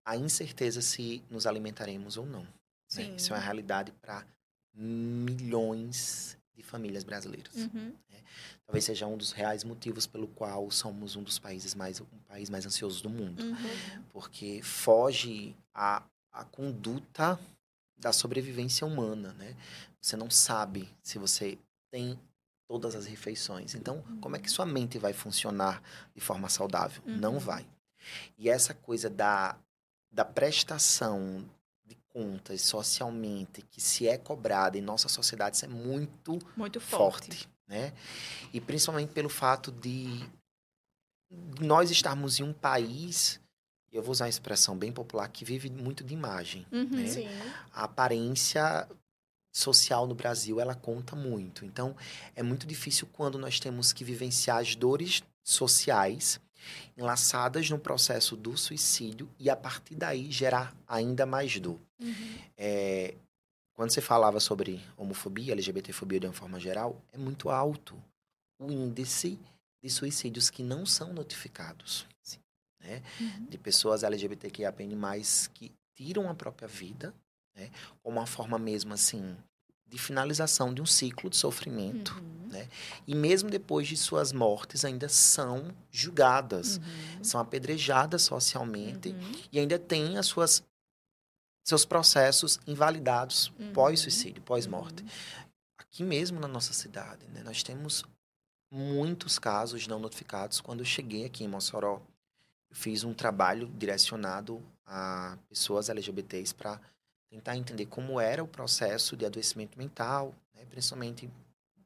a 0.05 0.15
incerteza 0.15 0.81
se 0.81 1.21
nos 1.29 1.45
alimentaremos 1.45 2.15
ou 2.15 2.25
não. 2.25 2.47
Né? 2.95 3.15
Isso 3.17 3.33
é 3.33 3.35
uma 3.35 3.43
realidade 3.43 3.91
para 4.01 4.25
milhões 4.73 6.36
de 6.57 6.63
famílias 6.63 7.03
brasileiras. 7.03 7.53
Uhum. 7.55 7.93
Né? 8.09 8.17
Talvez 8.65 8.83
seja 8.83 9.05
um 9.05 9.15
dos 9.15 9.31
reais 9.31 9.63
motivos 9.63 10.07
pelo 10.07 10.27
qual 10.27 10.69
somos 10.71 11.15
um 11.15 11.21
dos 11.21 11.37
países 11.37 11.75
mais 11.75 12.01
um 12.01 12.05
país 12.27 12.49
mais 12.49 12.65
ansioso 12.65 13.03
do 13.03 13.09
mundo, 13.09 13.43
uhum. 13.43 14.03
porque 14.09 14.61
foge 14.63 15.55
a, 15.73 16.03
a 16.31 16.43
conduta 16.43 17.39
da 17.95 18.11
sobrevivência 18.11 18.85
humana, 18.85 19.33
né? 19.33 19.55
Você 20.01 20.15
não 20.15 20.29
sabe 20.29 20.89
se 21.01 21.17
você 21.17 21.57
tem 21.91 22.19
todas 22.67 22.95
as 22.95 23.05
refeições. 23.05 23.75
Então, 23.75 24.03
uhum. 24.07 24.19
como 24.19 24.35
é 24.35 24.39
que 24.39 24.49
sua 24.49 24.65
mente 24.65 24.97
vai 24.97 25.13
funcionar 25.13 25.81
de 26.13 26.21
forma 26.21 26.49
saudável? 26.49 27.01
Uhum. 27.05 27.17
Não 27.17 27.39
vai. 27.39 27.65
E 28.37 28.49
essa 28.49 28.73
coisa 28.73 29.09
da, 29.09 29.57
da 30.11 30.25
prestação 30.25 31.43
contas 32.17 32.61
socialmente 32.63 33.61
que 33.61 33.79
se 33.79 34.07
é 34.07 34.17
cobrada 34.17 34.75
em 34.75 34.81
nossa 34.81 35.07
sociedade, 35.07 35.57
isso 35.57 35.65
é 35.65 35.67
muito, 35.67 36.39
muito 36.55 36.79
forte. 36.79 37.27
forte 37.27 37.49
né? 37.67 37.93
E 38.51 38.59
principalmente 38.59 39.13
pelo 39.13 39.29
fato 39.29 39.71
de 39.71 40.27
nós 41.59 41.91
estarmos 41.91 42.39
em 42.39 42.43
um 42.43 42.53
país 42.53 43.39
eu 43.91 44.01
vou 44.01 44.11
usar 44.11 44.25
uma 44.25 44.29
expressão 44.29 44.75
bem 44.75 44.91
popular 44.91 45.27
que 45.29 45.45
vive 45.45 45.69
muito 45.69 46.03
de 46.03 46.13
imagem. 46.13 46.65
Uhum, 46.71 46.85
né? 46.85 47.65
A 47.73 47.83
aparência 47.83 48.87
social 49.51 50.05
no 50.07 50.15
Brasil 50.15 50.59
ela 50.59 50.75
conta 50.75 51.15
muito. 51.15 51.65
Então 51.65 51.95
é 52.35 52.41
muito 52.41 52.65
difícil 52.65 53.07
quando 53.13 53.37
nós 53.37 53.59
temos 53.59 53.93
que 53.93 54.03
vivenciar 54.03 54.57
as 54.57 54.75
dores 54.75 55.21
sociais 55.43 56.39
enlaçadas 56.97 57.69
no 57.69 57.79
processo 57.79 58.35
do 58.35 58.57
suicídio 58.57 59.29
e 59.39 59.49
a 59.49 59.55
partir 59.55 59.95
daí 59.95 60.31
gerar 60.31 60.75
ainda 60.87 61.25
mais 61.25 61.59
dor. 61.59 61.79
Uhum. 61.99 62.37
É, 62.57 63.15
quando 63.73 63.91
você 63.91 64.01
falava 64.01 64.39
sobre 64.39 64.83
homofobia, 64.95 65.53
LGBTfobia 65.53 66.19
de 66.19 66.27
uma 66.27 66.33
forma 66.33 66.59
geral, 66.59 67.01
é 67.13 67.17
muito 67.17 67.49
alto 67.49 67.95
o 68.59 68.71
índice 68.71 69.39
de 69.83 69.89
suicídios 69.89 70.49
que 70.49 70.63
não 70.63 70.85
são 70.85 71.13
notificados. 71.13 72.07
Sim 72.21 72.39
né? 72.87 73.03
Uhum. 73.19 73.45
De 73.45 73.57
pessoas 73.57 74.03
LGBTQIAPN+, 74.03 74.95
que 75.53 75.71
tiram 75.93 76.29
a 76.29 76.33
própria 76.33 76.67
vida, 76.67 77.13
né? 77.55 77.69
Como 78.01 78.17
uma 78.17 78.25
forma 78.25 78.57
mesmo, 78.57 78.93
assim, 78.93 79.35
de 79.89 79.97
finalização 79.97 80.73
de 80.73 80.81
um 80.81 80.85
ciclo 80.85 81.29
de 81.29 81.37
sofrimento, 81.37 82.13
uhum. 82.15 82.49
né? 82.49 82.67
E 83.05 83.15
mesmo 83.15 83.49
depois 83.49 83.87
de 83.87 83.95
suas 83.95 84.33
mortes 84.33 84.83
ainda 84.83 85.07
são 85.07 85.73
julgadas, 85.89 86.77
uhum. 86.77 87.23
são 87.23 87.39
apedrejadas 87.39 88.23
socialmente 88.23 89.09
uhum. 89.09 89.31
e 89.51 89.59
ainda 89.59 89.79
têm 89.79 90.17
as 90.17 90.25
suas 90.25 90.63
seus 91.63 91.83
processos 91.83 92.59
invalidados 92.65 93.51
uhum. 93.59 93.73
pós-suicídio, 93.73 94.41
pós-morte. 94.41 95.03
Uhum. 95.03 95.09
Aqui 95.77 96.03
mesmo 96.03 96.39
na 96.39 96.47
nossa 96.47 96.71
cidade, 96.71 97.27
né, 97.27 97.43
nós 97.43 97.61
temos 97.61 98.05
muitos 98.71 99.37
casos 99.37 99.87
não 99.87 99.99
notificados. 99.99 100.61
Quando 100.61 100.79
eu 100.79 100.85
cheguei 100.85 101.25
aqui 101.25 101.43
em 101.43 101.47
Mossoró, 101.47 102.01
eu 102.69 102.75
fiz 102.75 103.03
um 103.03 103.13
trabalho 103.13 103.67
direcionado 103.77 104.61
a 104.85 105.37
pessoas 105.49 105.89
LGBTs 105.89 106.53
para 106.53 106.79
tentar 107.29 107.57
entender 107.57 107.85
como 107.85 108.19
era 108.19 108.43
o 108.43 108.47
processo 108.47 109.15
de 109.15 109.25
adoecimento 109.25 109.77
mental, 109.77 110.33
né? 110.55 110.65
principalmente 110.69 111.29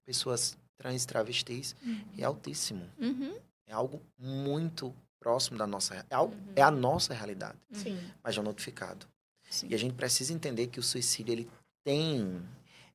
pessoas 0.06 0.58
trans 0.78 1.04
e 1.04 1.08
travestis, 1.08 1.76
uhum. 1.84 2.02
é 2.18 2.24
altíssimo. 2.24 2.90
Uhum. 3.00 3.38
É 3.68 3.74
algo 3.74 4.02
muito 4.18 4.94
próximo 5.20 5.58
da 5.58 5.68
nossa... 5.68 5.96
É, 6.10 6.16
algo, 6.16 6.34
uhum. 6.34 6.54
é 6.56 6.62
a 6.62 6.72
nossa 6.72 7.14
realidade, 7.14 7.58
Sim. 7.72 8.00
mas 8.24 8.36
já 8.36 8.42
notificado. 8.42 9.08
Sim. 9.50 9.68
E 9.70 9.76
a 9.76 9.78
gente 9.78 9.94
precisa 9.94 10.34
entender 10.34 10.68
que 10.68 10.80
o 10.80 10.84
suicídio 10.84 11.32
ele 11.34 11.50
tem 11.84 12.42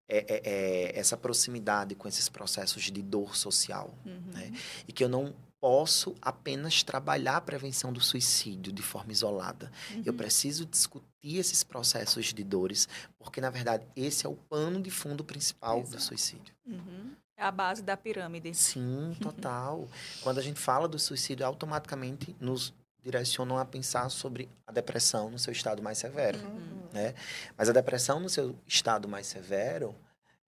é, 0.08 0.18
é, 0.18 0.42
é, 0.44 0.98
essa 0.98 1.16
proximidade 1.16 1.94
com 1.94 2.06
esses 2.08 2.28
processos 2.28 2.84
de 2.84 3.02
dor 3.02 3.36
social. 3.36 3.92
Uhum. 4.04 4.32
Né? 4.32 4.52
E 4.86 4.92
que 4.92 5.02
eu 5.02 5.08
não 5.08 5.34
posso 5.60 6.14
apenas 6.22 6.82
trabalhar 6.82 7.38
a 7.38 7.40
prevenção 7.40 7.92
do 7.92 8.00
suicídio 8.00 8.72
de 8.72 8.82
forma 8.82 9.10
isolada. 9.12 9.72
Uhum. 9.92 10.02
Eu 10.06 10.14
preciso 10.14 10.64
discutir 10.64 11.06
esses 11.34 11.64
processos 11.64 12.26
de 12.26 12.44
dores, 12.44 12.88
porque, 13.18 13.40
na 13.40 13.50
verdade, 13.50 13.86
esse 13.96 14.26
é 14.26 14.28
o 14.28 14.36
pano 14.36 14.80
de 14.80 14.90
fundo 14.90 15.24
principal 15.24 15.80
Exato. 15.80 15.96
do 15.96 16.02
suicídio. 16.02 16.54
Uhum. 16.66 17.12
É 17.36 17.42
a 17.42 17.50
base 17.50 17.82
da 17.82 17.96
pirâmide. 17.96 18.54
Sim, 18.54 19.16
total. 19.20 19.88
Quando 20.22 20.38
a 20.38 20.42
gente 20.42 20.58
fala 20.58 20.86
do 20.86 20.98
suicídio, 20.98 21.44
automaticamente 21.44 22.34
nos 22.40 22.72
direcionam 23.02 23.58
a 23.58 23.64
pensar 23.64 24.08
sobre 24.08 24.48
a 24.66 24.72
depressão 24.72 25.30
no 25.30 25.38
seu 25.38 25.52
estado 25.52 25.82
mais 25.82 25.98
severo, 25.98 26.38
uhum. 26.38 26.88
né? 26.92 27.14
Mas 27.56 27.68
a 27.68 27.72
depressão 27.72 28.18
no 28.18 28.28
seu 28.28 28.56
estado 28.66 29.08
mais 29.08 29.26
severo, 29.28 29.94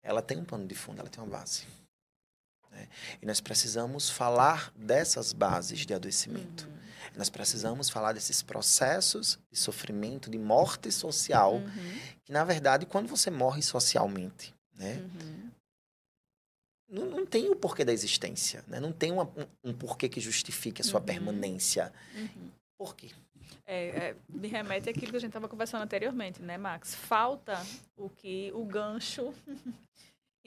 ela 0.02 0.22
tem 0.22 0.38
um 0.38 0.46
pano 0.46 0.66
de 0.66 0.74
fundo, 0.74 1.00
ela 1.00 1.10
tem 1.10 1.24
uma 1.24 1.30
base. 1.30 1.66
Né? 2.72 2.88
E 3.22 3.26
nós 3.26 3.40
precisamos 3.40 4.10
falar 4.10 4.72
dessas 4.76 5.34
bases 5.34 5.86
de 5.86 5.94
adoecimento. 5.94 6.66
Uhum. 6.66 6.77
Nós 7.18 7.30
precisamos 7.30 7.90
falar 7.90 8.14
desses 8.14 8.44
processos 8.44 9.40
de 9.52 9.58
sofrimento, 9.58 10.30
de 10.30 10.38
morte 10.38 10.92
social, 10.92 11.56
uhum. 11.56 12.00
que 12.24 12.32
na 12.32 12.44
verdade, 12.44 12.86
quando 12.86 13.08
você 13.08 13.32
morre 13.32 13.62
socialmente, 13.62 14.54
né? 14.76 14.98
Uhum. 14.98 15.52
Não, 16.90 17.06
não, 17.06 17.26
tem 17.26 17.50
o 17.50 17.56
porquê 17.56 17.84
da 17.84 17.92
existência, 17.92 18.64
né? 18.68 18.80
Não 18.80 18.94
tem 18.94 19.12
uma, 19.12 19.24
um, 19.24 19.70
um, 19.72 19.74
porquê 19.74 20.08
que 20.08 20.22
justifique 20.22 20.82
a 20.82 20.86
sua 20.86 21.00
uhum. 21.02 21.06
permanência. 21.06 21.92
Uhum. 22.16 22.50
Por 22.78 22.96
quê? 22.96 23.10
É, 23.66 23.88
é, 23.88 24.16
me 24.30 24.48
remete 24.48 24.90
àquilo 24.90 25.12
que 25.12 25.18
a 25.18 25.20
gente 25.20 25.32
estava 25.32 25.50
conversando 25.50 25.82
anteriormente, 25.82 26.42
né, 26.42 26.58
Max? 26.58 26.96
Falta 26.96 27.62
o 27.98 28.10
que 28.10 28.52
o 28.54 28.64
gancho 28.64 29.34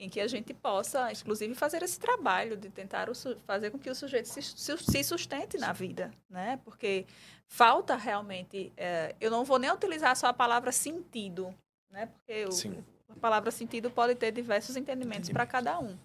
em 0.01 0.09
que 0.09 0.19
a 0.19 0.27
gente 0.27 0.51
possa, 0.51 1.11
inclusive, 1.11 1.53
fazer 1.53 1.83
esse 1.83 1.99
trabalho 1.99 2.57
de 2.57 2.71
tentar 2.71 3.07
fazer 3.45 3.69
com 3.69 3.77
que 3.77 3.87
o 3.87 3.93
sujeito 3.93 4.25
se, 4.25 4.41
se 4.41 5.03
sustente 5.03 5.59
na 5.59 5.71
vida, 5.71 6.11
né? 6.27 6.59
Porque 6.65 7.05
falta 7.45 7.95
realmente, 7.95 8.73
é, 8.75 9.15
eu 9.21 9.29
não 9.29 9.45
vou 9.45 9.59
nem 9.59 9.71
utilizar 9.71 10.17
só 10.17 10.25
a 10.25 10.33
palavra 10.33 10.71
sentido, 10.71 11.53
né? 11.91 12.07
Porque 12.07 12.45
o, 12.45 12.83
a 13.13 13.19
palavra 13.19 13.51
sentido 13.51 13.91
pode 13.91 14.15
ter 14.15 14.31
diversos 14.31 14.75
entendimentos 14.75 15.29
para 15.29 15.45
cada 15.45 15.79
um. 15.79 15.95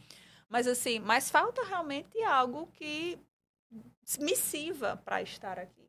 Mas 0.46 0.66
assim, 0.66 1.00
mas 1.00 1.30
falta 1.30 1.64
realmente 1.64 2.22
algo 2.22 2.68
que 2.74 3.18
me 4.20 4.36
sirva 4.36 5.00
para 5.06 5.22
estar 5.22 5.58
aqui. 5.58 5.88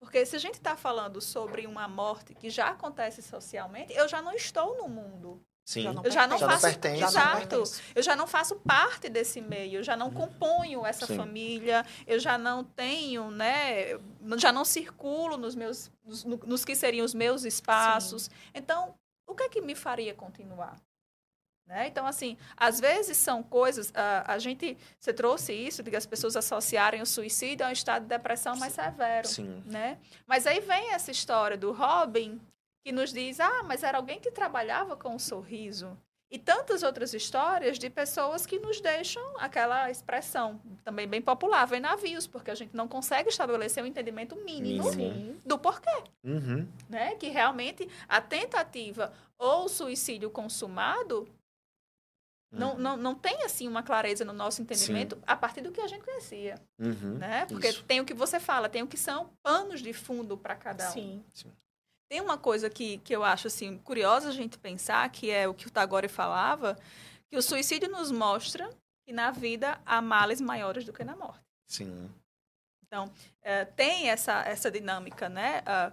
Porque 0.00 0.24
se 0.24 0.34
a 0.34 0.38
gente 0.38 0.54
está 0.54 0.78
falando 0.78 1.20
sobre 1.20 1.66
uma 1.66 1.86
morte 1.86 2.34
que 2.34 2.48
já 2.48 2.68
acontece 2.68 3.20
socialmente, 3.20 3.92
eu 3.92 4.08
já 4.08 4.22
não 4.22 4.32
estou 4.32 4.78
no 4.78 4.88
mundo. 4.88 5.44
Sim. 5.64 5.86
eu 6.04 6.10
já 6.10 6.26
não 6.26 6.36
já 6.36 6.46
faço, 6.46 6.66
não 6.66 6.72
pertence, 6.72 7.04
exato. 7.04 7.56
Não 7.56 7.64
eu 7.94 8.02
já 8.02 8.14
não 8.14 8.26
faço 8.26 8.56
parte 8.56 9.08
desse 9.08 9.40
meio, 9.40 9.78
eu 9.78 9.82
já 9.82 9.96
não 9.96 10.10
componho 10.10 10.84
essa 10.84 11.06
Sim. 11.06 11.16
família, 11.16 11.86
eu 12.06 12.18
já 12.18 12.36
não 12.36 12.62
tenho, 12.62 13.30
né, 13.30 13.98
já 14.36 14.52
não 14.52 14.64
circulo 14.64 15.38
nos 15.38 15.54
meus 15.54 15.90
nos, 16.04 16.24
nos 16.24 16.64
que 16.64 16.76
seriam 16.76 17.04
os 17.04 17.14
meus 17.14 17.44
espaços. 17.44 18.24
Sim. 18.24 18.30
Então, 18.54 18.94
o 19.26 19.34
que 19.34 19.44
é 19.44 19.48
que 19.48 19.60
me 19.60 19.74
faria 19.74 20.14
continuar? 20.14 20.76
Né? 21.66 21.88
Então, 21.88 22.06
assim, 22.06 22.36
às 22.56 22.78
vezes 22.78 23.16
são 23.16 23.42
coisas. 23.42 23.90
A, 23.94 24.34
a 24.34 24.38
gente. 24.38 24.76
Você 25.00 25.14
trouxe 25.14 25.52
isso, 25.54 25.82
de 25.82 25.90
que 25.90 25.96
as 25.96 26.04
pessoas 26.04 26.36
associarem 26.36 27.00
o 27.00 27.06
suicídio 27.06 27.64
a 27.64 27.70
um 27.70 27.72
estado 27.72 28.02
de 28.02 28.08
depressão 28.08 28.54
mais 28.56 28.74
severo. 28.74 29.26
Sim. 29.26 29.62
Né? 29.64 29.98
Mas 30.26 30.46
aí 30.46 30.60
vem 30.60 30.92
essa 30.92 31.10
história 31.10 31.56
do 31.56 31.72
Robin, 31.72 32.38
que 32.84 32.92
nos 32.92 33.12
diz: 33.12 33.40
ah, 33.40 33.62
mas 33.64 33.82
era 33.82 33.98
alguém 33.98 34.20
que 34.20 34.30
trabalhava 34.30 34.96
com 34.96 35.14
um 35.14 35.18
sorriso. 35.18 35.96
E 36.30 36.38
tantas 36.38 36.82
outras 36.82 37.14
histórias 37.14 37.78
de 37.78 37.88
pessoas 37.88 38.44
que 38.44 38.58
nos 38.58 38.80
deixam 38.80 39.22
aquela 39.38 39.88
expressão 39.88 40.60
também 40.82 41.06
bem 41.06 41.22
popular, 41.22 41.64
vem 41.64 41.80
navios, 41.80 42.26
porque 42.26 42.50
a 42.50 42.54
gente 42.56 42.74
não 42.74 42.88
consegue 42.88 43.28
estabelecer 43.28 43.82
um 43.84 43.86
entendimento 43.86 44.34
mínimo 44.36 44.92
Sim. 44.92 45.40
do 45.46 45.56
porquê. 45.56 46.02
Uhum. 46.24 46.66
Né? 46.88 47.14
Que 47.14 47.28
realmente 47.28 47.88
a 48.08 48.20
tentativa 48.20 49.12
ou 49.38 49.66
o 49.66 49.68
suicídio 49.68 50.28
consumado 50.28 51.28
não, 52.50 52.72
uhum. 52.72 52.78
não, 52.78 52.96
não 52.96 53.14
tem 53.14 53.44
assim 53.44 53.68
uma 53.68 53.82
clareza 53.82 54.24
no 54.24 54.32
nosso 54.32 54.60
entendimento 54.60 55.14
Sim. 55.14 55.22
a 55.26 55.36
partir 55.36 55.60
do 55.60 55.70
que 55.70 55.80
a 55.80 55.86
gente 55.86 56.04
conhecia. 56.04 56.56
Uhum. 56.80 57.18
Né? 57.18 57.46
Porque 57.46 57.68
Isso. 57.68 57.84
tem 57.84 58.00
o 58.00 58.04
que 58.04 58.14
você 58.14 58.40
fala, 58.40 58.68
tem 58.68 58.82
o 58.82 58.88
que 58.88 58.96
são 58.96 59.30
panos 59.40 59.80
de 59.80 59.92
fundo 59.92 60.36
para 60.36 60.56
cada 60.56 60.88
um. 60.88 60.92
Sim. 60.92 61.24
Sim. 61.32 61.52
Tem 62.08 62.20
uma 62.20 62.38
coisa 62.38 62.68
que, 62.70 62.98
que 62.98 63.14
eu 63.14 63.24
acho 63.24 63.46
assim 63.46 63.78
curiosa 63.78 64.28
a 64.28 64.32
gente 64.32 64.58
pensar, 64.58 65.08
que 65.10 65.30
é 65.30 65.48
o 65.48 65.54
que 65.54 65.66
o 65.66 65.70
Tagore 65.70 66.08
falava, 66.08 66.76
que 67.28 67.36
o 67.36 67.42
suicídio 67.42 67.88
nos 67.88 68.10
mostra 68.10 68.70
que 69.06 69.12
na 69.12 69.30
vida 69.30 69.80
há 69.84 70.00
males 70.00 70.40
maiores 70.40 70.84
do 70.84 70.92
que 70.92 71.04
na 71.04 71.16
morte. 71.16 71.44
Sim. 71.66 72.10
Então, 72.86 73.10
é, 73.42 73.64
tem 73.64 74.08
essa, 74.08 74.42
essa 74.42 74.70
dinâmica, 74.70 75.28
né? 75.28 75.62
Uh, 75.62 75.92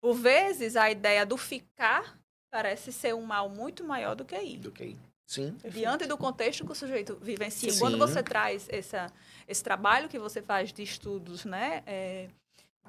por 0.00 0.14
vezes, 0.14 0.76
a 0.76 0.90
ideia 0.90 1.26
do 1.26 1.36
ficar 1.36 2.18
parece 2.50 2.92
ser 2.92 3.14
um 3.14 3.22
mal 3.22 3.48
muito 3.48 3.84
maior 3.84 4.14
do 4.14 4.24
que 4.24 4.36
ir. 4.40 4.58
Do 4.58 4.70
que 4.70 4.84
ir. 4.84 4.98
Sim. 5.26 5.56
Diante 5.70 6.06
do 6.06 6.16
contexto 6.16 6.64
que 6.64 6.72
o 6.72 6.74
sujeito 6.74 7.16
vivencia. 7.20 7.70
Sim. 7.70 7.78
Quando 7.78 7.98
você 7.98 8.22
traz 8.22 8.68
essa, 8.68 9.12
esse 9.46 9.62
trabalho 9.62 10.08
que 10.08 10.18
você 10.18 10.42
faz 10.42 10.72
de 10.72 10.82
estudos, 10.82 11.44
né? 11.44 11.82
É, 11.86 12.28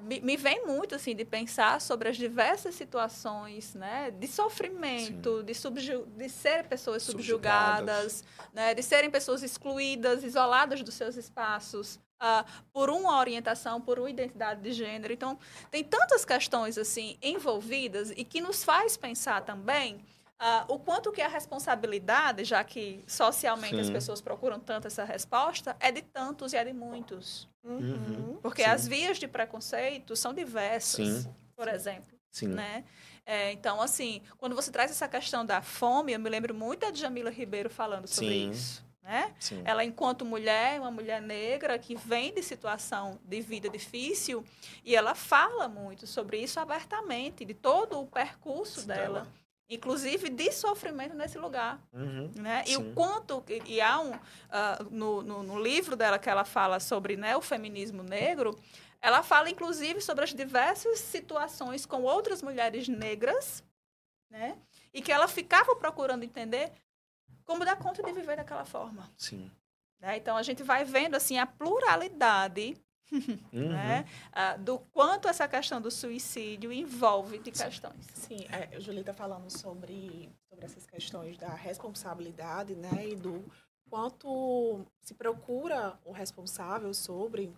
me, 0.00 0.20
me, 0.20 0.36
vem 0.36 0.66
muito 0.66 0.94
assim 0.94 1.14
de 1.14 1.24
pensar 1.24 1.80
sobre 1.80 2.08
as 2.08 2.16
diversas 2.16 2.74
situações 2.74 3.74
né 3.74 4.10
de 4.10 4.26
sofrimento 4.26 5.42
de, 5.42 5.54
subju 5.54 6.06
de 6.16 6.28
serem 6.28 6.64
pessoas 6.64 7.02
subjugadas, 7.02 8.12
subjugadas. 8.12 8.24
Né, 8.52 8.74
de 8.74 8.82
serem 8.82 9.10
pessoas 9.10 9.42
excluídas 9.42 10.24
isoladas 10.24 10.82
dos 10.82 10.94
seus 10.94 11.16
espaços 11.16 12.00
uh, 12.20 12.44
por 12.72 12.90
uma 12.90 13.18
orientação 13.18 13.80
por 13.80 13.98
uma 13.98 14.10
identidade 14.10 14.60
de 14.60 14.72
gênero 14.72 15.12
então 15.12 15.38
tem 15.70 15.84
tantas 15.84 16.24
questões 16.24 16.76
assim 16.78 17.16
envolvidas 17.22 18.10
e 18.10 18.24
que 18.24 18.40
nos 18.40 18.64
faz 18.64 18.96
pensar 18.96 19.42
também 19.42 20.04
Uh, 20.42 20.74
o 20.74 20.76
quanto 20.76 21.12
que 21.12 21.22
a 21.22 21.28
responsabilidade, 21.28 22.42
já 22.42 22.64
que 22.64 23.04
socialmente 23.06 23.76
Sim. 23.76 23.80
as 23.80 23.90
pessoas 23.90 24.20
procuram 24.20 24.58
tanto 24.58 24.88
essa 24.88 25.04
resposta, 25.04 25.76
é 25.78 25.92
de 25.92 26.02
tantos 26.02 26.52
e 26.52 26.56
é 26.56 26.64
de 26.64 26.72
muitos. 26.72 27.48
Uhum. 27.64 28.38
Porque 28.42 28.62
Sim. 28.62 28.70
as 28.70 28.88
vias 28.88 29.18
de 29.18 29.28
preconceito 29.28 30.16
são 30.16 30.34
diversas, 30.34 31.06
Sim. 31.06 31.34
por 31.54 31.68
exemplo. 31.68 32.12
Sim. 32.30 32.48
Né? 32.48 32.84
É, 33.24 33.52
então, 33.52 33.80
assim, 33.80 34.22
quando 34.38 34.54
você 34.54 34.70
traz 34.70 34.90
essa 34.90 35.06
questão 35.06 35.44
da 35.44 35.62
fome, 35.62 36.12
eu 36.12 36.18
me 36.18 36.28
lembro 36.28 36.54
muito 36.54 36.80
da 36.80 36.92
Jamila 36.92 37.30
Ribeiro 37.30 37.70
falando 37.70 38.06
sobre 38.06 38.30
Sim. 38.30 38.50
isso. 38.50 38.84
Né? 39.02 39.34
Sim. 39.38 39.62
Ela, 39.64 39.84
enquanto 39.84 40.24
mulher, 40.24 40.80
uma 40.80 40.90
mulher 40.90 41.20
negra 41.20 41.78
que 41.78 41.94
vem 41.96 42.32
de 42.32 42.42
situação 42.42 43.18
de 43.24 43.40
vida 43.40 43.68
difícil, 43.68 44.44
e 44.84 44.94
ela 44.94 45.14
fala 45.14 45.68
muito 45.68 46.06
sobre 46.06 46.38
isso 46.38 46.58
abertamente, 46.60 47.44
de 47.44 47.52
todo 47.52 48.00
o 48.00 48.06
percurso 48.06 48.86
dela. 48.86 49.20
dela 49.20 49.41
inclusive 49.74 50.28
de 50.28 50.52
sofrimento 50.52 51.14
nesse 51.14 51.38
lugar. 51.38 51.80
Uhum, 51.92 52.30
né? 52.36 52.64
E 52.66 52.76
o 52.76 52.92
quanto. 52.92 53.42
E 53.66 53.80
há 53.80 54.00
um. 54.00 54.12
Uh, 54.12 54.84
no, 54.90 55.22
no, 55.22 55.42
no, 55.42 55.60
livro 55.60 55.96
dela 55.96 56.18
que 56.18 56.28
ela 56.28 56.44
fala 56.44 56.78
sobre 56.80 57.16
né, 57.16 57.36
o 57.36 57.40
feminismo 57.40 58.02
negro, 58.02 58.58
ela 59.00 59.22
fala, 59.22 59.50
inclusive, 59.50 60.00
sobre 60.00 60.24
as 60.24 60.34
diversas 60.34 60.98
situações 61.00 61.86
com 61.86 62.02
outras 62.02 62.42
mulheres 62.42 62.88
negras, 62.88 63.64
né? 64.30 64.58
E 64.92 65.00
que 65.00 65.10
ela 65.10 65.26
ficava 65.26 65.74
procurando 65.74 66.24
entender 66.24 66.72
como 67.44 67.64
dar 67.64 67.76
conta 67.76 68.02
de 68.02 68.12
viver 68.12 68.36
daquela 68.36 68.64
forma. 68.64 69.10
Sim. 69.16 69.50
Né? 69.98 70.16
Então 70.16 70.36
a 70.36 70.42
gente 70.42 70.62
vai 70.62 70.84
vendo 70.84 71.14
assim 71.14 71.38
a 71.38 71.46
pluralidade 71.46 72.76
uhum. 73.52 73.68
né? 73.70 74.04
Ah, 74.32 74.56
do 74.56 74.78
quanto 74.78 75.28
essa 75.28 75.46
questão 75.46 75.80
do 75.80 75.90
suicídio 75.90 76.72
envolve 76.72 77.38
de 77.38 77.50
questões. 77.50 78.06
Sim, 78.14 78.46
é, 78.50 78.76
a 78.76 78.80
Julie 78.80 79.00
está 79.00 79.12
falando 79.12 79.50
sobre, 79.50 80.30
sobre 80.48 80.64
essas 80.64 80.86
questões 80.86 81.36
da 81.36 81.54
responsabilidade, 81.54 82.74
né, 82.74 83.08
e 83.08 83.14
do 83.14 83.44
quanto 83.90 84.86
se 85.02 85.12
procura 85.14 85.98
o 86.04 86.12
responsável 86.12 86.94
sobre 86.94 87.52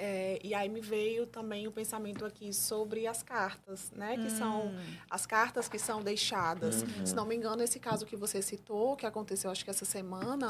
é, 0.00 0.38
e 0.44 0.54
aí 0.54 0.68
me 0.68 0.80
veio 0.80 1.26
também 1.26 1.66
o 1.66 1.72
pensamento 1.72 2.24
aqui 2.24 2.52
sobre 2.52 3.08
as 3.08 3.20
cartas, 3.20 3.90
né? 3.90 4.16
Que 4.16 4.28
hum. 4.28 4.30
são 4.30 4.74
as 5.10 5.26
cartas 5.26 5.68
que 5.68 5.76
são 5.76 6.00
deixadas. 6.00 6.82
Uhum. 6.82 7.04
Se 7.04 7.14
não 7.16 7.26
me 7.26 7.34
engano, 7.34 7.64
esse 7.64 7.80
caso 7.80 8.06
que 8.06 8.14
você 8.14 8.40
citou, 8.40 8.96
que 8.96 9.04
aconteceu 9.04 9.50
acho 9.50 9.64
que 9.64 9.70
essa 9.70 9.84
semana, 9.84 10.48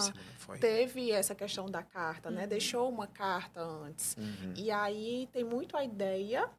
teve 0.60 1.10
essa 1.10 1.34
questão 1.34 1.64
da 1.64 1.82
carta, 1.82 2.30
né? 2.30 2.36
uhum. 2.36 2.42
né? 2.42 2.46
Deixou 2.46 2.90
uma 2.90 3.06
carta 3.06 3.62
antes. 3.62 4.14
Uhum. 4.18 4.52
E 4.54 4.70
aí 4.70 5.26
tem 5.32 5.44
muito 5.44 5.78
a 5.78 5.82
ideia 5.82 6.50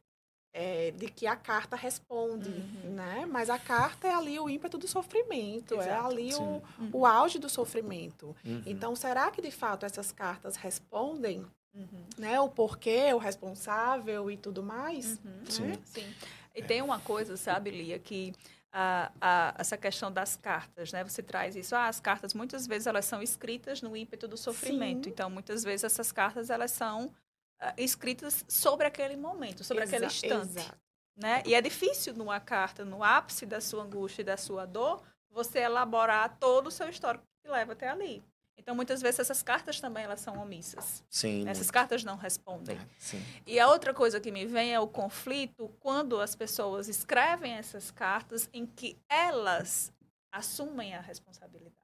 é, 0.52 0.90
de 0.90 1.08
que 1.08 1.28
a 1.28 1.36
carta 1.36 1.76
responde, 1.76 2.50
uhum. 2.50 2.90
né? 2.90 3.24
Mas 3.24 3.48
a 3.48 3.58
carta 3.58 4.08
é 4.08 4.14
ali 4.14 4.40
o 4.40 4.50
ímpeto 4.50 4.76
do 4.76 4.88
sofrimento, 4.88 5.74
é 5.74 5.84
Exato. 5.84 5.90
é 5.90 6.06
ali 6.06 6.34
o, 6.34 6.42
uhum. 6.42 6.90
o 6.92 7.06
auge 7.06 7.38
do 7.38 7.48
sofrimento. 7.48 8.34
Uhum. 8.44 8.62
Então, 8.66 8.96
será 8.96 9.30
que 9.30 9.40
de 9.40 9.52
fato 9.52 9.86
essas 9.86 10.10
cartas 10.10 10.56
respondem 10.56 11.46
Uhum. 11.74 12.04
Né? 12.18 12.40
O 12.40 12.48
porquê, 12.48 13.12
o 13.14 13.18
responsável 13.18 14.30
e 14.30 14.36
tudo 14.36 14.62
mais. 14.62 15.18
Uhum. 15.18 15.30
Né? 15.30 15.44
Sim. 15.48 15.82
Sim. 15.84 16.14
E 16.54 16.62
tem 16.62 16.82
uma 16.82 16.98
coisa, 16.98 17.36
sabe, 17.36 17.70
Lia, 17.70 17.98
que 17.98 18.32
a, 18.72 19.10
a, 19.20 19.54
essa 19.58 19.76
questão 19.76 20.12
das 20.12 20.36
cartas, 20.36 20.92
né? 20.92 21.02
Você 21.04 21.22
traz 21.22 21.56
isso. 21.56 21.74
Ah, 21.74 21.88
as 21.88 22.00
cartas, 22.00 22.34
muitas 22.34 22.66
vezes, 22.66 22.86
elas 22.86 23.04
são 23.04 23.22
escritas 23.22 23.82
no 23.82 23.96
ímpeto 23.96 24.28
do 24.28 24.36
sofrimento. 24.36 25.04
Sim. 25.04 25.10
Então, 25.10 25.30
muitas 25.30 25.64
vezes, 25.64 25.84
essas 25.84 26.12
cartas, 26.12 26.50
elas 26.50 26.70
são 26.70 27.06
uh, 27.06 27.74
escritas 27.76 28.44
sobre 28.48 28.86
aquele 28.86 29.16
momento, 29.16 29.64
sobre 29.64 29.84
Exa 29.84 29.96
aquele 29.96 30.06
instante. 30.06 30.58
Exato. 30.58 30.78
Né? 31.16 31.42
E 31.44 31.54
é 31.54 31.60
difícil, 31.60 32.14
numa 32.14 32.40
carta, 32.40 32.84
no 32.84 33.04
ápice 33.04 33.44
da 33.44 33.60
sua 33.60 33.82
angústia 33.82 34.22
e 34.22 34.24
da 34.24 34.36
sua 34.36 34.64
dor, 34.64 35.02
você 35.28 35.60
elaborar 35.60 36.36
todo 36.38 36.68
o 36.68 36.70
seu 36.70 36.88
histórico 36.88 37.24
que 37.42 37.50
leva 37.50 37.72
até 37.72 37.88
ali. 37.88 38.22
Então, 38.60 38.74
muitas 38.74 39.00
vezes, 39.00 39.20
essas 39.20 39.42
cartas 39.42 39.80
também 39.80 40.04
elas 40.04 40.20
são 40.20 40.38
omissas. 40.38 41.02
Sim. 41.08 41.48
Essas 41.48 41.64
muito. 41.64 41.72
cartas 41.72 42.04
não 42.04 42.16
respondem. 42.16 42.76
É, 42.76 42.86
sim. 42.98 43.24
E 43.46 43.58
a 43.58 43.66
outra 43.66 43.94
coisa 43.94 44.20
que 44.20 44.30
me 44.30 44.44
vem 44.44 44.74
é 44.74 44.78
o 44.78 44.86
conflito 44.86 45.74
quando 45.80 46.20
as 46.20 46.36
pessoas 46.36 46.86
escrevem 46.86 47.54
essas 47.54 47.90
cartas 47.90 48.50
em 48.52 48.66
que 48.66 48.98
elas 49.08 49.90
assumem 50.30 50.94
a 50.94 51.00
responsabilidade. 51.00 51.74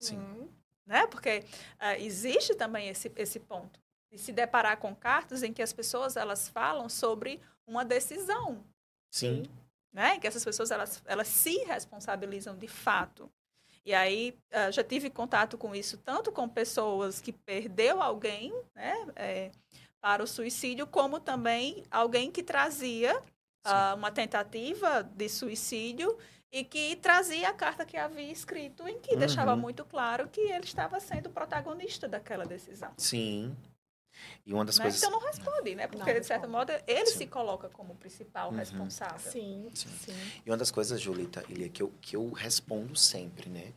Sim. 0.00 0.16
Uhum. 0.16 0.48
Né? 0.86 1.06
Porque 1.08 1.44
uh, 1.74 2.00
existe 2.00 2.54
também 2.54 2.88
esse, 2.88 3.12
esse 3.14 3.38
ponto 3.38 3.78
de 4.10 4.16
se 4.16 4.32
deparar 4.32 4.78
com 4.78 4.96
cartas 4.96 5.42
em 5.42 5.52
que 5.52 5.62
as 5.62 5.74
pessoas 5.74 6.16
elas 6.16 6.48
falam 6.48 6.88
sobre 6.88 7.38
uma 7.66 7.84
decisão. 7.84 8.64
Sim. 9.10 9.42
Né? 9.92 10.14
Em 10.14 10.20
que 10.20 10.26
essas 10.26 10.42
pessoas 10.42 10.70
elas, 10.70 11.02
elas 11.04 11.28
se 11.28 11.58
responsabilizam 11.64 12.56
de 12.56 12.66
fato. 12.66 13.30
E 13.84 13.92
aí 13.92 14.36
uh, 14.52 14.70
já 14.70 14.84
tive 14.84 15.10
contato 15.10 15.58
com 15.58 15.74
isso 15.74 15.96
tanto 15.98 16.30
com 16.30 16.48
pessoas 16.48 17.20
que 17.20 17.32
perdeu 17.32 18.00
alguém, 18.00 18.52
né, 18.74 18.94
é, 19.16 19.50
para 20.00 20.22
o 20.22 20.26
suicídio, 20.26 20.86
como 20.86 21.18
também 21.20 21.84
alguém 21.90 22.30
que 22.30 22.42
trazia 22.42 23.16
uh, 23.18 23.96
uma 23.96 24.10
tentativa 24.10 25.02
de 25.02 25.28
suicídio 25.28 26.16
e 26.50 26.62
que 26.62 26.96
trazia 26.96 27.48
a 27.48 27.52
carta 27.52 27.84
que 27.84 27.96
havia 27.96 28.30
escrito 28.30 28.86
em 28.86 29.00
que 29.00 29.14
uhum. 29.14 29.18
deixava 29.18 29.56
muito 29.56 29.84
claro 29.84 30.28
que 30.28 30.40
ele 30.40 30.64
estava 30.64 31.00
sendo 31.00 31.30
protagonista 31.30 32.06
daquela 32.06 32.44
decisão. 32.44 32.92
Sim, 32.96 33.56
e 34.44 34.52
uma 34.52 34.64
das 34.64 34.78
Mas 34.78 34.84
coisas. 34.84 35.02
Então 35.02 35.10
não 35.10 35.26
responde, 35.26 35.74
né? 35.74 35.86
Porque, 35.86 36.12
não, 36.12 36.20
de 36.20 36.26
certo 36.26 36.48
modo, 36.48 36.72
ele 36.86 37.06
sim. 37.06 37.18
se 37.18 37.26
coloca 37.26 37.68
como 37.68 37.94
principal 37.94 38.50
uhum. 38.50 38.56
responsável. 38.56 39.30
Sim, 39.30 39.70
sim, 39.74 39.88
sim. 39.88 40.14
E 40.44 40.50
uma 40.50 40.56
das 40.56 40.70
coisas, 40.70 41.00
Julita, 41.00 41.44
Ilia, 41.48 41.68
que 41.68 41.82
eu, 41.82 41.92
que 42.00 42.16
eu 42.16 42.30
respondo 42.30 42.96
sempre, 42.96 43.48
né? 43.48 43.72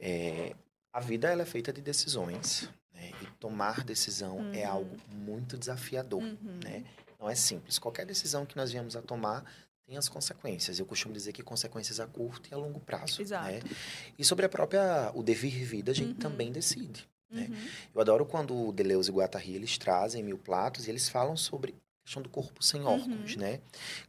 É, 0.00 0.54
a 0.92 1.00
vida 1.00 1.28
ela 1.28 1.42
é 1.42 1.46
feita 1.46 1.72
de 1.72 1.80
decisões. 1.80 2.68
Né? 2.92 3.12
E 3.22 3.26
tomar 3.38 3.84
decisão 3.84 4.38
é 4.38 4.42
uhum. 4.42 4.54
é 4.54 4.64
algo 4.64 4.96
muito 5.12 5.56
desafiador, 5.56 6.22
uhum. 6.22 6.60
né? 6.62 6.84
Não 7.18 7.28
é 7.28 7.34
simples. 7.34 7.78
Qualquer 7.78 8.06
decisão 8.06 8.46
que 8.46 8.56
nós 8.56 8.70
viemos 8.70 8.94
a 8.94 9.02
tomar 9.02 9.44
tem 9.84 9.96
as 9.96 10.08
consequências. 10.08 10.78
Eu 10.78 10.86
costumo 10.86 11.14
dizer 11.14 11.32
que 11.32 11.42
consequências 11.42 11.98
a 11.98 12.06
curto 12.06 12.48
e 12.50 12.54
a 12.54 12.56
longo 12.56 12.78
prazo. 12.78 13.22
Exato. 13.22 13.46
Né? 13.46 13.60
E 14.18 14.24
sobre 14.24 14.44
a 14.44 14.48
própria 14.48 15.10
o 15.14 15.22
devir 15.22 15.64
vida, 15.64 15.90
a 15.90 15.94
gente 15.94 16.10
uhum. 16.10 16.18
também 16.18 16.52
decide. 16.52 17.08
Né? 17.30 17.46
Uhum. 17.48 17.68
Eu 17.94 18.00
adoro 18.00 18.26
quando 18.26 18.68
o 18.68 18.72
Deleuze 18.72 19.10
e 19.10 19.14
Guattari 19.14 19.54
eles 19.54 19.76
trazem 19.76 20.22
mil 20.22 20.38
platos 20.38 20.86
e 20.86 20.90
eles 20.90 21.08
falam 21.08 21.36
sobre 21.36 21.72
a 21.72 22.04
questão 22.04 22.22
do 22.22 22.28
corpo 22.28 22.62
sem 22.62 22.82
órgãos, 22.84 23.34
uhum. 23.34 23.40
né? 23.40 23.60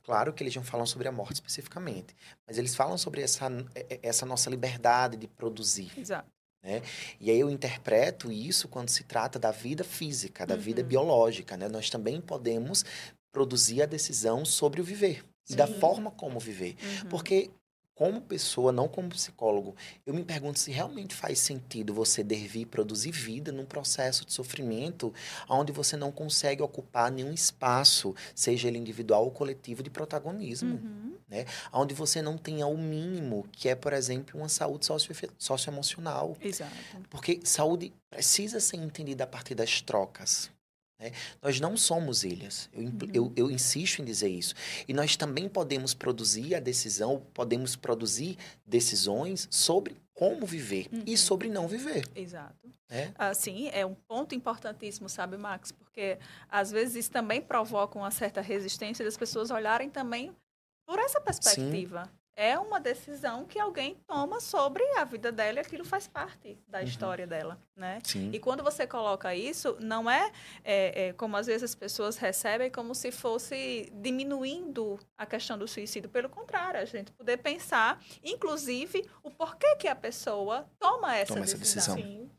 Claro 0.03 0.31
que 0.31 0.41
eles 0.41 0.55
não 0.55 0.63
falam 0.63 0.85
sobre 0.85 1.07
a 1.07 1.11
morte 1.11 1.33
especificamente, 1.33 2.15
mas 2.47 2.57
eles 2.57 2.75
falam 2.75 2.97
sobre 2.97 3.21
essa, 3.21 3.47
essa 4.01 4.25
nossa 4.25 4.49
liberdade 4.49 5.17
de 5.17 5.27
produzir. 5.27 5.91
Exato. 5.97 6.29
Né? 6.63 6.81
E 7.19 7.29
aí 7.31 7.39
eu 7.39 7.49
interpreto 7.49 8.31
isso 8.31 8.67
quando 8.67 8.89
se 8.89 9.03
trata 9.03 9.39
da 9.39 9.51
vida 9.51 9.83
física, 9.83 10.45
da 10.45 10.55
uhum. 10.55 10.61
vida 10.61 10.83
biológica. 10.83 11.55
Né? 11.55 11.67
Nós 11.67 11.89
também 11.89 12.19
podemos 12.19 12.83
produzir 13.31 13.81
a 13.81 13.85
decisão 13.85 14.43
sobre 14.43 14.81
o 14.81 14.83
viver 14.83 15.23
Sim. 15.43 15.53
e 15.53 15.55
da 15.55 15.67
forma 15.67 16.11
como 16.11 16.39
viver. 16.39 16.75
Uhum. 16.81 17.09
Porque 17.09 17.49
como 17.99 18.21
pessoa, 18.21 18.71
não 18.71 18.87
como 18.87 19.09
psicólogo, 19.09 19.75
eu 20.05 20.13
me 20.13 20.23
pergunto 20.23 20.57
se 20.57 20.71
realmente 20.71 21.13
faz 21.13 21.37
sentido 21.37 21.93
você 21.93 22.23
devir 22.23 22.65
produzir 22.65 23.11
vida 23.11 23.51
num 23.51 23.65
processo 23.65 24.25
de 24.25 24.31
sofrimento 24.31 25.13
onde 25.49 25.73
você 25.73 25.97
não 25.97 26.09
consegue 26.09 26.61
ocupar 26.61 27.11
nenhum 27.11 27.33
espaço, 27.33 28.15
seja 28.33 28.69
ele 28.69 28.77
individual 28.77 29.25
ou 29.25 29.31
coletivo, 29.31 29.83
de 29.83 29.89
protagonismo. 29.89 30.75
Uhum. 30.75 31.17
Né? 31.27 31.43
Onde 31.73 31.93
você 31.93 32.21
não 32.21 32.37
tenha 32.37 32.65
o 32.67 32.77
mínimo, 32.77 33.45
que 33.51 33.67
é, 33.67 33.75
por 33.75 33.91
exemplo, 33.91 34.39
uma 34.39 34.47
saúde 34.47 34.85
socio 34.85 35.13
socioemocional. 35.37 36.37
Exato. 36.39 36.71
Porque 37.09 37.41
saúde 37.43 37.91
precisa 38.09 38.61
ser 38.61 38.77
entendida 38.77 39.25
a 39.25 39.27
partir 39.27 39.55
das 39.55 39.81
trocas. 39.81 40.49
Né? 40.99 41.11
Nós 41.41 41.59
não 41.59 41.77
somos 41.77 42.23
ilhas, 42.23 42.69
eu, 42.73 42.81
uhum. 42.81 42.97
eu, 43.13 43.33
eu, 43.35 43.51
insisto 43.51 44.01
em 44.01 44.05
dizer 44.05 44.27
isso. 44.27 44.53
E 44.87 44.93
nós 44.93 45.15
também 45.15 45.47
podemos 45.47 45.93
produzir 45.93 46.53
a 46.55 46.59
decisão, 46.59 47.25
podemos 47.33 47.75
produzir 47.75 48.37
decisões 48.65 49.47
sobre 49.49 49.95
como 50.13 50.45
viver 50.45 50.89
uhum. 50.91 51.03
e 51.07 51.17
sobre 51.17 51.47
não 51.47 51.67
viver. 51.67 52.05
Exato. 52.13 52.69
É? 52.89 53.11
Ah, 53.15 53.33
sim, 53.33 53.69
é 53.71 53.85
um 53.85 53.93
ponto 53.93 54.35
importantíssimo, 54.35 55.07
sabe, 55.07 55.37
Max? 55.37 55.71
Porque 55.71 56.17
às 56.49 56.71
vezes 56.71 56.95
isso 56.95 57.11
também 57.11 57.39
provoca 57.39 57.97
uma 57.97 58.11
certa 58.11 58.41
resistência 58.41 59.05
das 59.05 59.15
pessoas 59.15 59.51
olharem 59.51 59.89
também 59.89 60.35
por 60.85 60.99
essa 60.99 61.21
perspectiva. 61.21 62.03
Sim. 62.05 62.18
É 62.39 62.57
uma 62.57 62.79
decisão 62.79 63.43
que 63.43 63.59
alguém 63.59 63.97
toma 64.07 64.39
sobre 64.39 64.81
a 64.97 65.03
vida 65.03 65.29
dela 65.29 65.57
e 65.57 65.59
aquilo 65.59 65.83
faz 65.83 66.07
parte 66.07 66.57
da 66.65 66.77
uhum. 66.77 66.85
história 66.85 67.27
dela, 67.27 67.61
né? 67.75 67.99
Sim. 68.01 68.31
E 68.31 68.39
quando 68.39 68.63
você 68.63 68.87
coloca 68.87 69.35
isso, 69.35 69.75
não 69.81 70.09
é, 70.09 70.31
é, 70.63 71.07
é, 71.07 71.13
como 71.13 71.35
às 71.35 71.47
vezes 71.47 71.63
as 71.63 71.75
pessoas 71.75 72.15
recebem 72.15 72.71
como 72.71 72.95
se 72.95 73.11
fosse 73.11 73.91
diminuindo 73.93 74.97
a 75.17 75.25
questão 75.25 75.57
do 75.57 75.67
suicídio. 75.67 76.09
Pelo 76.09 76.29
contrário, 76.29 76.79
a 76.79 76.85
gente 76.85 77.11
poder 77.11 77.35
pensar, 77.39 78.01
inclusive, 78.23 79.05
o 79.21 79.29
porquê 79.29 79.75
que 79.75 79.89
a 79.89 79.95
pessoa 79.95 80.65
toma 80.79 81.17
essa 81.17 81.33
toma 81.33 81.45
decisão. 81.45 81.95
Essa 81.95 81.95
decisão. 81.95 82.29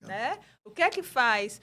Né? 0.00 0.38
O 0.64 0.70
que 0.70 0.80
é 0.80 0.88
que 0.88 1.02
faz 1.02 1.60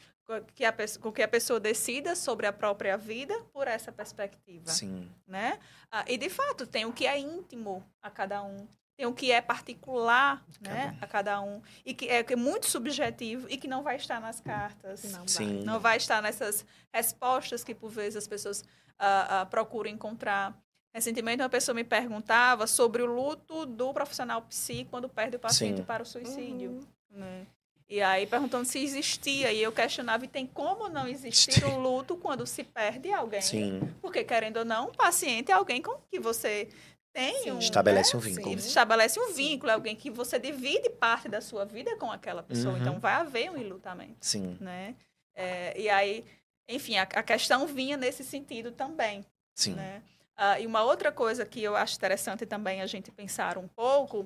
que 0.55 0.65
a, 0.65 0.74
com 1.01 1.11
que 1.11 1.21
a 1.21 1.28
pessoa 1.28 1.59
decida 1.59 2.15
sobre 2.15 2.47
a 2.47 2.53
própria 2.53 2.97
vida 2.97 3.38
por 3.51 3.67
essa 3.67 3.91
perspectiva. 3.91 4.69
Sim. 4.69 5.09
Né? 5.28 5.59
Ah, 5.91 6.05
e, 6.07 6.17
de 6.17 6.30
fato, 6.30 6.65
tem 6.65 6.86
o 6.86 6.93
que 6.93 7.05
é 7.05 7.19
íntimo 7.19 7.84
a 8.01 8.09
cada 8.09 8.41
um. 8.43 8.67
Tem 8.95 9.07
o 9.07 9.13
que 9.13 9.32
é 9.32 9.41
particular 9.41 10.45
cada 10.61 10.76
né, 10.76 10.97
um. 10.99 11.03
a 11.03 11.07
cada 11.07 11.41
um. 11.41 11.61
E 11.86 11.93
que 11.93 12.07
é, 12.07 12.24
que 12.24 12.34
é 12.34 12.36
muito 12.36 12.67
subjetivo 12.67 13.47
e 13.49 13.57
que 13.57 13.67
não 13.67 13.84
vai 13.84 13.95
estar 13.95 14.21
nas 14.21 14.39
cartas. 14.39 15.03
Não 15.11 15.28
Sim. 15.28 15.57
vai. 15.57 15.65
Não 15.65 15.80
vai 15.80 15.97
estar 15.97 16.21
nessas 16.21 16.65
respostas 16.93 17.63
que, 17.63 17.74
por 17.74 17.89
vezes, 17.89 18.17
as 18.17 18.28
pessoas 18.28 18.63
ah, 18.97 19.41
ah, 19.41 19.45
procuram 19.45 19.89
encontrar. 19.89 20.55
Recentemente, 20.93 21.41
uma 21.41 21.49
pessoa 21.49 21.74
me 21.74 21.84
perguntava 21.84 22.67
sobre 22.67 23.01
o 23.01 23.07
luto 23.07 23.65
do 23.65 23.91
profissional 23.91 24.43
psi 24.43 24.86
quando 24.89 25.09
perde 25.09 25.38
o 25.38 25.39
paciente 25.39 25.78
Sim. 25.78 25.84
para 25.84 26.03
o 26.03 26.05
suicídio. 26.05 26.69
Uhum. 26.69 26.88
Né? 27.09 27.47
E 27.89 28.01
aí 28.01 28.25
perguntando 28.25 28.65
se 28.65 28.79
existia, 28.79 29.51
e 29.51 29.61
eu 29.61 29.71
questionava, 29.71 30.25
e 30.25 30.27
tem 30.27 30.47
como 30.47 30.89
não 30.89 31.07
existir 31.07 31.63
um 31.65 31.79
luto 31.79 32.15
quando 32.15 32.45
se 32.47 32.63
perde 32.63 33.11
alguém? 33.11 33.41
Sim. 33.41 33.81
Porque, 34.01 34.23
querendo 34.23 34.57
ou 34.57 34.65
não, 34.65 34.88
um 34.89 34.91
paciente 34.91 35.51
é 35.51 35.53
alguém 35.53 35.81
com 35.81 35.95
que 36.09 36.19
você 36.19 36.69
tem 37.13 37.51
um, 37.51 37.59
estabelece 37.59 38.13
né? 38.13 38.17
um 38.17 38.21
vínculo. 38.21 38.59
Sim, 38.59 38.67
estabelece 38.67 39.19
um 39.19 39.34
vínculo, 39.34 39.69
é 39.69 39.75
alguém 39.75 39.95
que 39.95 40.09
você 40.09 40.39
divide 40.39 40.89
parte 40.89 41.29
da 41.29 41.39
sua 41.39 41.63
vida 41.63 41.95
com 41.97 42.11
aquela 42.11 42.41
pessoa. 42.41 42.73
Uhum. 42.73 42.81
Então 42.81 42.99
vai 42.99 43.13
haver 43.13 43.51
um 43.51 43.57
enlutamento. 43.57 44.17
Sim. 44.19 44.57
Né? 44.59 44.95
É, 45.36 45.79
e 45.79 45.88
aí, 45.89 46.25
enfim, 46.67 46.97
a, 46.97 47.03
a, 47.03 47.21
questão 47.21 47.67
vinha 47.67 47.95
nesse 47.95 48.23
sentido 48.23 48.71
também. 48.71 49.23
Sim. 49.53 49.75
Né? 49.75 50.01
Ah, 50.36 50.59
e 50.59 50.65
uma 50.65 50.84
outra 50.84 51.11
coisa 51.11 51.45
que 51.45 51.61
eu 51.61 51.75
acho 51.75 51.95
interessante 51.95 52.45
também 52.47 52.81
a 52.81 52.88
gente 52.88 53.11
pensar 53.11 53.59
um 53.59 53.67
pouco 53.67 54.25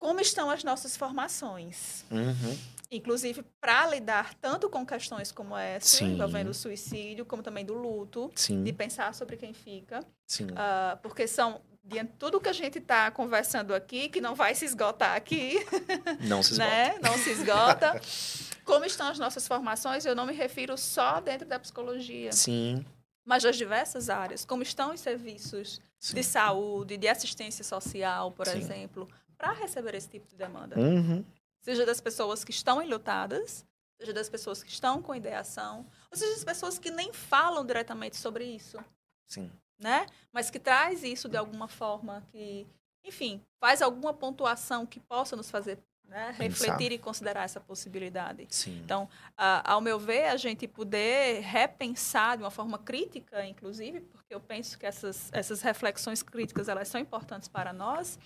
como 0.00 0.18
estão 0.18 0.50
as 0.50 0.64
nossas 0.64 0.96
formações. 0.96 2.04
Uhum. 2.10 2.58
Inclusive, 2.90 3.44
para 3.60 3.86
lidar 3.86 4.34
tanto 4.34 4.68
com 4.68 4.84
questões 4.84 5.30
como 5.30 5.56
essa, 5.56 5.98
Sim. 5.98 6.14
envolvendo 6.14 6.50
o 6.50 6.54
suicídio, 6.54 7.24
como 7.24 7.40
também 7.40 7.64
do 7.64 7.74
luto, 7.74 8.32
Sim. 8.34 8.64
de 8.64 8.72
pensar 8.72 9.14
sobre 9.14 9.36
quem 9.36 9.52
fica. 9.52 10.00
Uh, 10.00 10.96
porque 11.00 11.28
são, 11.28 11.60
diante 11.84 12.12
de 12.12 12.18
tudo 12.18 12.40
que 12.40 12.48
a 12.48 12.52
gente 12.52 12.78
está 12.78 13.08
conversando 13.12 13.72
aqui, 13.72 14.08
que 14.08 14.20
não 14.20 14.34
vai 14.34 14.56
se 14.56 14.64
esgotar 14.64 15.14
aqui. 15.14 15.54
Não 16.26 16.42
se 16.42 16.58
né? 16.58 16.88
esgota. 16.88 17.02
né? 17.02 17.08
Não 17.08 17.18
se 17.18 17.30
esgota. 17.30 18.00
como 18.64 18.84
estão 18.84 19.08
as 19.08 19.18
nossas 19.18 19.46
formações, 19.46 20.04
eu 20.04 20.14
não 20.14 20.26
me 20.26 20.32
refiro 20.32 20.76
só 20.76 21.20
dentro 21.20 21.46
da 21.46 21.58
psicologia. 21.58 22.32
Sim. 22.32 22.84
Mas 23.24 23.42
das 23.42 23.56
diversas 23.56 24.08
áreas. 24.08 24.44
Como 24.44 24.62
estão 24.62 24.92
os 24.92 25.00
serviços 25.00 25.80
Sim. 25.98 26.14
de 26.14 26.22
saúde, 26.24 26.96
de 26.96 27.06
assistência 27.06 27.62
social, 27.62 28.32
por 28.32 28.46
Sim. 28.46 28.58
exemplo 28.58 29.08
para 29.40 29.52
receber 29.54 29.94
esse 29.94 30.08
tipo 30.08 30.28
de 30.28 30.36
demanda. 30.36 30.78
Uhum. 30.78 31.24
Seja 31.62 31.86
das 31.86 32.00
pessoas 32.00 32.44
que 32.44 32.50
estão 32.50 32.82
enlutadas, 32.82 33.66
seja 33.98 34.12
das 34.12 34.28
pessoas 34.28 34.62
que 34.62 34.70
estão 34.70 35.00
com 35.00 35.14
ideação, 35.14 35.86
ou 36.10 36.16
seja 36.16 36.34
das 36.34 36.44
pessoas 36.44 36.78
que 36.78 36.90
nem 36.90 37.10
falam 37.12 37.64
diretamente 37.64 38.16
sobre 38.18 38.44
isso. 38.44 38.78
Sim. 39.26 39.50
Né? 39.78 40.04
Mas 40.30 40.50
que 40.50 40.58
traz 40.58 41.02
isso 41.02 41.26
de 41.26 41.38
alguma 41.38 41.68
forma, 41.68 42.22
que, 42.30 42.66
enfim, 43.02 43.42
faz 43.58 43.80
alguma 43.80 44.12
pontuação 44.12 44.84
que 44.84 45.00
possa 45.00 45.34
nos 45.34 45.50
fazer 45.50 45.78
né? 46.10 46.34
refletir 46.36 46.92
e 46.92 46.98
considerar 46.98 47.44
essa 47.44 47.60
possibilidade. 47.60 48.46
Sim. 48.50 48.80
Então, 48.84 49.08
ao 49.36 49.80
meu 49.80 49.98
ver, 49.98 50.26
a 50.26 50.36
gente 50.36 50.66
poder 50.66 51.40
repensar 51.40 52.36
de 52.36 52.42
uma 52.42 52.50
forma 52.50 52.78
crítica, 52.78 53.46
inclusive, 53.46 54.00
porque 54.00 54.34
eu 54.34 54.40
penso 54.40 54.76
que 54.76 54.84
essas, 54.84 55.30
essas 55.32 55.62
reflexões 55.62 56.22
críticas 56.22 56.68
elas 56.68 56.88
são 56.88 57.00
importantes 57.00 57.48
para 57.48 57.72
nós, 57.72 58.18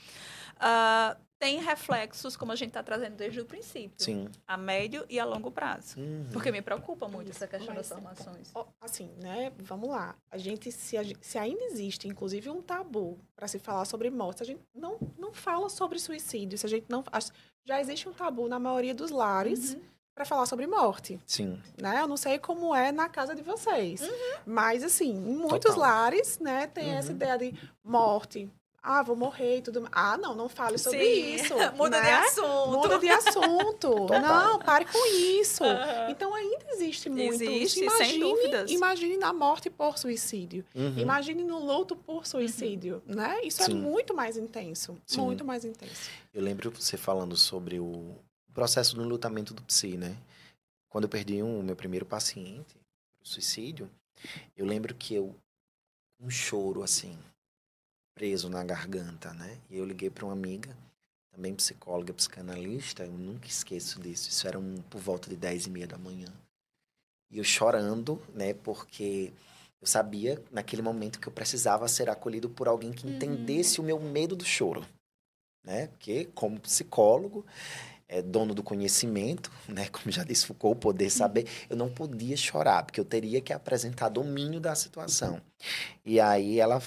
uh, 0.57 1.17
tem 1.39 1.61
reflexos, 1.61 2.39
como 2.39 2.53
a 2.53 2.57
gente 2.57 2.69
está 2.69 2.83
trazendo 2.83 3.17
desde 3.17 3.41
o 3.41 3.45
princípio, 3.45 4.03
Sim. 4.03 4.29
a 4.47 4.57
médio 4.57 5.05
e 5.11 5.21
a 5.21 5.27
longo 5.27 5.51
prazo. 5.51 6.01
Uhum. 6.01 6.27
Porque 6.33 6.51
me 6.51 6.63
preocupa 6.63 7.07
muito 7.07 7.31
essa 7.31 7.47
questão 7.47 7.75
Mas, 7.75 7.89
das 7.89 7.99
formações. 7.99 8.53
Assim, 8.81 9.11
né? 9.21 9.53
Vamos 9.59 9.91
lá. 9.91 10.17
A 10.31 10.39
gente, 10.39 10.73
se, 10.73 10.97
a, 10.97 11.03
se 11.21 11.37
ainda 11.37 11.63
existe, 11.65 12.09
inclusive, 12.09 12.49
um 12.49 12.63
tabu 12.63 13.19
para 13.37 13.47
se 13.47 13.59
falar 13.59 13.85
sobre 13.85 14.09
morte, 14.11 14.43
a 14.43 14.47
gente 14.47 14.63
não, 14.75 14.99
não 15.19 15.35
fala 15.35 15.69
sobre 15.69 15.99
suicídio. 15.99 16.57
Se 16.57 16.65
a 16.65 16.69
gente 16.69 16.87
não. 16.89 17.05
Já 17.65 17.81
existe 17.81 18.09
um 18.09 18.13
tabu 18.13 18.49
na 18.49 18.59
maioria 18.59 18.95
dos 18.95 19.11
lares. 19.11 19.75
Uhum 19.75 19.95
para 20.15 20.25
falar 20.25 20.47
sobre 20.47 20.67
morte. 20.67 21.21
Sim. 21.27 21.61
Né? 21.77 22.01
Eu 22.01 22.07
não 22.07 22.17
sei 22.17 22.39
como 22.39 22.75
é 22.75 22.93
na 22.93 23.09
casa 23.09 23.35
de 23.35 23.43
vocês. 23.43 24.01
Uhum. 24.01 24.39
Mas, 24.47 24.85
assim, 24.85 25.11
em 25.11 25.37
muitos 25.37 25.75
Total. 25.75 25.81
lares, 25.81 26.39
né, 26.39 26.69
tem 26.69 26.93
uhum. 26.93 26.99
essa 26.99 27.11
ideia 27.11 27.37
de 27.37 27.53
morte, 27.83 28.49
ah, 28.87 29.03
vou 29.03 29.17
morrer 29.17 29.57
e 29.57 29.63
tudo. 29.63 29.89
Ah, 29.91 30.19
não, 30.19 30.35
não 30.35 30.47
fale 30.47 30.77
sobre 30.77 30.99
Sim. 30.99 31.35
isso. 31.37 31.55
Muda 31.75 31.99
né? 32.03 32.05
de 32.05 32.11
assunto. 32.11 32.69
Muda 32.69 32.99
de 32.99 33.09
assunto. 33.09 34.07
não, 34.21 34.59
pare 34.59 34.85
com 34.85 35.07
isso. 35.07 35.65
Uhum. 35.65 36.11
Então 36.11 36.35
ainda 36.35 36.67
existe 36.73 37.09
muito. 37.09 37.43
Existe, 37.43 37.81
imagine, 37.81 38.11
sem 38.11 38.21
dúvidas. 38.21 38.71
Imagine 38.71 39.17
na 39.17 39.33
morte 39.33 39.71
por 39.71 39.97
suicídio. 39.97 40.67
Uhum. 40.75 40.99
Imagine 40.99 41.43
no 41.43 41.59
luto 41.59 41.97
por 41.97 42.27
suicídio, 42.27 43.03
uhum. 43.09 43.15
né? 43.15 43.41
Isso 43.43 43.63
é 43.63 43.65
Sim. 43.65 43.73
é 43.73 43.75
muito 43.75 44.13
mais 44.13 44.37
intenso. 44.37 44.99
Sim. 45.07 45.23
Muito 45.23 45.47
mais 45.47 45.65
intenso. 45.65 46.11
Eu 46.35 46.43
lembro 46.43 46.71
você 46.71 46.99
falando 46.99 47.37
sobre 47.37 47.81
o 47.81 48.15
processo 48.53 48.95
do 48.95 49.03
lutamento 49.03 49.55
do 49.55 49.63
psi, 49.63 49.97
né? 49.97 50.15
Quando 50.91 51.05
eu 51.05 51.09
perdi 51.09 51.43
um, 51.43 51.63
meu 51.63 51.75
primeiro 51.75 52.05
paciente, 52.05 52.77
o 53.23 53.27
suicídio, 53.27 53.91
eu 54.55 54.67
lembro 54.67 54.95
que 54.95 55.15
eu 55.15 55.35
um 56.21 56.31
choro 56.31 56.83
assim, 56.83 57.19
preso 58.15 58.49
na 58.49 58.63
garganta, 58.63 59.33
né? 59.35 59.59
E 59.71 59.77
eu 59.77 59.85
liguei 59.85 60.11
para 60.11 60.25
uma 60.25 60.33
amiga, 60.33 60.77
também 61.33 61.55
psicóloga, 61.55 62.15
psicanalista, 62.15 63.05
eu 63.05 63.13
nunca 63.13 63.49
esqueço 63.49 64.01
disso. 64.01 64.29
Isso 64.29 64.47
era 64.47 64.59
um, 64.59 64.77
por 64.89 65.01
volta 65.01 65.29
de 65.29 65.37
10 65.37 65.67
e 65.67 65.71
meia 65.71 65.87
da 65.87 65.99
manhã. 65.99 66.29
E 67.31 67.39
eu 67.39 67.45
chorando, 67.45 68.23
né? 68.33 68.55
Porque 68.55 69.33
eu 69.81 69.87
sabia 69.87 70.43
naquele 70.53 70.81
momento 70.81 71.19
que 71.19 71.27
eu 71.27 71.33
precisava 71.33 71.89
ser 71.89 72.09
acolhido 72.09 72.49
por 72.49 72.69
alguém 72.69 72.93
que 72.93 73.07
uhum. 73.07 73.15
entendesse 73.15 73.79
uhum. 73.79 73.85
o 73.85 73.87
meu 73.87 74.01
medo 74.01 74.37
do 74.37 74.45
choro, 74.45 74.87
né? 75.65 75.89
Porque 75.89 76.27
como 76.35 76.61
psicólogo, 76.61 77.45
é, 78.09 78.23
dono 78.23 78.55
do 78.55 78.63
conhecimento, 78.63 79.51
né? 79.69 79.89
Como 79.93 80.11
já 80.11 80.23
disse 80.23 80.47
Foucault, 80.47 80.79
poder 80.79 81.11
saber, 81.11 81.49
eu 81.69 81.77
não 81.77 81.93
podia 81.93 82.37
chorar, 82.37 82.85
porque 82.85 83.01
eu 83.01 83.05
teria 83.05 83.41
que 83.41 83.53
apresentar 83.53 84.09
domínio 84.09 84.61
da 84.61 84.75
situação. 84.75 85.41
E 86.05 86.21
aí 86.21 86.61
ela 86.61 86.81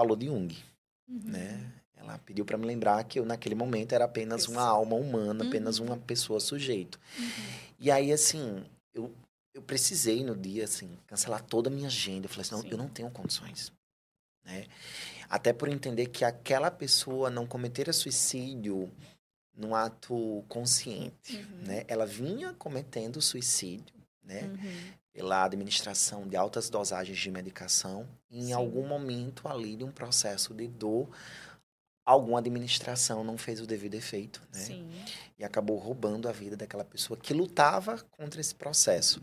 falou 0.00 0.16
de 0.16 0.26
Jung, 0.26 0.56
uhum. 1.08 1.20
né? 1.24 1.72
Ela 1.94 2.18
pediu 2.18 2.44
para 2.46 2.56
me 2.56 2.64
lembrar 2.64 3.04
que 3.04 3.18
eu 3.18 3.26
naquele 3.26 3.54
momento 3.54 3.92
era 3.92 4.06
apenas 4.06 4.48
uma 4.48 4.62
alma 4.62 4.96
humana, 4.96 5.46
apenas 5.46 5.78
uhum. 5.78 5.86
uma 5.86 5.98
pessoa 5.98 6.40
sujeito. 6.40 6.98
Uhum. 7.18 7.26
E 7.78 7.90
aí 7.90 8.10
assim, 8.10 8.64
eu 8.94 9.14
eu 9.52 9.60
precisei 9.60 10.24
no 10.24 10.34
dia 10.34 10.64
assim 10.64 10.88
cancelar 11.06 11.42
toda 11.42 11.68
a 11.68 11.72
minha 11.72 11.88
agenda. 11.88 12.24
Eu 12.24 12.30
falei 12.30 12.42
assim, 12.42 12.54
não, 12.54 12.70
eu 12.70 12.78
não 12.78 12.88
tenho 12.88 13.10
condições, 13.10 13.70
né? 14.44 14.66
Até 15.28 15.52
por 15.52 15.68
entender 15.68 16.06
que 16.06 16.24
aquela 16.24 16.70
pessoa 16.70 17.28
não 17.28 17.46
cometera 17.46 17.92
suicídio 17.92 18.90
num 19.54 19.74
ato 19.74 20.42
consciente, 20.48 21.36
uhum. 21.36 21.66
né? 21.66 21.84
Ela 21.86 22.06
vinha 22.06 22.54
cometendo 22.54 23.20
suicídio, 23.20 23.94
né? 24.24 24.44
Uhum 24.44 24.99
pela 25.12 25.44
administração 25.44 26.26
de 26.26 26.36
altas 26.36 26.70
dosagens 26.70 27.18
de 27.18 27.30
medicação. 27.30 28.06
Em 28.30 28.46
Sim. 28.46 28.52
algum 28.52 28.86
momento 28.86 29.48
ali 29.48 29.76
de 29.76 29.84
um 29.84 29.90
processo 29.90 30.54
de 30.54 30.68
dor, 30.68 31.08
alguma 32.04 32.38
administração 32.38 33.22
não 33.22 33.36
fez 33.36 33.60
o 33.60 33.66
devido 33.66 33.94
efeito, 33.94 34.40
né? 34.52 34.60
Sim. 34.60 34.90
E 35.38 35.44
acabou 35.44 35.78
roubando 35.78 36.28
a 36.28 36.32
vida 36.32 36.56
daquela 36.56 36.84
pessoa 36.84 37.18
que 37.18 37.32
lutava 37.32 37.98
contra 38.16 38.40
esse 38.40 38.54
processo. 38.54 39.20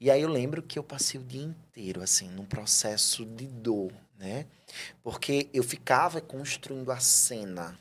E 0.00 0.10
aí 0.10 0.22
eu 0.22 0.28
lembro 0.28 0.62
que 0.62 0.78
eu 0.78 0.82
passei 0.82 1.20
o 1.20 1.24
dia 1.24 1.42
inteiro 1.42 2.02
assim 2.02 2.28
num 2.28 2.44
processo 2.44 3.24
de 3.24 3.46
dor, 3.46 3.92
né? 4.18 4.46
Porque 5.02 5.48
eu 5.52 5.62
ficava 5.62 6.20
construindo 6.20 6.90
a 6.90 6.98
cena 6.98 7.78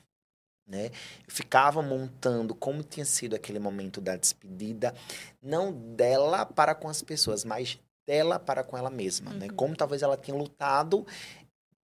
né? 0.67 0.87
Eu 0.87 1.33
ficava 1.33 1.81
montando 1.81 2.55
como 2.55 2.83
tinha 2.83 3.05
sido 3.05 3.35
aquele 3.35 3.59
momento 3.59 4.01
da 4.01 4.15
despedida, 4.15 4.93
não 5.41 5.71
dela 5.71 6.45
para 6.45 6.73
com 6.73 6.89
as 6.89 7.01
pessoas, 7.01 7.45
mas 7.45 7.79
dela 8.07 8.39
para 8.39 8.63
com 8.63 8.77
ela 8.77 8.89
mesma, 8.89 9.31
né? 9.31 9.45
uhum. 9.45 9.51
né? 9.51 9.55
Como 9.55 9.75
talvez 9.75 10.01
ela 10.01 10.17
tinha 10.17 10.35
lutado 10.35 11.05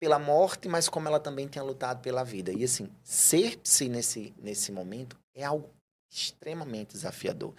pela 0.01 0.19
morte, 0.19 0.69
mas 0.69 0.89
como 0.89 1.09
ela 1.09 1.19
também 1.19 1.49
tinha 1.49 1.63
lutado 1.63 2.01
pela 2.01 2.25
vida. 2.25 2.53
E 2.53 2.65
assim, 2.65 2.89
ser-se 3.03 3.89
nesse, 3.89 4.35
nesse 4.39 4.71
momento 4.71 5.19
é 5.35 5.45
algo 5.45 5.71
extremamente 6.11 6.93
desafiador. 6.93 7.53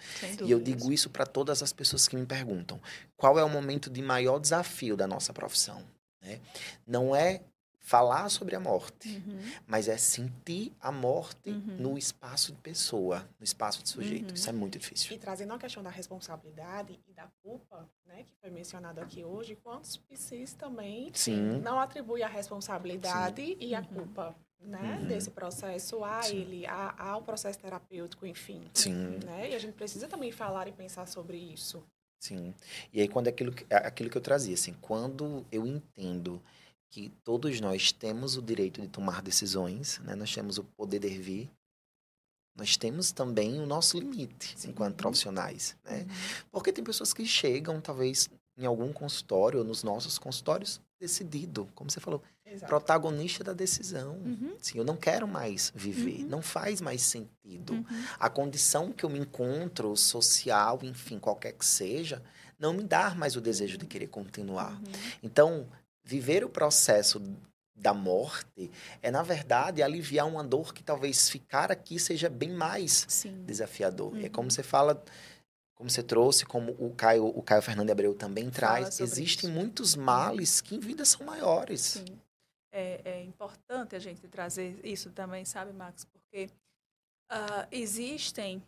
E 0.44 0.50
eu 0.50 0.58
digo 0.58 0.92
isso 0.92 1.08
para 1.10 1.26
todas 1.26 1.62
as 1.62 1.72
pessoas 1.72 2.08
que 2.08 2.16
me 2.16 2.26
perguntam: 2.26 2.80
qual 3.16 3.38
é 3.38 3.44
o 3.44 3.48
momento 3.48 3.90
de 3.90 4.02
maior 4.02 4.38
desafio 4.38 4.96
da 4.96 5.06
nossa 5.06 5.32
profissão? 5.32 5.84
Né? 6.22 6.40
Não 6.86 7.14
é 7.14 7.42
falar 7.90 8.28
sobre 8.28 8.54
a 8.54 8.60
morte, 8.60 9.08
uhum. 9.26 9.40
mas 9.66 9.88
é 9.88 9.96
sentir 9.96 10.72
a 10.80 10.92
morte 10.92 11.50
uhum. 11.50 11.76
no 11.76 11.98
espaço 11.98 12.52
de 12.52 12.58
pessoa, 12.60 13.28
no 13.36 13.42
espaço 13.42 13.82
de 13.82 13.88
sujeito. 13.88 14.28
Uhum. 14.28 14.34
Isso 14.34 14.48
é 14.48 14.52
muito 14.52 14.78
difícil. 14.78 15.12
E 15.12 15.18
trazendo 15.18 15.52
a 15.54 15.58
questão 15.58 15.82
da 15.82 15.90
responsabilidade 15.90 17.00
e 17.08 17.12
da 17.12 17.26
culpa, 17.42 17.90
né, 18.06 18.22
que 18.22 18.32
foi 18.40 18.48
mencionado 18.48 19.00
aqui 19.00 19.24
hoje, 19.24 19.56
quantos 19.56 19.96
psis 19.96 20.52
também 20.52 21.10
Sim. 21.12 21.58
não 21.62 21.80
atribuem 21.80 22.22
a 22.22 22.28
responsabilidade 22.28 23.44
Sim. 23.44 23.56
e 23.58 23.74
a 23.74 23.80
uhum. 23.80 23.86
culpa 23.86 24.36
né, 24.60 24.98
uhum. 25.00 25.08
desse 25.08 25.32
processo 25.32 26.04
a 26.04 26.22
Sim. 26.22 26.36
ele, 26.36 26.66
a, 26.66 26.94
ao 26.96 27.22
processo 27.22 27.58
terapêutico, 27.58 28.24
enfim. 28.24 28.62
Sim. 28.72 29.18
Né? 29.24 29.50
E 29.50 29.54
a 29.56 29.58
gente 29.58 29.72
precisa 29.72 30.06
também 30.06 30.30
falar 30.30 30.68
e 30.68 30.72
pensar 30.72 31.08
sobre 31.08 31.36
isso. 31.36 31.82
Sim. 32.20 32.54
E 32.92 33.00
aí, 33.00 33.08
quando 33.08 33.26
é 33.26 33.30
aquilo, 33.30 33.52
é 33.68 33.76
aquilo 33.78 34.08
que 34.08 34.16
eu 34.16 34.22
trazia, 34.22 34.54
assim, 34.54 34.74
quando 34.80 35.44
eu 35.50 35.66
entendo 35.66 36.40
que 36.90 37.08
todos 37.22 37.60
nós 37.60 37.92
temos 37.92 38.36
o 38.36 38.42
direito 38.42 38.80
de 38.80 38.88
tomar 38.88 39.22
decisões, 39.22 40.00
né? 40.00 40.14
nós 40.14 40.34
temos 40.34 40.58
o 40.58 40.64
poder 40.64 40.98
de 40.98 41.08
vir, 41.08 41.50
nós 42.56 42.76
temos 42.76 43.12
também 43.12 43.60
o 43.60 43.66
nosso 43.66 43.98
limite 43.98 44.54
Sim. 44.56 44.70
enquanto 44.70 44.96
profissionais, 44.96 45.76
né? 45.84 46.00
Uhum. 46.00 46.44
Porque 46.50 46.72
tem 46.72 46.84
pessoas 46.84 47.14
que 47.14 47.24
chegam, 47.24 47.80
talvez, 47.80 48.28
em 48.58 48.66
algum 48.66 48.92
consultório 48.92 49.60
ou 49.60 49.64
nos 49.64 49.82
nossos 49.82 50.18
consultórios, 50.18 50.80
decidido, 51.00 51.68
como 51.74 51.90
você 51.90 52.00
falou, 52.00 52.22
Exato. 52.44 52.68
protagonista 52.68 53.42
da 53.42 53.52
decisão. 53.52 54.16
Uhum. 54.16 54.54
Sim, 54.60 54.78
eu 54.78 54.84
não 54.84 54.96
quero 54.96 55.26
mais 55.26 55.72
viver, 55.74 56.22
uhum. 56.22 56.28
não 56.28 56.42
faz 56.42 56.80
mais 56.80 57.02
sentido. 57.02 57.72
Uhum. 57.72 57.84
A 58.18 58.28
condição 58.28 58.92
que 58.92 59.04
eu 59.04 59.08
me 59.08 59.20
encontro, 59.20 59.96
social, 59.96 60.78
enfim, 60.82 61.18
qualquer 61.18 61.52
que 61.52 61.64
seja, 61.64 62.22
não 62.58 62.74
me 62.74 62.82
dá 62.82 63.14
mais 63.14 63.36
o 63.36 63.40
desejo 63.40 63.78
de 63.78 63.86
querer 63.86 64.08
continuar. 64.08 64.72
Uhum. 64.72 64.92
Então, 65.22 65.66
viver 66.04 66.44
o 66.44 66.48
processo 66.48 67.20
da 67.80 67.94
morte 67.94 68.70
é, 69.00 69.10
na 69.10 69.22
verdade, 69.22 69.82
aliviar 69.82 70.26
uma 70.26 70.44
dor 70.44 70.74
que 70.74 70.82
talvez 70.82 71.30
ficar 71.30 71.72
aqui 71.72 71.98
seja 71.98 72.28
bem 72.28 72.50
mais 72.50 73.06
Sim. 73.08 73.42
desafiador. 73.44 74.12
Uhum. 74.12 74.24
É 74.24 74.28
como 74.28 74.46
uhum. 74.46 74.50
você 74.50 74.62
fala, 74.62 75.02
como 75.74 75.88
você 75.88 76.02
trouxe, 76.02 76.44
como 76.44 76.72
o 76.72 76.94
Caio, 76.94 77.26
o 77.26 77.42
Caio 77.42 77.62
Fernando 77.62 77.90
Abreu 77.90 78.14
também 78.14 78.50
traz, 78.50 79.00
existem 79.00 79.48
isso. 79.48 79.58
muitos 79.58 79.96
males 79.96 80.60
que 80.60 80.76
em 80.76 80.80
vida 80.80 81.04
são 81.04 81.24
maiores. 81.24 81.80
Sim. 81.80 82.20
É, 82.72 83.00
é, 83.04 83.24
importante 83.24 83.96
a 83.96 83.98
gente 83.98 84.28
trazer 84.28 84.78
isso 84.84 85.10
também, 85.10 85.44
sabe, 85.44 85.72
Max? 85.72 86.04
Porque 86.04 86.48
uh, 87.32 87.66
existem, 87.72 88.62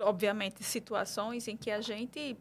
obviamente, 0.00 0.64
situações 0.64 1.46
em 1.46 1.56
que 1.56 1.70
a 1.70 1.80
gente 1.80 2.36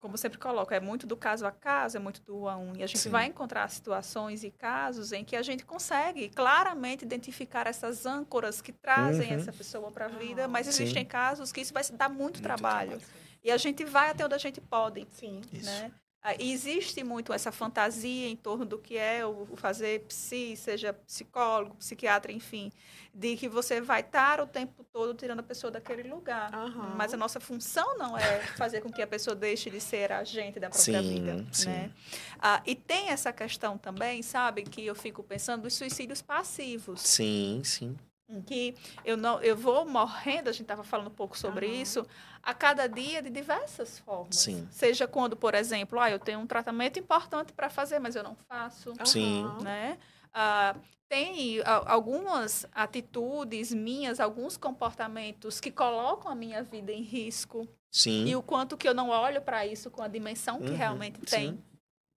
como 0.00 0.16
sempre 0.16 0.38
coloco, 0.38 0.72
é 0.72 0.80
muito 0.80 1.06
do 1.06 1.16
caso 1.16 1.46
a 1.46 1.50
caso, 1.50 1.96
é 1.96 2.00
muito 2.00 2.22
do 2.22 2.42
um 2.42 2.48
a 2.48 2.56
um. 2.56 2.76
E 2.76 2.82
a 2.82 2.86
gente 2.86 3.00
Sim. 3.00 3.10
vai 3.10 3.26
encontrar 3.26 3.68
situações 3.68 4.44
e 4.44 4.50
casos 4.50 5.12
em 5.12 5.24
que 5.24 5.34
a 5.34 5.42
gente 5.42 5.64
consegue 5.64 6.28
claramente 6.28 7.04
identificar 7.04 7.66
essas 7.66 8.06
âncoras 8.06 8.60
que 8.60 8.72
trazem 8.72 9.32
uhum. 9.32 9.40
essa 9.40 9.52
pessoa 9.52 9.90
para 9.90 10.06
a 10.06 10.08
vida, 10.08 10.44
ah, 10.44 10.48
mas 10.48 10.68
existem 10.68 11.02
Sim. 11.02 11.08
casos 11.08 11.52
que 11.52 11.60
isso 11.60 11.72
vai 11.72 11.82
dar 11.92 12.08
muito, 12.08 12.20
muito 12.20 12.42
trabalho. 12.42 12.98
trabalho. 12.98 13.26
E 13.42 13.50
a 13.50 13.56
gente 13.56 13.84
vai 13.84 14.10
até 14.10 14.24
onde 14.24 14.34
a 14.34 14.38
gente 14.38 14.60
pode. 14.60 15.06
Sim. 15.10 15.40
Né? 15.52 15.92
Ah, 16.28 16.34
existe 16.40 17.04
muito 17.04 17.32
essa 17.32 17.52
fantasia 17.52 18.28
em 18.28 18.34
torno 18.34 18.64
do 18.64 18.78
que 18.78 18.96
é 18.96 19.24
o 19.24 19.46
fazer 19.54 20.00
psi, 20.08 20.56
seja 20.56 20.92
psicólogo, 20.92 21.76
psiquiatra, 21.76 22.32
enfim, 22.32 22.72
de 23.14 23.36
que 23.36 23.48
você 23.48 23.80
vai 23.80 24.00
estar 24.00 24.40
o 24.40 24.46
tempo 24.48 24.82
todo 24.92 25.14
tirando 25.14 25.38
a 25.38 25.42
pessoa 25.44 25.70
daquele 25.70 26.02
lugar. 26.02 26.52
Uhum. 26.52 26.96
Mas 26.96 27.14
a 27.14 27.16
nossa 27.16 27.38
função 27.38 27.96
não 27.96 28.18
é 28.18 28.40
fazer 28.58 28.80
com 28.80 28.90
que 28.90 29.00
a 29.00 29.06
pessoa 29.06 29.36
deixe 29.36 29.70
de 29.70 29.80
ser 29.80 30.10
agente 30.10 30.58
da 30.58 30.68
própria 30.68 31.00
sim, 31.00 31.14
vida. 31.14 31.46
Sim. 31.52 31.68
Né? 31.68 31.92
Ah, 32.40 32.60
e 32.66 32.74
tem 32.74 33.10
essa 33.10 33.32
questão 33.32 33.78
também, 33.78 34.20
sabe, 34.20 34.64
que 34.64 34.84
eu 34.84 34.96
fico 34.96 35.22
pensando 35.22 35.62
dos 35.62 35.74
suicídios 35.74 36.22
passivos. 36.22 37.02
Sim, 37.02 37.62
sim 37.62 37.96
que 38.44 38.74
eu 39.04 39.16
não 39.16 39.40
eu 39.40 39.56
vou 39.56 39.86
morrendo 39.86 40.48
a 40.48 40.52
gente 40.52 40.62
estava 40.62 40.82
falando 40.82 41.08
um 41.08 41.14
pouco 41.14 41.38
sobre 41.38 41.66
uhum. 41.66 41.72
isso 41.74 42.06
a 42.42 42.52
cada 42.52 42.88
dia 42.88 43.22
de 43.22 43.30
diversas 43.30 43.98
formas 44.00 44.36
Sim. 44.36 44.66
seja 44.70 45.06
quando 45.06 45.36
por 45.36 45.54
exemplo 45.54 46.00
ah 46.00 46.10
eu 46.10 46.18
tenho 46.18 46.40
um 46.40 46.46
tratamento 46.46 46.98
importante 46.98 47.52
para 47.52 47.70
fazer 47.70 47.98
mas 47.98 48.16
eu 48.16 48.24
não 48.24 48.36
faço 48.48 48.92
Sim. 49.04 49.44
né 49.62 49.98
ah, 50.34 50.74
tem 51.08 51.60
algumas 51.86 52.66
atitudes 52.72 53.72
minhas 53.72 54.18
alguns 54.18 54.56
comportamentos 54.56 55.60
que 55.60 55.70
colocam 55.70 56.30
a 56.30 56.34
minha 56.34 56.62
vida 56.64 56.92
em 56.92 57.02
risco 57.02 57.66
Sim. 57.92 58.26
e 58.26 58.34
o 58.34 58.42
quanto 58.42 58.76
que 58.76 58.88
eu 58.88 58.94
não 58.94 59.08
olho 59.10 59.40
para 59.40 59.64
isso 59.64 59.88
com 59.88 60.02
a 60.02 60.08
dimensão 60.08 60.60
que 60.60 60.70
uhum. 60.70 60.76
realmente 60.76 61.20
tem 61.20 61.50
Sim. 61.50 61.62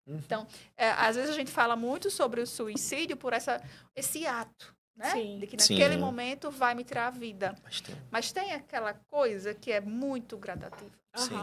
Uhum. 0.08 0.22
Então, 0.26 0.48
é, 0.78 0.90
às 0.92 1.18
vezes 1.18 1.32
a 1.32 1.34
gente 1.34 1.52
fala 1.52 1.76
muito 1.76 2.10
sobre 2.10 2.40
o 2.40 2.48
suicídio 2.48 3.18
por 3.18 3.34
essa, 3.34 3.62
esse 3.94 4.26
ato 4.26 4.77
né? 4.98 5.12
Sim. 5.12 5.40
De 5.40 5.48
que 5.48 5.56
naquele 5.56 5.94
Sim. 5.94 6.00
momento 6.00 6.50
vai 6.50 6.74
me 6.74 6.84
tirar 6.84 7.08
a 7.08 7.12
vida. 7.12 7.56
Mas 7.64 7.82
tem. 7.82 7.96
Mas 8.10 8.32
tem 8.32 8.54
aquela 8.54 8.94
coisa 8.94 9.54
que 9.54 9.72
é 9.72 9.80
muito 9.80 10.38
gradativa. 10.38 10.92
Sim. 11.16 11.36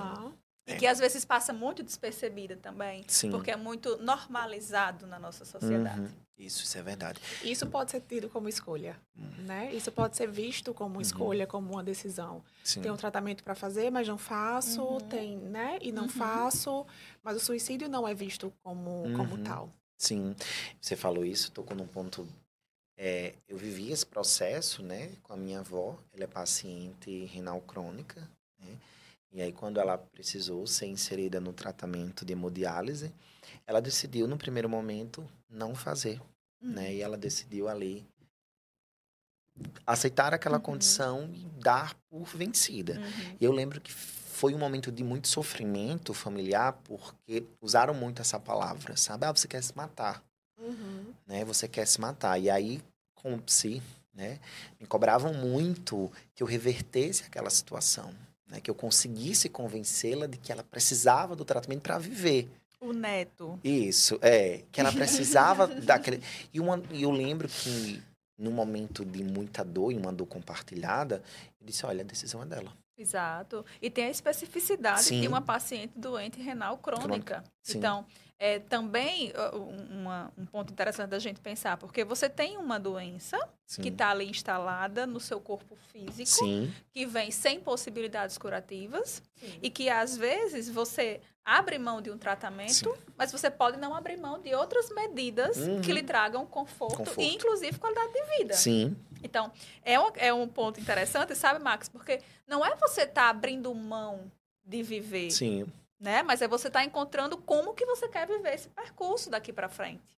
E 0.66 0.72
é. 0.72 0.76
que 0.76 0.86
às 0.86 0.98
vezes 0.98 1.24
passa 1.24 1.52
muito 1.52 1.82
despercebida 1.82 2.56
também. 2.56 3.04
Sim. 3.06 3.30
Porque 3.30 3.50
é 3.50 3.56
muito 3.56 3.98
normalizado 3.98 5.06
na 5.06 5.18
nossa 5.18 5.44
sociedade. 5.44 6.00
Uhum. 6.00 6.08
Isso, 6.36 6.64
isso 6.64 6.76
é 6.78 6.82
verdade. 6.82 7.20
Isso 7.44 7.66
pode 7.66 7.92
ser 7.92 8.00
tido 8.00 8.28
como 8.28 8.48
escolha, 8.48 8.96
uhum. 9.16 9.44
né? 9.44 9.72
Isso 9.72 9.92
pode 9.92 10.16
ser 10.16 10.28
visto 10.28 10.74
como 10.74 10.96
uhum. 10.96 11.00
escolha, 11.00 11.46
como 11.46 11.72
uma 11.72 11.84
decisão. 11.84 12.42
Sim. 12.64 12.80
Tem 12.80 12.90
um 12.90 12.96
tratamento 12.96 13.44
para 13.44 13.54
fazer, 13.54 13.90
mas 13.90 14.08
não 14.08 14.18
faço, 14.18 14.82
uhum. 14.82 15.00
tem, 15.00 15.36
né? 15.38 15.78
E 15.80 15.92
não 15.92 16.04
uhum. 16.04 16.08
faço, 16.08 16.84
mas 17.22 17.36
o 17.36 17.40
suicídio 17.40 17.88
não 17.88 18.08
é 18.08 18.14
visto 18.14 18.52
como, 18.62 19.04
como 19.14 19.36
uhum. 19.36 19.44
tal. 19.44 19.70
Sim, 19.96 20.34
você 20.80 20.96
falou 20.96 21.24
isso, 21.24 21.52
tocou 21.52 21.76
num 21.76 21.86
ponto 21.86 22.26
é, 22.96 23.34
eu 23.48 23.56
vivi 23.56 23.90
esse 23.90 24.06
processo, 24.06 24.82
né, 24.82 25.12
com 25.22 25.32
a 25.32 25.36
minha 25.36 25.60
avó. 25.60 25.98
Ela 26.12 26.24
é 26.24 26.26
paciente 26.26 27.24
renal 27.26 27.60
crônica, 27.60 28.28
né? 28.58 28.76
E 29.32 29.42
aí, 29.42 29.52
quando 29.52 29.80
ela 29.80 29.98
precisou 29.98 30.64
ser 30.64 30.86
inserida 30.86 31.40
no 31.40 31.52
tratamento 31.52 32.24
de 32.24 32.32
hemodiálise, 32.32 33.12
ela 33.66 33.80
decidiu, 33.80 34.28
no 34.28 34.36
primeiro 34.36 34.68
momento, 34.68 35.28
não 35.50 35.74
fazer, 35.74 36.20
uhum. 36.62 36.70
né? 36.70 36.94
E 36.94 37.02
ela 37.02 37.16
decidiu 37.16 37.68
ali 37.68 38.06
aceitar 39.84 40.32
aquela 40.32 40.56
uhum. 40.58 40.62
condição 40.62 41.30
e 41.34 41.44
dar 41.60 41.94
por 42.08 42.26
vencida. 42.26 42.94
Uhum. 42.94 43.36
E 43.40 43.44
eu 43.44 43.50
lembro 43.50 43.80
que 43.80 43.92
foi 43.92 44.54
um 44.54 44.58
momento 44.58 44.92
de 44.92 45.02
muito 45.02 45.26
sofrimento 45.26 46.14
familiar, 46.14 46.72
porque 46.84 47.44
usaram 47.60 47.94
muito 47.94 48.22
essa 48.22 48.38
palavra, 48.38 48.96
sabe? 48.96 49.26
Ah, 49.26 49.32
você 49.32 49.48
quer 49.48 49.62
se 49.62 49.76
matar. 49.76 50.22
Uhum. 50.60 51.03
Né? 51.26 51.44
Você 51.44 51.66
quer 51.66 51.86
se 51.86 52.00
matar. 52.00 52.38
E 52.38 52.50
aí, 52.50 52.82
como 53.14 53.40
psi, 53.40 53.82
né? 54.14 54.38
Me 54.80 54.86
cobravam 54.86 55.32
muito 55.34 56.10
que 56.34 56.42
eu 56.42 56.46
revertesse 56.46 57.24
aquela 57.24 57.50
situação. 57.50 58.14
Né? 58.46 58.60
Que 58.60 58.70
eu 58.70 58.74
conseguisse 58.74 59.48
convencê-la 59.48 60.26
de 60.26 60.38
que 60.38 60.52
ela 60.52 60.62
precisava 60.62 61.34
do 61.34 61.44
tratamento 61.44 61.82
para 61.82 61.98
viver. 61.98 62.48
O 62.80 62.92
neto. 62.92 63.58
Isso, 63.64 64.18
é. 64.20 64.62
Que 64.70 64.80
ela 64.80 64.92
precisava 64.92 65.66
daquele... 65.82 66.22
E, 66.52 66.60
uma, 66.60 66.82
e 66.90 67.02
eu 67.02 67.10
lembro 67.10 67.48
que, 67.48 68.02
num 68.38 68.50
momento 68.50 69.04
de 69.04 69.24
muita 69.24 69.64
dor 69.64 69.90
e 69.90 69.96
uma 69.96 70.12
dor 70.12 70.26
compartilhada, 70.26 71.22
eu 71.60 71.66
disse, 71.66 71.86
olha, 71.86 72.02
a 72.02 72.06
decisão 72.06 72.42
é 72.42 72.46
dela. 72.46 72.72
Exato. 72.96 73.64
E 73.82 73.90
tem 73.90 74.04
a 74.04 74.10
especificidade 74.10 75.02
Sim. 75.02 75.20
de 75.22 75.28
uma 75.28 75.40
paciente 75.40 75.98
doente 75.98 76.40
renal 76.40 76.78
crônica. 76.78 77.42
Então, 77.68 78.06
é 78.38 78.58
também 78.58 79.32
uma, 79.90 80.32
um 80.36 80.44
ponto 80.44 80.72
interessante 80.72 81.10
da 81.10 81.18
gente 81.18 81.40
pensar, 81.40 81.76
porque 81.76 82.04
você 82.04 82.28
tem 82.28 82.56
uma 82.56 82.78
doença 82.78 83.38
Sim. 83.64 83.82
que 83.82 83.88
está 83.88 84.10
ali 84.10 84.28
instalada 84.28 85.06
no 85.06 85.20
seu 85.20 85.40
corpo 85.40 85.76
físico, 85.92 86.44
Sim. 86.44 86.72
que 86.92 87.06
vem 87.06 87.30
sem 87.30 87.60
possibilidades 87.60 88.36
curativas, 88.36 89.22
Sim. 89.36 89.58
e 89.62 89.70
que 89.70 89.88
às 89.88 90.16
vezes 90.16 90.68
você 90.68 91.20
abre 91.44 91.78
mão 91.78 92.00
de 92.00 92.10
um 92.10 92.18
tratamento, 92.18 92.96
mas 93.16 93.30
você 93.30 93.50
pode 93.50 93.78
não 93.78 93.94
abrir 93.94 94.16
mão 94.16 94.40
de 94.40 94.54
outras 94.54 94.90
medidas 94.90 95.58
uhum. 95.58 95.80
que 95.80 95.92
lhe 95.92 96.02
tragam 96.02 96.46
conforto, 96.46 96.98
conforto, 96.98 97.20
e 97.20 97.34
inclusive 97.34 97.78
qualidade 97.78 98.12
de 98.12 98.38
vida. 98.38 98.54
Sim. 98.54 98.96
Então, 99.22 99.52
é 99.82 99.98
um, 99.98 100.10
é 100.16 100.34
um 100.34 100.48
ponto 100.48 100.80
interessante, 100.80 101.34
sabe, 101.34 101.62
Max? 101.62 101.88
Porque 101.88 102.20
não 102.46 102.64
é 102.64 102.74
você 102.76 103.02
estar 103.02 103.22
tá 103.22 103.28
abrindo 103.30 103.74
mão 103.74 104.30
de 104.66 104.82
viver. 104.82 105.30
Sim 105.30 105.66
né? 106.04 106.22
Mas 106.22 106.42
é 106.42 106.46
você 106.46 106.68
estar 106.68 106.80
tá 106.80 106.84
encontrando 106.84 107.38
como 107.38 107.72
que 107.72 107.86
você 107.86 108.06
quer 108.06 108.28
viver 108.28 108.52
esse 108.52 108.68
percurso 108.68 109.30
daqui 109.30 109.52
para 109.52 109.70
frente. 109.70 110.14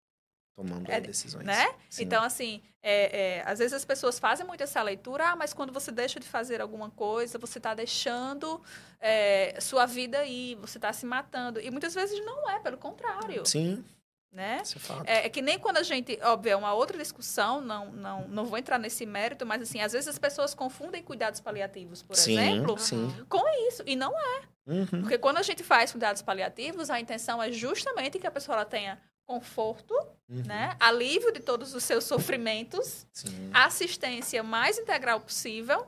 Tomando 0.56 0.90
é, 0.90 1.00
decisões. 1.00 1.46
Né? 1.46 1.74
Então, 1.98 2.24
assim, 2.24 2.60
é, 2.82 3.36
é, 3.36 3.42
às 3.46 3.60
vezes 3.60 3.72
as 3.72 3.84
pessoas 3.84 4.18
fazem 4.18 4.44
muito 4.44 4.62
essa 4.62 4.82
leitura, 4.82 5.28
ah, 5.28 5.36
mas 5.36 5.52
quando 5.52 5.72
você 5.72 5.92
deixa 5.92 6.18
de 6.18 6.26
fazer 6.26 6.60
alguma 6.60 6.90
coisa, 6.90 7.38
você 7.38 7.58
está 7.58 7.72
deixando 7.72 8.60
é, 8.98 9.56
sua 9.60 9.86
vida 9.86 10.18
aí, 10.18 10.56
você 10.60 10.78
está 10.78 10.92
se 10.92 11.06
matando. 11.06 11.60
E 11.60 11.70
muitas 11.70 11.94
vezes 11.94 12.18
não 12.24 12.50
é, 12.50 12.58
pelo 12.58 12.78
contrário. 12.78 13.46
Sim. 13.46 13.84
Né? 14.32 14.62
É, 15.04 15.12
é, 15.12 15.26
é, 15.26 15.28
que 15.28 15.40
nem 15.40 15.58
quando 15.58 15.76
a 15.76 15.82
gente, 15.82 16.18
óbvio, 16.22 16.50
é 16.50 16.56
uma 16.56 16.74
outra 16.74 16.98
discussão, 16.98 17.60
não, 17.60 17.92
não, 17.92 18.28
não 18.28 18.44
vou 18.44 18.58
entrar 18.58 18.78
nesse 18.78 19.06
mérito, 19.06 19.46
mas 19.46 19.62
assim, 19.62 19.80
às 19.80 19.92
vezes 19.92 20.08
as 20.08 20.18
pessoas 20.18 20.52
confundem 20.52 21.02
cuidados 21.02 21.40
paliativos, 21.40 22.02
por 22.02 22.16
sim, 22.16 22.38
exemplo, 22.38 22.76
sim. 22.76 23.24
com 23.28 23.46
isso. 23.68 23.82
E 23.86 23.94
não 23.94 24.12
é. 24.18 24.55
Uhum. 24.66 25.02
Porque 25.02 25.18
quando 25.18 25.38
a 25.38 25.42
gente 25.42 25.62
faz 25.62 25.92
cuidados 25.92 26.22
paliativos, 26.22 26.90
a 26.90 26.98
intenção 26.98 27.42
é 27.42 27.52
justamente 27.52 28.18
que 28.18 28.26
a 28.26 28.30
pessoa 28.30 28.56
ela 28.56 28.64
tenha 28.64 29.00
conforto 29.24 29.92
uhum. 30.28 30.42
né? 30.46 30.76
Alívio 30.78 31.32
de 31.32 31.40
todos 31.40 31.74
os 31.74 31.82
seus 31.82 32.04
sofrimentos, 32.04 33.06
Sim. 33.12 33.50
assistência 33.52 34.42
mais 34.42 34.78
integral 34.78 35.20
possível. 35.20 35.86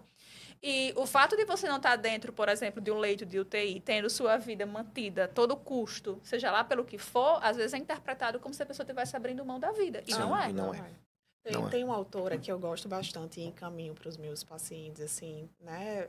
E 0.60 0.92
o 0.96 1.06
fato 1.06 1.36
de 1.36 1.44
você 1.44 1.68
não 1.68 1.76
estar 1.76 1.94
dentro, 1.94 2.32
por 2.32 2.48
exemplo, 2.48 2.80
de 2.80 2.90
um 2.90 2.98
leito 2.98 3.24
de 3.24 3.38
UTI, 3.38 3.80
tendo 3.80 4.10
sua 4.10 4.36
vida 4.36 4.66
mantida, 4.66 5.28
todo 5.28 5.56
custo, 5.56 6.18
seja 6.24 6.50
lá 6.50 6.64
pelo 6.64 6.84
que 6.84 6.98
for, 6.98 7.38
às 7.44 7.56
vezes 7.56 7.74
é 7.74 7.78
interpretado 7.78 8.40
como 8.40 8.52
se 8.52 8.60
a 8.60 8.66
pessoa 8.66 8.82
estivesse 8.82 9.16
abrindo 9.16 9.44
mão 9.44 9.60
da 9.60 9.70
vida. 9.70 10.02
E 10.04 10.12
Sim, 10.12 10.18
não 10.18 10.36
é. 10.36 10.50
E 10.50 10.52
não 10.52 10.74
é. 10.74 10.84
Tem, 11.44 11.52
não 11.52 11.68
é. 11.68 11.70
tem 11.70 11.84
uma 11.84 11.94
autora 11.94 12.36
que 12.36 12.50
eu 12.50 12.58
gosto 12.58 12.88
bastante 12.88 13.40
e 13.40 13.44
encaminho 13.44 13.94
para 13.94 14.08
os 14.08 14.16
meus 14.16 14.42
pacientes, 14.42 15.00
assim, 15.00 15.48
né? 15.60 16.08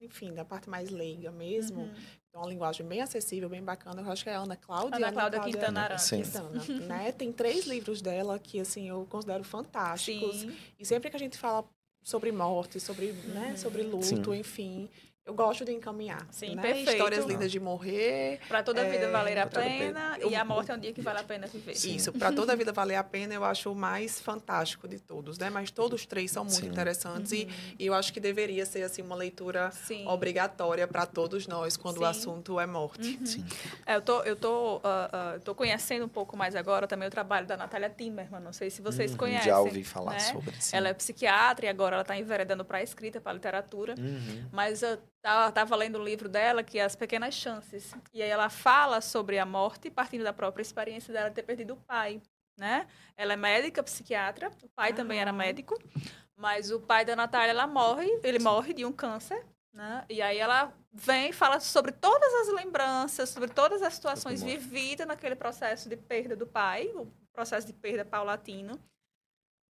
Enfim, 0.00 0.32
da 0.34 0.44
parte 0.44 0.68
mais 0.68 0.90
leiga 0.90 1.30
mesmo. 1.30 1.82
Uhum. 1.82 1.94
É 2.32 2.38
uma 2.38 2.48
linguagem 2.48 2.86
bem 2.86 3.00
acessível, 3.00 3.48
bem 3.48 3.62
bacana. 3.62 4.02
Eu 4.02 4.10
acho 4.10 4.24
que 4.24 4.30
é 4.30 4.34
a 4.34 4.40
Ana 4.40 4.56
Cláudia. 4.56 4.96
Ana, 4.96 5.06
Ana 5.08 5.12
Cláudia, 5.12 5.38
Cláudia 5.40 5.60
Quintana. 5.60 5.96
Quintana, 5.96 6.80
né? 6.86 7.12
Tem 7.12 7.32
três 7.32 7.66
livros 7.66 8.02
dela 8.02 8.38
que, 8.38 8.60
assim, 8.60 8.88
eu 8.88 9.06
considero 9.08 9.44
fantásticos. 9.44 10.40
Sim. 10.40 10.56
E 10.78 10.84
sempre 10.84 11.10
que 11.10 11.16
a 11.16 11.18
gente 11.18 11.38
fala 11.38 11.64
sobre 12.02 12.30
morte, 12.30 12.78
sobre, 12.78 13.12
né, 13.12 13.50
uhum. 13.50 13.56
sobre 13.56 13.82
luto, 13.82 14.04
Sim. 14.04 14.38
enfim, 14.38 14.90
eu 15.26 15.32
gosto 15.32 15.64
de 15.64 15.72
encaminhar. 15.72 16.26
Sim, 16.30 16.54
né? 16.54 16.60
perfeito. 16.60 16.90
Histórias 16.90 17.24
lindas 17.24 17.50
de 17.50 17.58
morrer. 17.58 18.40
Para 18.46 18.62
toda 18.62 18.82
a 18.82 18.84
vida 18.84 19.06
é, 19.06 19.10
valer 19.10 19.38
a 19.38 19.46
pena. 19.46 20.18
E 20.18 20.34
a 20.34 20.44
morte 20.44 20.70
é 20.70 20.74
um 20.74 20.78
dia 20.78 20.92
que 20.92 21.00
vale 21.00 21.20
a 21.20 21.24
pena 21.24 21.46
viver. 21.46 21.74
Sim. 21.74 21.96
Isso, 21.96 22.12
para 22.12 22.30
toda 22.30 22.52
a 22.52 22.56
vida 22.56 22.72
valer 22.72 22.96
a 22.96 23.04
pena, 23.04 23.32
eu 23.32 23.42
acho 23.42 23.72
o 23.72 23.74
mais 23.74 24.20
fantástico 24.20 24.86
de 24.86 24.98
todos, 24.98 25.38
né? 25.38 25.48
Mas 25.48 25.70
todos 25.70 26.02
os 26.02 26.06
três 26.06 26.30
são 26.30 26.44
muito 26.44 26.60
Sim. 26.60 26.66
interessantes. 26.66 27.32
Uhum. 27.32 27.38
E, 27.38 27.48
e, 27.78 27.86
eu 27.86 27.94
acho 27.94 28.12
que 28.12 28.20
deveria 28.20 28.66
ser, 28.66 28.82
assim, 28.82 29.00
uma 29.00 29.16
leitura 29.16 29.70
Sim. 29.70 30.06
obrigatória 30.06 30.86
para 30.86 31.06
todos 31.06 31.46
nós, 31.46 31.74
quando 31.74 31.98
o 31.98 32.04
assunto 32.04 32.60
é 32.60 32.66
morte. 32.66 33.16
Uhum. 33.18 33.26
Sim. 33.26 33.46
É, 33.86 33.96
eu 33.96 34.02
tô, 34.02 34.22
eu 34.24 34.36
tô, 34.36 34.76
uh, 34.76 34.78
uh, 34.78 35.40
tô 35.40 35.54
conhecendo 35.54 36.04
um 36.04 36.08
pouco 36.08 36.36
mais 36.36 36.54
agora 36.54 36.86
também 36.86 37.08
o 37.08 37.10
trabalho 37.10 37.46
da 37.46 37.56
Natália 37.56 37.88
Timmerman. 37.88 38.42
Não 38.42 38.52
sei 38.52 38.68
se 38.68 38.82
vocês 38.82 39.12
uhum. 39.12 39.16
conhecem. 39.16 39.46
Já 39.46 39.58
ouvi 39.58 39.84
falar 39.84 40.12
né? 40.12 40.20
sobre. 40.20 40.54
Ela 40.70 40.90
é 40.90 40.94
psiquiatra 40.94 41.64
e 41.64 41.68
agora 41.70 41.94
ela 41.94 42.02
está 42.02 42.14
enveredando 42.14 42.62
para 42.62 42.78
a 42.78 42.82
escrita, 42.82 43.22
para 43.22 43.32
a 43.32 43.34
literatura. 43.34 43.94
Uhum. 43.98 44.44
Mas 44.52 44.82
uh, 44.82 44.98
Estava 45.24 45.74
lendo 45.74 45.98
o 45.98 46.04
livro 46.04 46.28
dela, 46.28 46.62
que 46.62 46.78
é 46.78 46.84
As 46.84 46.94
Pequenas 46.94 47.32
Chances. 47.32 47.94
E 48.12 48.22
aí 48.22 48.28
ela 48.28 48.50
fala 48.50 49.00
sobre 49.00 49.38
a 49.38 49.46
morte, 49.46 49.88
partindo 49.90 50.22
da 50.22 50.34
própria 50.34 50.60
experiência 50.60 51.14
dela 51.14 51.30
ter 51.30 51.42
perdido 51.42 51.72
o 51.72 51.76
pai. 51.76 52.20
Né? 52.58 52.86
Ela 53.16 53.32
é 53.32 53.36
médica, 53.36 53.82
psiquiatra, 53.82 54.50
o 54.62 54.68
pai 54.68 54.90
ah. 54.90 54.94
também 54.94 55.18
era 55.18 55.32
médico, 55.32 55.76
mas 56.36 56.70
o 56.70 56.78
pai 56.78 57.06
da 57.06 57.16
Natália, 57.16 57.52
ela 57.52 57.66
morre, 57.66 58.20
ele 58.22 58.38
morre 58.38 58.74
de 58.74 58.84
um 58.84 58.92
câncer, 58.92 59.44
né? 59.72 60.04
E 60.08 60.22
aí 60.22 60.38
ela 60.38 60.72
vem 60.92 61.30
e 61.30 61.32
fala 61.32 61.58
sobre 61.58 61.90
todas 61.90 62.32
as 62.34 62.54
lembranças, 62.54 63.30
sobre 63.30 63.48
todas 63.48 63.82
as 63.82 63.94
situações 63.94 64.40
vividas 64.42 65.06
naquele 65.06 65.34
processo 65.34 65.88
de 65.88 65.96
perda 65.96 66.36
do 66.36 66.46
pai, 66.46 66.86
o 66.94 67.10
processo 67.32 67.66
de 67.66 67.72
perda 67.72 68.04
paulatino. 68.04 68.78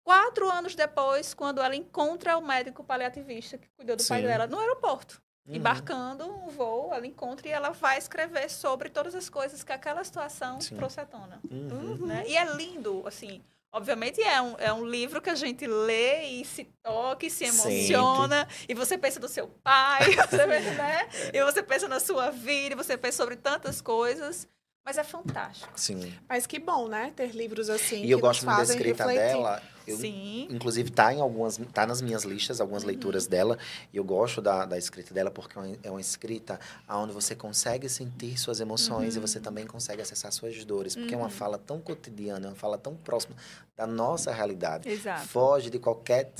Quatro 0.04 0.52
anos 0.52 0.76
depois, 0.76 1.34
quando 1.34 1.62
ela 1.62 1.76
encontra 1.76 2.38
o 2.38 2.42
médico 2.42 2.84
paliativista 2.84 3.58
que 3.58 3.70
cuidou 3.70 3.96
do 3.96 4.02
Sim. 4.02 4.10
pai 4.10 4.24
dela 4.24 4.46
no 4.46 4.60
aeroporto. 4.60 5.23
Uhum. 5.46 5.56
Embarcando 5.56 6.26
um 6.26 6.48
voo, 6.48 6.94
ela 6.94 7.06
encontra 7.06 7.48
e 7.48 7.52
ela 7.52 7.72
vai 7.72 7.98
escrever 7.98 8.50
sobre 8.50 8.90
todas 8.90 9.14
as 9.14 9.30
coisas 9.30 9.62
que 9.62 9.74
aquela 9.74 10.04
situação 10.04 10.62
Sim. 10.62 10.78
trouxe 10.78 11.02
à 11.02 11.06
tona. 11.06 11.42
Uhum. 11.52 12.06
Né? 12.06 12.24
E 12.28 12.38
é 12.38 12.46
lindo, 12.56 13.04
assim. 13.06 13.42
Obviamente 13.74 14.22
é 14.22 14.40
um, 14.40 14.56
é 14.60 14.72
um 14.72 14.86
livro 14.86 15.20
que 15.20 15.32
a 15.32 15.36
gente 15.36 15.66
lê 15.66 16.26
e 16.26 16.46
se 16.46 16.66
toca 16.84 17.26
e 17.26 17.30
se 17.30 17.46
emociona. 17.46 18.48
Sempre. 18.48 18.66
E 18.70 18.74
você 18.76 18.98
pensa 18.98 19.20
no 19.20 19.28
seu 19.28 19.48
pai, 19.48 20.14
você, 20.30 20.46
né? 20.46 21.10
e 21.34 21.44
você 21.44 21.64
pensa 21.64 21.88
na 21.88 22.00
sua 22.00 22.30
vida, 22.30 22.76
e 22.76 22.78
você 22.78 22.96
pensa 22.96 23.18
sobre 23.18 23.36
tantas 23.36 23.82
coisas. 23.82 24.48
Mas 24.86 24.98
é 24.98 25.04
fantástico. 25.04 25.72
Sim. 25.76 26.14
Mas 26.28 26.46
que 26.46 26.60
bom, 26.60 26.88
né? 26.88 27.14
Ter 27.16 27.32
livros 27.34 27.70
assim. 27.70 28.04
E 28.04 28.12
eu 28.12 28.20
gosto 28.20 28.46
muito 28.46 28.58
da 28.58 28.64
escrita 28.64 29.06
refletir. 29.06 29.38
dela. 29.38 29.64
Eu, 29.88 29.98
Sim. 29.98 30.48
Inclusive, 30.50 30.90
tá 30.92 31.14
em 31.14 31.20
algumas. 31.20 31.60
tá 31.74 31.86
nas 31.86 32.02
minhas 32.02 32.24
listas, 32.24 32.62
algumas 32.62 32.84
uhum. 32.84 32.90
leituras 32.90 33.28
dela. 33.28 33.58
E 33.92 33.98
eu 33.98 34.04
gosto 34.04 34.42
da, 34.42 34.66
da 34.66 34.78
escrita 34.78 35.14
dela 35.14 35.30
porque 35.30 35.58
é 35.84 35.90
uma 35.90 36.00
é 36.00 36.02
escrita 36.02 36.60
onde 36.90 37.14
você 37.14 37.36
consegue 37.36 37.90
sentir 37.90 38.38
suas 38.38 38.60
emoções 38.60 39.16
uhum. 39.16 39.22
e 39.22 39.28
você 39.28 39.40
também 39.40 39.66
consegue 39.66 40.02
acessar 40.02 40.32
suas 40.32 40.64
dores. 40.66 40.96
Porque 40.96 41.14
uhum. 41.14 41.22
é 41.22 41.24
uma 41.24 41.30
uhum. 41.30 41.32
fala 41.32 41.58
tão 41.58 41.80
cotidiana, 41.80 42.48
é 42.48 42.50
uma 42.50 42.56
fala 42.56 42.78
tão 42.78 42.96
próxima 42.96 43.36
da 43.76 43.86
nossa 43.86 44.32
realidade. 44.32 44.90
Exato. 44.90 45.28
Foge 45.28 45.70
de 45.70 45.80
qualquer 45.80 46.32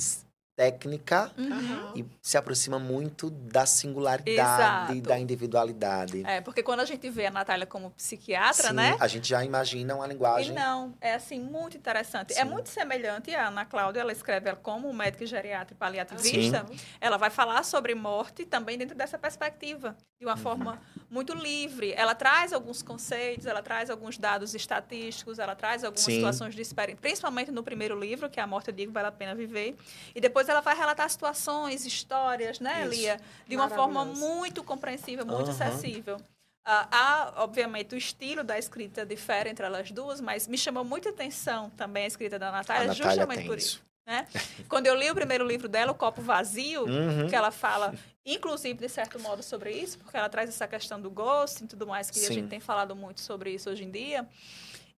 técnica 0.56 1.32
uhum. 1.36 1.92
e 1.96 2.06
se 2.22 2.36
aproxima 2.36 2.78
muito 2.78 3.28
da 3.28 3.66
singularidade, 3.66 4.92
Exato. 4.92 5.00
da 5.02 5.18
individualidade. 5.18 6.24
É, 6.24 6.40
porque 6.40 6.62
quando 6.62 6.80
a 6.80 6.84
gente 6.84 7.08
vê 7.10 7.26
a 7.26 7.30
Natália 7.30 7.66
como 7.66 7.90
psiquiatra, 7.90 8.68
Sim, 8.68 8.74
né? 8.74 8.96
A 9.00 9.08
gente 9.08 9.28
já 9.28 9.44
imagina 9.44 9.96
uma 9.96 10.06
linguagem. 10.06 10.52
E 10.52 10.54
não, 10.54 10.94
é 11.00 11.14
assim, 11.14 11.40
muito 11.40 11.76
interessante. 11.76 12.32
É 12.32 12.36
Sim. 12.36 12.40
É 12.42 12.44
muito 12.44 12.68
semelhante 12.68 13.34
a 13.34 13.48
Ana 13.48 13.64
Cláudia, 13.64 14.00
ela 14.00 14.12
escreve 14.12 14.48
ela 14.48 14.58
como 14.58 14.92
médica 14.92 15.26
geriatra 15.26 15.74
e 15.74 15.76
paliativista. 15.76 16.64
Sim. 16.68 16.78
Ela 17.00 17.16
vai 17.16 17.30
falar 17.30 17.64
sobre 17.64 17.94
morte 17.94 18.44
também 18.44 18.78
dentro 18.78 18.96
dessa 18.96 19.18
perspectiva, 19.18 19.96
de 20.18 20.24
uma 20.24 20.34
uhum. 20.34 20.40
forma 20.40 20.80
muito 21.10 21.34
livre. 21.34 21.92
Ela 21.96 22.14
traz 22.14 22.52
alguns 22.52 22.82
conceitos, 22.82 23.46
ela 23.46 23.62
traz 23.62 23.90
alguns 23.90 24.18
dados 24.18 24.54
estatísticos, 24.54 25.38
ela 25.38 25.56
traz 25.56 25.82
algumas 25.82 26.04
situações 26.04 26.54
de 26.54 26.62
experiência, 26.62 27.00
principalmente 27.00 27.50
no 27.50 27.62
primeiro 27.62 27.98
livro, 27.98 28.30
que 28.30 28.38
é 28.38 28.42
A 28.42 28.46
Morte 28.46 28.68
eu 28.68 28.74
Digo 28.74 28.92
Vale 28.92 29.08
a 29.08 29.12
Pena 29.12 29.34
Viver. 29.34 29.76
E 30.14 30.20
depois 30.20 30.43
depois 30.44 30.48
ela 30.48 30.60
vai 30.60 30.76
relatar 30.76 31.08
situações, 31.08 31.86
histórias, 31.86 32.60
né, 32.60 32.82
Isso. 32.82 32.90
Lia? 32.90 33.20
De 33.46 33.56
uma 33.56 33.68
forma 33.68 34.04
muito 34.04 34.62
compreensível, 34.62 35.24
muito 35.24 35.50
uhum. 35.50 35.50
acessível. 35.50 36.16
Uh, 36.16 36.88
há, 36.90 37.32
obviamente, 37.36 37.94
o 37.94 37.98
estilo 37.98 38.42
da 38.42 38.58
escrita 38.58 39.04
difere 39.04 39.50
entre 39.50 39.66
elas 39.66 39.90
duas, 39.90 40.20
mas 40.20 40.46
me 40.46 40.56
chamou 40.56 40.82
muita 40.82 41.10
atenção 41.10 41.68
também 41.70 42.04
a 42.04 42.06
escrita 42.06 42.38
da 42.38 42.50
Natália, 42.50 42.88
Natália 42.88 43.12
justamente 43.12 43.46
por 43.46 43.58
isso. 43.58 43.82
Né? 44.06 44.26
Quando 44.68 44.86
eu 44.86 44.94
li 44.94 45.10
o 45.10 45.14
primeiro 45.14 45.46
livro 45.46 45.68
dela, 45.68 45.92
O 45.92 45.94
Copo 45.94 46.22
Vazio, 46.22 46.84
uhum. 46.84 47.28
que 47.28 47.36
ela 47.36 47.50
fala, 47.50 47.94
inclusive, 48.24 48.78
de 48.78 48.88
certo 48.88 49.18
modo, 49.20 49.42
sobre 49.42 49.72
isso, 49.72 49.98
porque 49.98 50.16
ela 50.16 50.28
traz 50.28 50.48
essa 50.48 50.66
questão 50.66 50.98
do 50.98 51.10
gosto 51.10 51.64
e 51.64 51.66
tudo 51.66 51.86
mais, 51.86 52.10
que 52.10 52.18
Sim. 52.18 52.26
a 52.26 52.32
gente 52.32 52.48
tem 52.48 52.60
falado 52.60 52.96
muito 52.96 53.20
sobre 53.20 53.50
isso 53.50 53.68
hoje 53.68 53.84
em 53.84 53.90
dia. 53.90 54.26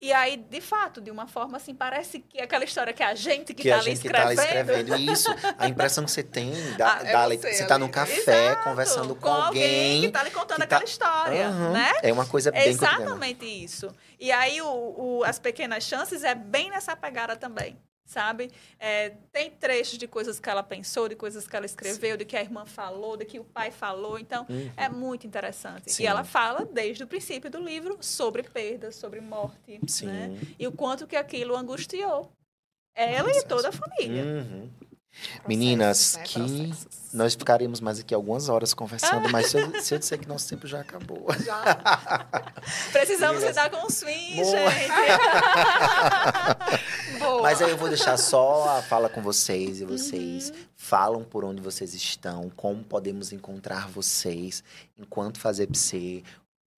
E 0.00 0.12
aí, 0.12 0.36
de 0.36 0.60
fato, 0.60 1.00
de 1.00 1.10
uma 1.10 1.26
forma 1.26 1.56
assim, 1.56 1.74
parece 1.74 2.18
que 2.18 2.38
é 2.38 2.44
aquela 2.44 2.64
história 2.64 2.92
que 2.92 3.02
a 3.02 3.14
gente 3.14 3.54
que, 3.54 3.62
está 3.62 3.80
ali 3.80 3.92
escrevendo. 3.92 4.28
Que 4.30 4.36
tá 4.36 4.42
escrevendo. 4.44 4.96
Isso, 4.96 5.34
a 5.58 5.66
impressão 5.66 6.04
que 6.04 6.10
você 6.10 6.22
tem 6.22 6.52
da, 6.76 6.92
ah, 7.00 7.02
da 7.02 7.28
você, 7.28 7.38
você 7.38 7.62
está 7.62 7.78
num 7.78 7.88
café 7.88 8.48
Exato, 8.48 8.64
conversando 8.64 9.14
com, 9.14 9.22
com 9.22 9.28
alguém, 9.28 10.02
que 10.02 10.06
está 10.08 10.22
lhe 10.22 10.30
contando 10.30 10.62
aquela 10.62 10.80
tá... 10.80 10.84
história, 10.84 11.48
uhum. 11.48 11.72
né? 11.72 11.92
É 12.02 12.12
uma 12.12 12.26
coisa 12.26 12.52
bem 12.52 12.68
Exatamente 12.68 13.46
isso. 13.46 13.94
E 14.20 14.30
aí, 14.30 14.60
o, 14.60 14.66
o, 14.68 15.24
as 15.24 15.38
pequenas 15.38 15.84
chances 15.84 16.22
é 16.22 16.34
bem 16.34 16.70
nessa 16.70 16.94
pegada 16.94 17.34
também 17.34 17.78
sabe? 18.04 18.50
É, 18.78 19.10
tem 19.32 19.50
trechos 19.50 19.98
de 19.98 20.06
coisas 20.06 20.38
que 20.38 20.48
ela 20.48 20.62
pensou, 20.62 21.08
de 21.08 21.16
coisas 21.16 21.46
que 21.46 21.56
ela 21.56 21.66
escreveu, 21.66 22.16
de 22.16 22.24
que 22.24 22.36
a 22.36 22.42
irmã 22.42 22.66
falou, 22.66 23.16
de 23.16 23.24
que 23.24 23.38
o 23.40 23.44
pai 23.44 23.70
falou. 23.70 24.18
Então, 24.18 24.46
uhum. 24.48 24.70
é 24.76 24.88
muito 24.88 25.26
interessante. 25.26 25.90
Sim. 25.90 26.02
E 26.02 26.06
ela 26.06 26.24
fala, 26.24 26.64
desde 26.64 27.04
o 27.04 27.06
princípio 27.06 27.50
do 27.50 27.58
livro, 27.58 27.98
sobre 28.00 28.42
perda, 28.42 28.92
sobre 28.92 29.20
morte, 29.20 29.80
Sim. 29.86 30.06
né? 30.06 30.38
E 30.58 30.66
o 30.66 30.72
quanto 30.72 31.06
que 31.06 31.16
aquilo 31.16 31.56
angustiou 31.56 32.32
ela 32.94 33.30
e 33.30 33.42
toda 33.44 33.68
a 33.68 33.72
família. 33.72 34.24
Uhum. 34.24 34.70
Meninas, 35.46 36.16
né? 36.16 36.22
que 36.24 36.34
Processos. 36.34 36.86
nós 37.12 37.34
ficaríamos 37.34 37.80
mais 37.80 37.98
aqui 37.98 38.14
algumas 38.14 38.48
horas 38.48 38.74
conversando, 38.74 39.28
mas 39.30 39.46
se 39.46 39.58
eu, 39.58 39.82
se 39.82 39.94
eu 39.94 39.98
disser 39.98 40.18
que 40.18 40.28
nosso 40.28 40.48
tempo 40.48 40.66
já 40.66 40.80
acabou. 40.80 41.26
Já. 41.44 41.62
Precisamos 42.92 43.42
Meninas, 43.42 43.56
lidar 43.56 43.70
com 43.70 43.86
os 43.86 44.02
fins, 44.02 44.46
Boa. 44.46 44.70
gente. 44.70 44.92
Boa. 47.18 47.42
Mas 47.42 47.62
aí 47.62 47.70
eu 47.70 47.76
vou 47.76 47.88
deixar 47.88 48.16
só 48.16 48.78
a 48.78 48.82
fala 48.82 49.08
com 49.08 49.22
vocês 49.22 49.80
e 49.80 49.84
vocês 49.84 50.50
uhum. 50.50 50.56
falam 50.76 51.24
por 51.24 51.44
onde 51.44 51.60
vocês 51.60 51.94
estão, 51.94 52.50
como 52.56 52.82
podemos 52.82 53.32
encontrar 53.32 53.88
vocês 53.88 54.62
enquanto 54.98 55.38
fazer 55.38 55.66
psi, 55.68 56.24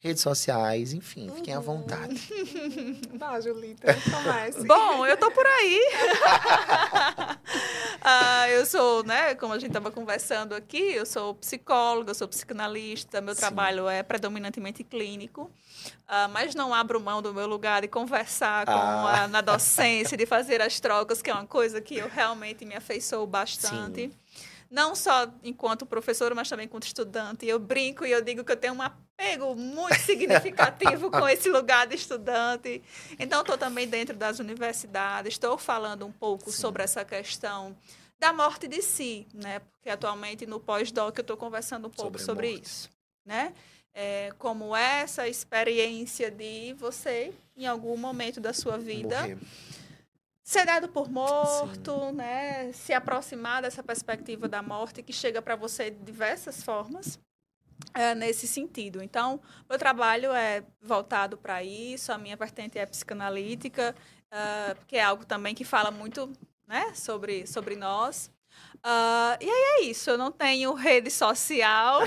redes 0.01 0.23
sociais, 0.23 0.93
enfim, 0.93 1.31
fiquem 1.35 1.55
à 1.55 1.61
vontade. 1.61 2.15
Vá, 3.15 3.41
Julita, 3.41 3.95
comece. 4.11 4.65
Bom, 4.67 5.07
eu 5.07 5.17
tô 5.17 5.31
por 5.31 5.47
aí. 5.47 5.81
ah, 8.03 8.49
eu 8.51 8.67
sou, 8.67 9.03
né, 9.05 9.35
como 9.35 9.53
a 9.53 9.59
gente 9.59 9.71
estava 9.71 9.91
conversando 9.91 10.55
aqui, 10.55 10.79
eu 10.79 11.07
sou 11.07 11.35
psicóloga, 11.35 12.11
eu 12.11 12.15
sou 12.15 12.29
psicanalista, 12.29 13.21
meu 13.21 13.35
Sim. 13.35 13.41
trabalho 13.41 13.89
é 13.89 14.03
predominantemente 14.03 14.85
clínico, 14.85 15.51
ah, 16.07 16.29
mas 16.29 16.55
não 16.55 16.75
abro 16.75 17.01
mão 17.01 17.23
do 17.23 17.33
meu 17.33 17.47
lugar 17.47 17.83
de 17.83 17.89
conversar 17.89 18.67
com 18.67 18.73
ah. 18.73 19.25
a, 19.25 19.29
na 19.29 19.41
docência, 19.41 20.17
de 20.17 20.27
fazer 20.27 20.61
as 20.61 20.79
trocas, 20.79 21.23
que 21.23 21.31
é 21.31 21.35
uma 21.35 21.47
coisa 21.47 21.81
que 21.81 21.97
eu 21.97 22.09
realmente 22.09 22.65
me 22.65 22.75
afeiçoo 22.75 23.27
bastante. 23.27 24.03
Sim 24.03 24.26
não 24.71 24.95
só 24.95 25.29
enquanto 25.43 25.87
professora, 25.87 26.35
mas 26.35 26.49
também 26.49 26.67
enquanto 26.67 26.85
estudante. 26.85 27.47
Eu 27.47 27.59
brinco 27.59 28.05
e 28.05 28.13
eu 28.13 28.23
digo 28.23 28.45
que 28.45 28.53
eu 28.53 28.57
tenho 28.57 28.75
um 28.75 28.83
apego 28.83 29.55
muito 29.55 29.99
significativo 30.01 31.11
com 31.11 31.29
esse 31.29 31.49
lugar 31.49 31.87
de 31.87 31.97
estudante. 31.97 32.83
Então, 33.19 33.41
estou 33.41 33.57
também 33.57 33.89
dentro 33.89 34.17
das 34.17 34.39
universidades, 34.39 35.35
estou 35.35 35.57
falando 35.57 36.07
um 36.07 36.13
pouco 36.13 36.51
Sim. 36.51 36.61
sobre 36.61 36.83
essa 36.83 37.05
questão 37.05 37.77
da 38.19 38.33
morte 38.33 38.67
de 38.67 38.81
si, 38.83 39.27
né? 39.33 39.61
Porque 39.61 39.91
atualmente 39.91 40.47
no 40.47 40.59
pós-doc 40.59 41.17
eu 41.19 41.23
estou 41.23 41.37
conversando 41.37 41.89
um 41.89 41.91
pouco 41.91 42.19
sobre, 42.19 42.49
sobre 42.51 42.63
isso, 42.63 42.91
né? 43.25 43.53
É, 43.93 44.31
como 44.39 44.77
essa 44.77 45.27
experiência 45.27 46.31
de 46.31 46.75
você, 46.75 47.33
em 47.57 47.67
algum 47.67 47.97
momento 47.97 48.41
da 48.41 48.53
sua 48.53 48.77
vida, 48.77 49.23
Morrer 49.23 49.39
ser 50.47 50.65
dado 50.65 50.89
por 50.89 51.11
morto, 51.11 52.09
Sim. 52.09 52.13
né? 52.13 52.73
Se 52.73 52.93
aproximar 52.93 53.63
dessa 53.63 53.83
perspectiva 53.83 54.47
da 54.47 54.63
morte 54.63 55.03
que 55.03 55.13
chega 55.13 55.43
para 55.43 55.57
você 55.57 55.91
de 55.91 55.99
diversas 55.99 56.63
formas. 56.63 57.19
É, 57.93 58.15
nesse 58.15 58.47
sentido. 58.47 59.03
Então, 59.03 59.39
meu 59.69 59.79
trabalho 59.79 60.33
é 60.33 60.65
voltado 60.81 61.37
para 61.37 61.63
isso, 61.63 62.11
a 62.11 62.17
minha 62.17 62.35
vertente 62.35 62.79
é 62.79 62.87
psicanalítica, 62.87 63.95
uh, 64.33 64.87
que 64.87 64.97
é 64.97 65.03
algo 65.03 65.27
também 65.27 65.55
que 65.55 65.63
fala 65.63 65.91
muito 65.91 66.33
né, 66.67 66.95
sobre, 66.95 67.47
sobre 67.47 67.77
nós. 67.77 68.31
Uh, 68.85 69.37
e 69.41 69.51
aí 69.51 69.51
é 69.51 69.83
isso, 69.85 70.11
eu 70.11 70.19
não 70.19 70.31
tenho 70.31 70.73
rede 70.75 71.11
social, 71.11 72.01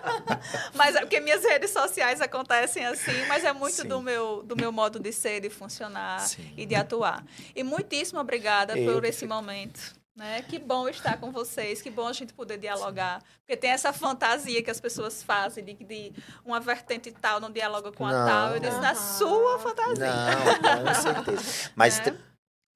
mas 0.74 0.94
é 0.94 1.00
porque 1.00 1.20
minhas 1.20 1.42
redes 1.44 1.70
sociais 1.70 2.20
acontecem 2.20 2.86
assim, 2.86 3.26
mas 3.26 3.44
é 3.44 3.52
muito 3.52 3.84
do 3.84 4.00
meu, 4.00 4.42
do 4.42 4.56
meu 4.56 4.70
modo 4.70 4.98
de 4.98 5.12
ser, 5.12 5.40
de 5.40 5.50
funcionar 5.50 6.20
Sim. 6.20 6.52
e 6.56 6.64
de 6.64 6.74
atuar. 6.74 7.24
E 7.54 7.62
muitíssimo 7.62 8.20
obrigada 8.20 8.78
eu 8.78 8.92
por 8.92 9.04
esse 9.04 9.26
momento. 9.26 9.94
Né? 10.16 10.40
Que 10.48 10.58
bom 10.58 10.88
estar 10.88 11.18
com 11.18 11.30
vocês, 11.30 11.82
que 11.82 11.90
bom 11.90 12.08
a 12.08 12.12
gente 12.12 12.32
poder 12.32 12.56
dialogar. 12.56 13.22
Porque 13.40 13.54
tem 13.54 13.70
essa 13.70 13.92
fantasia 13.92 14.62
que 14.62 14.70
as 14.70 14.80
pessoas 14.80 15.22
fazem 15.22 15.62
de, 15.62 15.74
de 15.74 16.12
uma 16.42 16.58
vertente 16.58 17.12
tal 17.12 17.38
não 17.38 17.50
dialoga 17.50 17.92
com 17.92 18.06
a 18.06 18.12
não. 18.12 18.26
tal. 18.26 18.54
Eu 18.54 18.60
disse, 18.60 18.80
na 18.80 18.94
sua 18.94 19.58
fantasia. 19.58 20.06
Não, 20.06 20.84
com 20.86 20.94
certeza. 20.94 21.70
Mas 21.76 21.98
é. 22.00 22.16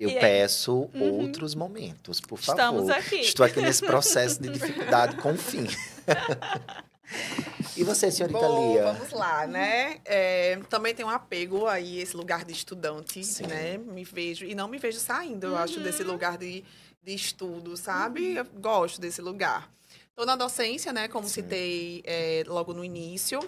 Eu 0.00 0.08
e 0.08 0.18
peço 0.18 0.88
uhum. 0.94 1.20
outros 1.20 1.54
momentos, 1.54 2.22
por 2.22 2.38
favor. 2.38 2.58
Estamos 2.58 2.88
aqui. 2.88 3.16
Estou 3.16 3.44
aqui 3.44 3.60
nesse 3.60 3.84
processo 3.84 4.40
de 4.40 4.48
dificuldade 4.48 5.16
com 5.16 5.32
o 5.32 5.36
fim. 5.36 5.66
e 7.76 7.84
você, 7.84 8.10
senhorita 8.10 8.40
Bom, 8.40 8.72
Lia? 8.72 8.94
Vamos 8.94 9.12
lá, 9.12 9.46
né? 9.46 9.98
É, 10.06 10.58
também 10.70 10.94
tem 10.94 11.04
um 11.04 11.10
apego 11.10 11.66
aí, 11.66 12.00
esse 12.00 12.16
lugar 12.16 12.46
de 12.46 12.52
estudante, 12.54 13.22
Sim. 13.22 13.46
né? 13.46 13.76
Me 13.76 14.02
vejo, 14.02 14.46
e 14.46 14.54
não 14.54 14.68
me 14.68 14.78
vejo 14.78 14.98
saindo, 14.98 15.48
eu 15.48 15.56
acho, 15.58 15.80
desse 15.80 16.02
uhum. 16.02 16.12
lugar 16.12 16.38
de, 16.38 16.64
de 17.02 17.14
estudo, 17.14 17.76
sabe? 17.76 18.30
Uhum. 18.30 18.36
Eu 18.36 18.44
gosto 18.58 18.98
desse 19.02 19.20
lugar. 19.20 19.70
Estou 20.08 20.24
na 20.24 20.34
docência, 20.34 20.94
né? 20.94 21.08
Como 21.08 21.28
Sim. 21.28 21.42
citei 21.42 22.02
é, 22.06 22.42
logo 22.46 22.72
no 22.72 22.82
início 22.82 23.38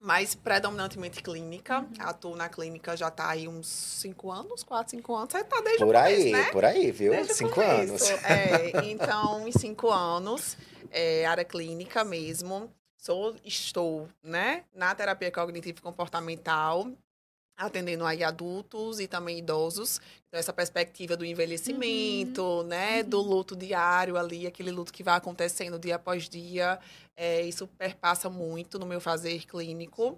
mas 0.00 0.34
predominantemente 0.34 1.22
clínica. 1.22 1.80
Uhum. 1.80 1.88
Atuo 2.00 2.36
na 2.36 2.48
clínica 2.48 2.96
já 2.96 3.08
está 3.08 3.30
aí 3.30 3.48
uns 3.48 3.66
cinco 3.66 4.30
anos, 4.30 4.62
quatro, 4.62 4.90
cinco 4.90 5.14
anos. 5.14 5.32
Você 5.32 5.38
está 5.38 5.60
desde 5.60 5.84
por 5.84 5.94
o 5.94 5.98
aí, 5.98 6.32
né? 6.32 6.50
Por 6.50 6.64
aí, 6.64 6.90
viu? 6.90 7.12
Desde 7.12 7.34
cinco 7.34 7.60
anos. 7.60 8.02
É, 8.24 8.72
então, 8.84 9.46
em 9.46 9.52
cinco 9.52 9.90
anos, 9.90 10.56
é, 10.90 11.26
área 11.26 11.44
clínica 11.44 12.04
mesmo. 12.04 12.70
Sou, 12.96 13.36
estou, 13.44 14.08
né, 14.22 14.64
na 14.74 14.92
terapia 14.92 15.30
cognitivo 15.30 15.80
comportamental 15.80 16.90
atendendo 17.58 18.04
aí 18.06 18.22
adultos 18.22 19.00
e 19.00 19.08
também 19.08 19.38
idosos. 19.38 20.00
Então, 20.28 20.38
essa 20.38 20.52
perspectiva 20.52 21.16
do 21.16 21.24
envelhecimento, 21.24 22.42
uhum. 22.42 22.62
né? 22.62 23.02
Uhum. 23.02 23.08
Do 23.08 23.20
luto 23.20 23.56
diário 23.56 24.16
ali, 24.16 24.46
aquele 24.46 24.70
luto 24.70 24.92
que 24.92 25.02
vai 25.02 25.16
acontecendo 25.16 25.78
dia 25.78 25.96
após 25.96 26.28
dia. 26.28 26.78
É, 27.16 27.42
isso 27.42 27.66
perpassa 27.66 28.30
muito 28.30 28.78
no 28.78 28.86
meu 28.86 29.00
fazer 29.00 29.44
clínico. 29.44 30.16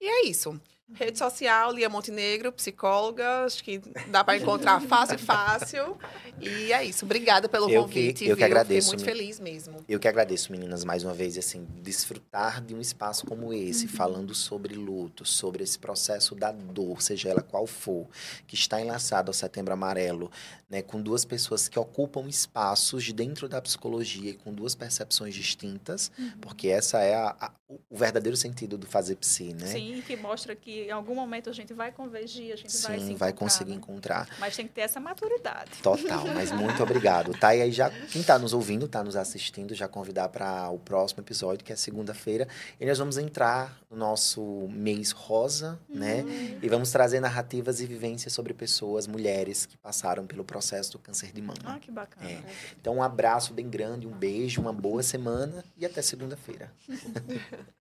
E 0.00 0.06
é 0.06 0.26
isso. 0.26 0.60
Rede 0.94 1.18
social, 1.18 1.72
Lia 1.72 1.88
Montenegro, 1.88 2.52
psicóloga, 2.52 3.44
acho 3.44 3.64
que 3.64 3.80
dá 4.08 4.22
para 4.22 4.36
encontrar 4.36 4.80
fácil, 4.86 5.18
fácil. 5.18 5.98
E 6.40 6.72
é 6.72 6.84
isso. 6.84 7.04
Obrigada 7.04 7.48
pelo 7.48 7.70
eu 7.70 7.82
convite. 7.82 8.18
Que, 8.18 8.24
eu 8.24 8.28
viu? 8.28 8.36
que 8.36 8.44
agradeço. 8.44 8.90
Fiquei 8.90 9.04
muito 9.04 9.18
feliz 9.18 9.40
mesmo. 9.40 9.76
Eu 9.88 9.98
que 9.98 10.06
agradeço, 10.06 10.52
meninas, 10.52 10.84
mais 10.84 11.02
uma 11.02 11.14
vez, 11.14 11.38
assim, 11.38 11.66
desfrutar 11.82 12.60
de 12.60 12.74
um 12.74 12.80
espaço 12.80 13.24
como 13.26 13.52
esse, 13.54 13.86
uhum. 13.86 13.92
falando 13.92 14.34
sobre 14.34 14.74
luto, 14.74 15.24
sobre 15.24 15.62
esse 15.64 15.78
processo 15.78 16.34
da 16.34 16.52
dor, 16.52 17.00
seja 17.00 17.30
ela 17.30 17.42
qual 17.42 17.66
for, 17.66 18.06
que 18.46 18.54
está 18.54 18.80
enlaçado 18.80 19.30
ao 19.30 19.34
Setembro 19.34 19.72
Amarelo, 19.72 20.30
né, 20.68 20.82
com 20.82 21.00
duas 21.00 21.24
pessoas 21.24 21.68
que 21.68 21.78
ocupam 21.78 22.26
espaços 22.28 23.12
dentro 23.12 23.48
da 23.48 23.60
psicologia 23.60 24.30
e 24.30 24.34
com 24.34 24.52
duas 24.52 24.74
percepções 24.74 25.34
distintas, 25.34 26.10
uhum. 26.18 26.32
porque 26.40 26.68
essa 26.68 26.98
é 27.00 27.14
a, 27.14 27.36
a, 27.38 27.52
o 27.90 27.96
verdadeiro 27.96 28.36
sentido 28.36 28.76
do 28.78 28.86
fazer 28.86 29.16
psi, 29.16 29.54
né? 29.54 29.66
Sim, 29.66 30.02
que 30.06 30.16
mostra 30.16 30.56
que 30.56 30.71
em 30.80 30.90
algum 30.90 31.14
momento 31.14 31.50
a 31.50 31.52
gente 31.52 31.72
vai 31.72 31.92
convergir, 31.92 32.52
a 32.52 32.56
gente 32.56 32.72
Sim, 32.72 32.88
vai 32.88 33.00
se 33.00 33.14
vai 33.14 33.32
conseguir 33.32 33.70
né? 33.70 33.76
encontrar. 33.76 34.28
Mas 34.38 34.56
tem 34.56 34.66
que 34.66 34.72
ter 34.72 34.82
essa 34.82 35.00
maturidade. 35.00 35.70
Total, 35.82 36.26
mas 36.28 36.50
muito 36.52 36.82
obrigado. 36.82 37.32
Tá, 37.38 37.54
e 37.54 37.62
aí 37.62 37.72
já, 37.72 37.90
quem 37.90 38.20
está 38.20 38.38
nos 38.38 38.52
ouvindo, 38.52 38.86
está 38.86 39.02
nos 39.02 39.16
assistindo, 39.16 39.74
já 39.74 39.88
convidar 39.88 40.28
para 40.28 40.70
o 40.70 40.78
próximo 40.78 41.22
episódio, 41.22 41.64
que 41.64 41.72
é 41.72 41.76
segunda-feira, 41.76 42.46
e 42.80 42.86
nós 42.86 42.98
vamos 42.98 43.18
entrar 43.18 43.80
no 43.90 43.96
nosso 43.96 44.68
mês 44.70 45.10
rosa, 45.10 45.78
né? 45.88 46.22
Uhum. 46.22 46.58
E 46.62 46.68
vamos 46.68 46.90
trazer 46.90 47.20
narrativas 47.20 47.80
e 47.80 47.86
vivências 47.86 48.32
sobre 48.32 48.54
pessoas, 48.54 49.06
mulheres 49.06 49.66
que 49.66 49.76
passaram 49.76 50.26
pelo 50.26 50.44
processo 50.44 50.92
do 50.92 50.98
câncer 50.98 51.32
de 51.32 51.42
mama. 51.42 51.58
Ah, 51.64 51.78
que 51.78 51.90
bacana. 51.90 52.28
É. 52.28 52.42
Então, 52.80 52.96
um 52.96 53.02
abraço 53.02 53.52
bem 53.52 53.68
grande, 53.68 54.06
um 54.06 54.12
beijo, 54.12 54.60
uma 54.60 54.72
boa 54.72 55.02
semana 55.02 55.64
e 55.76 55.84
até 55.84 56.00
segunda-feira. 56.00 56.72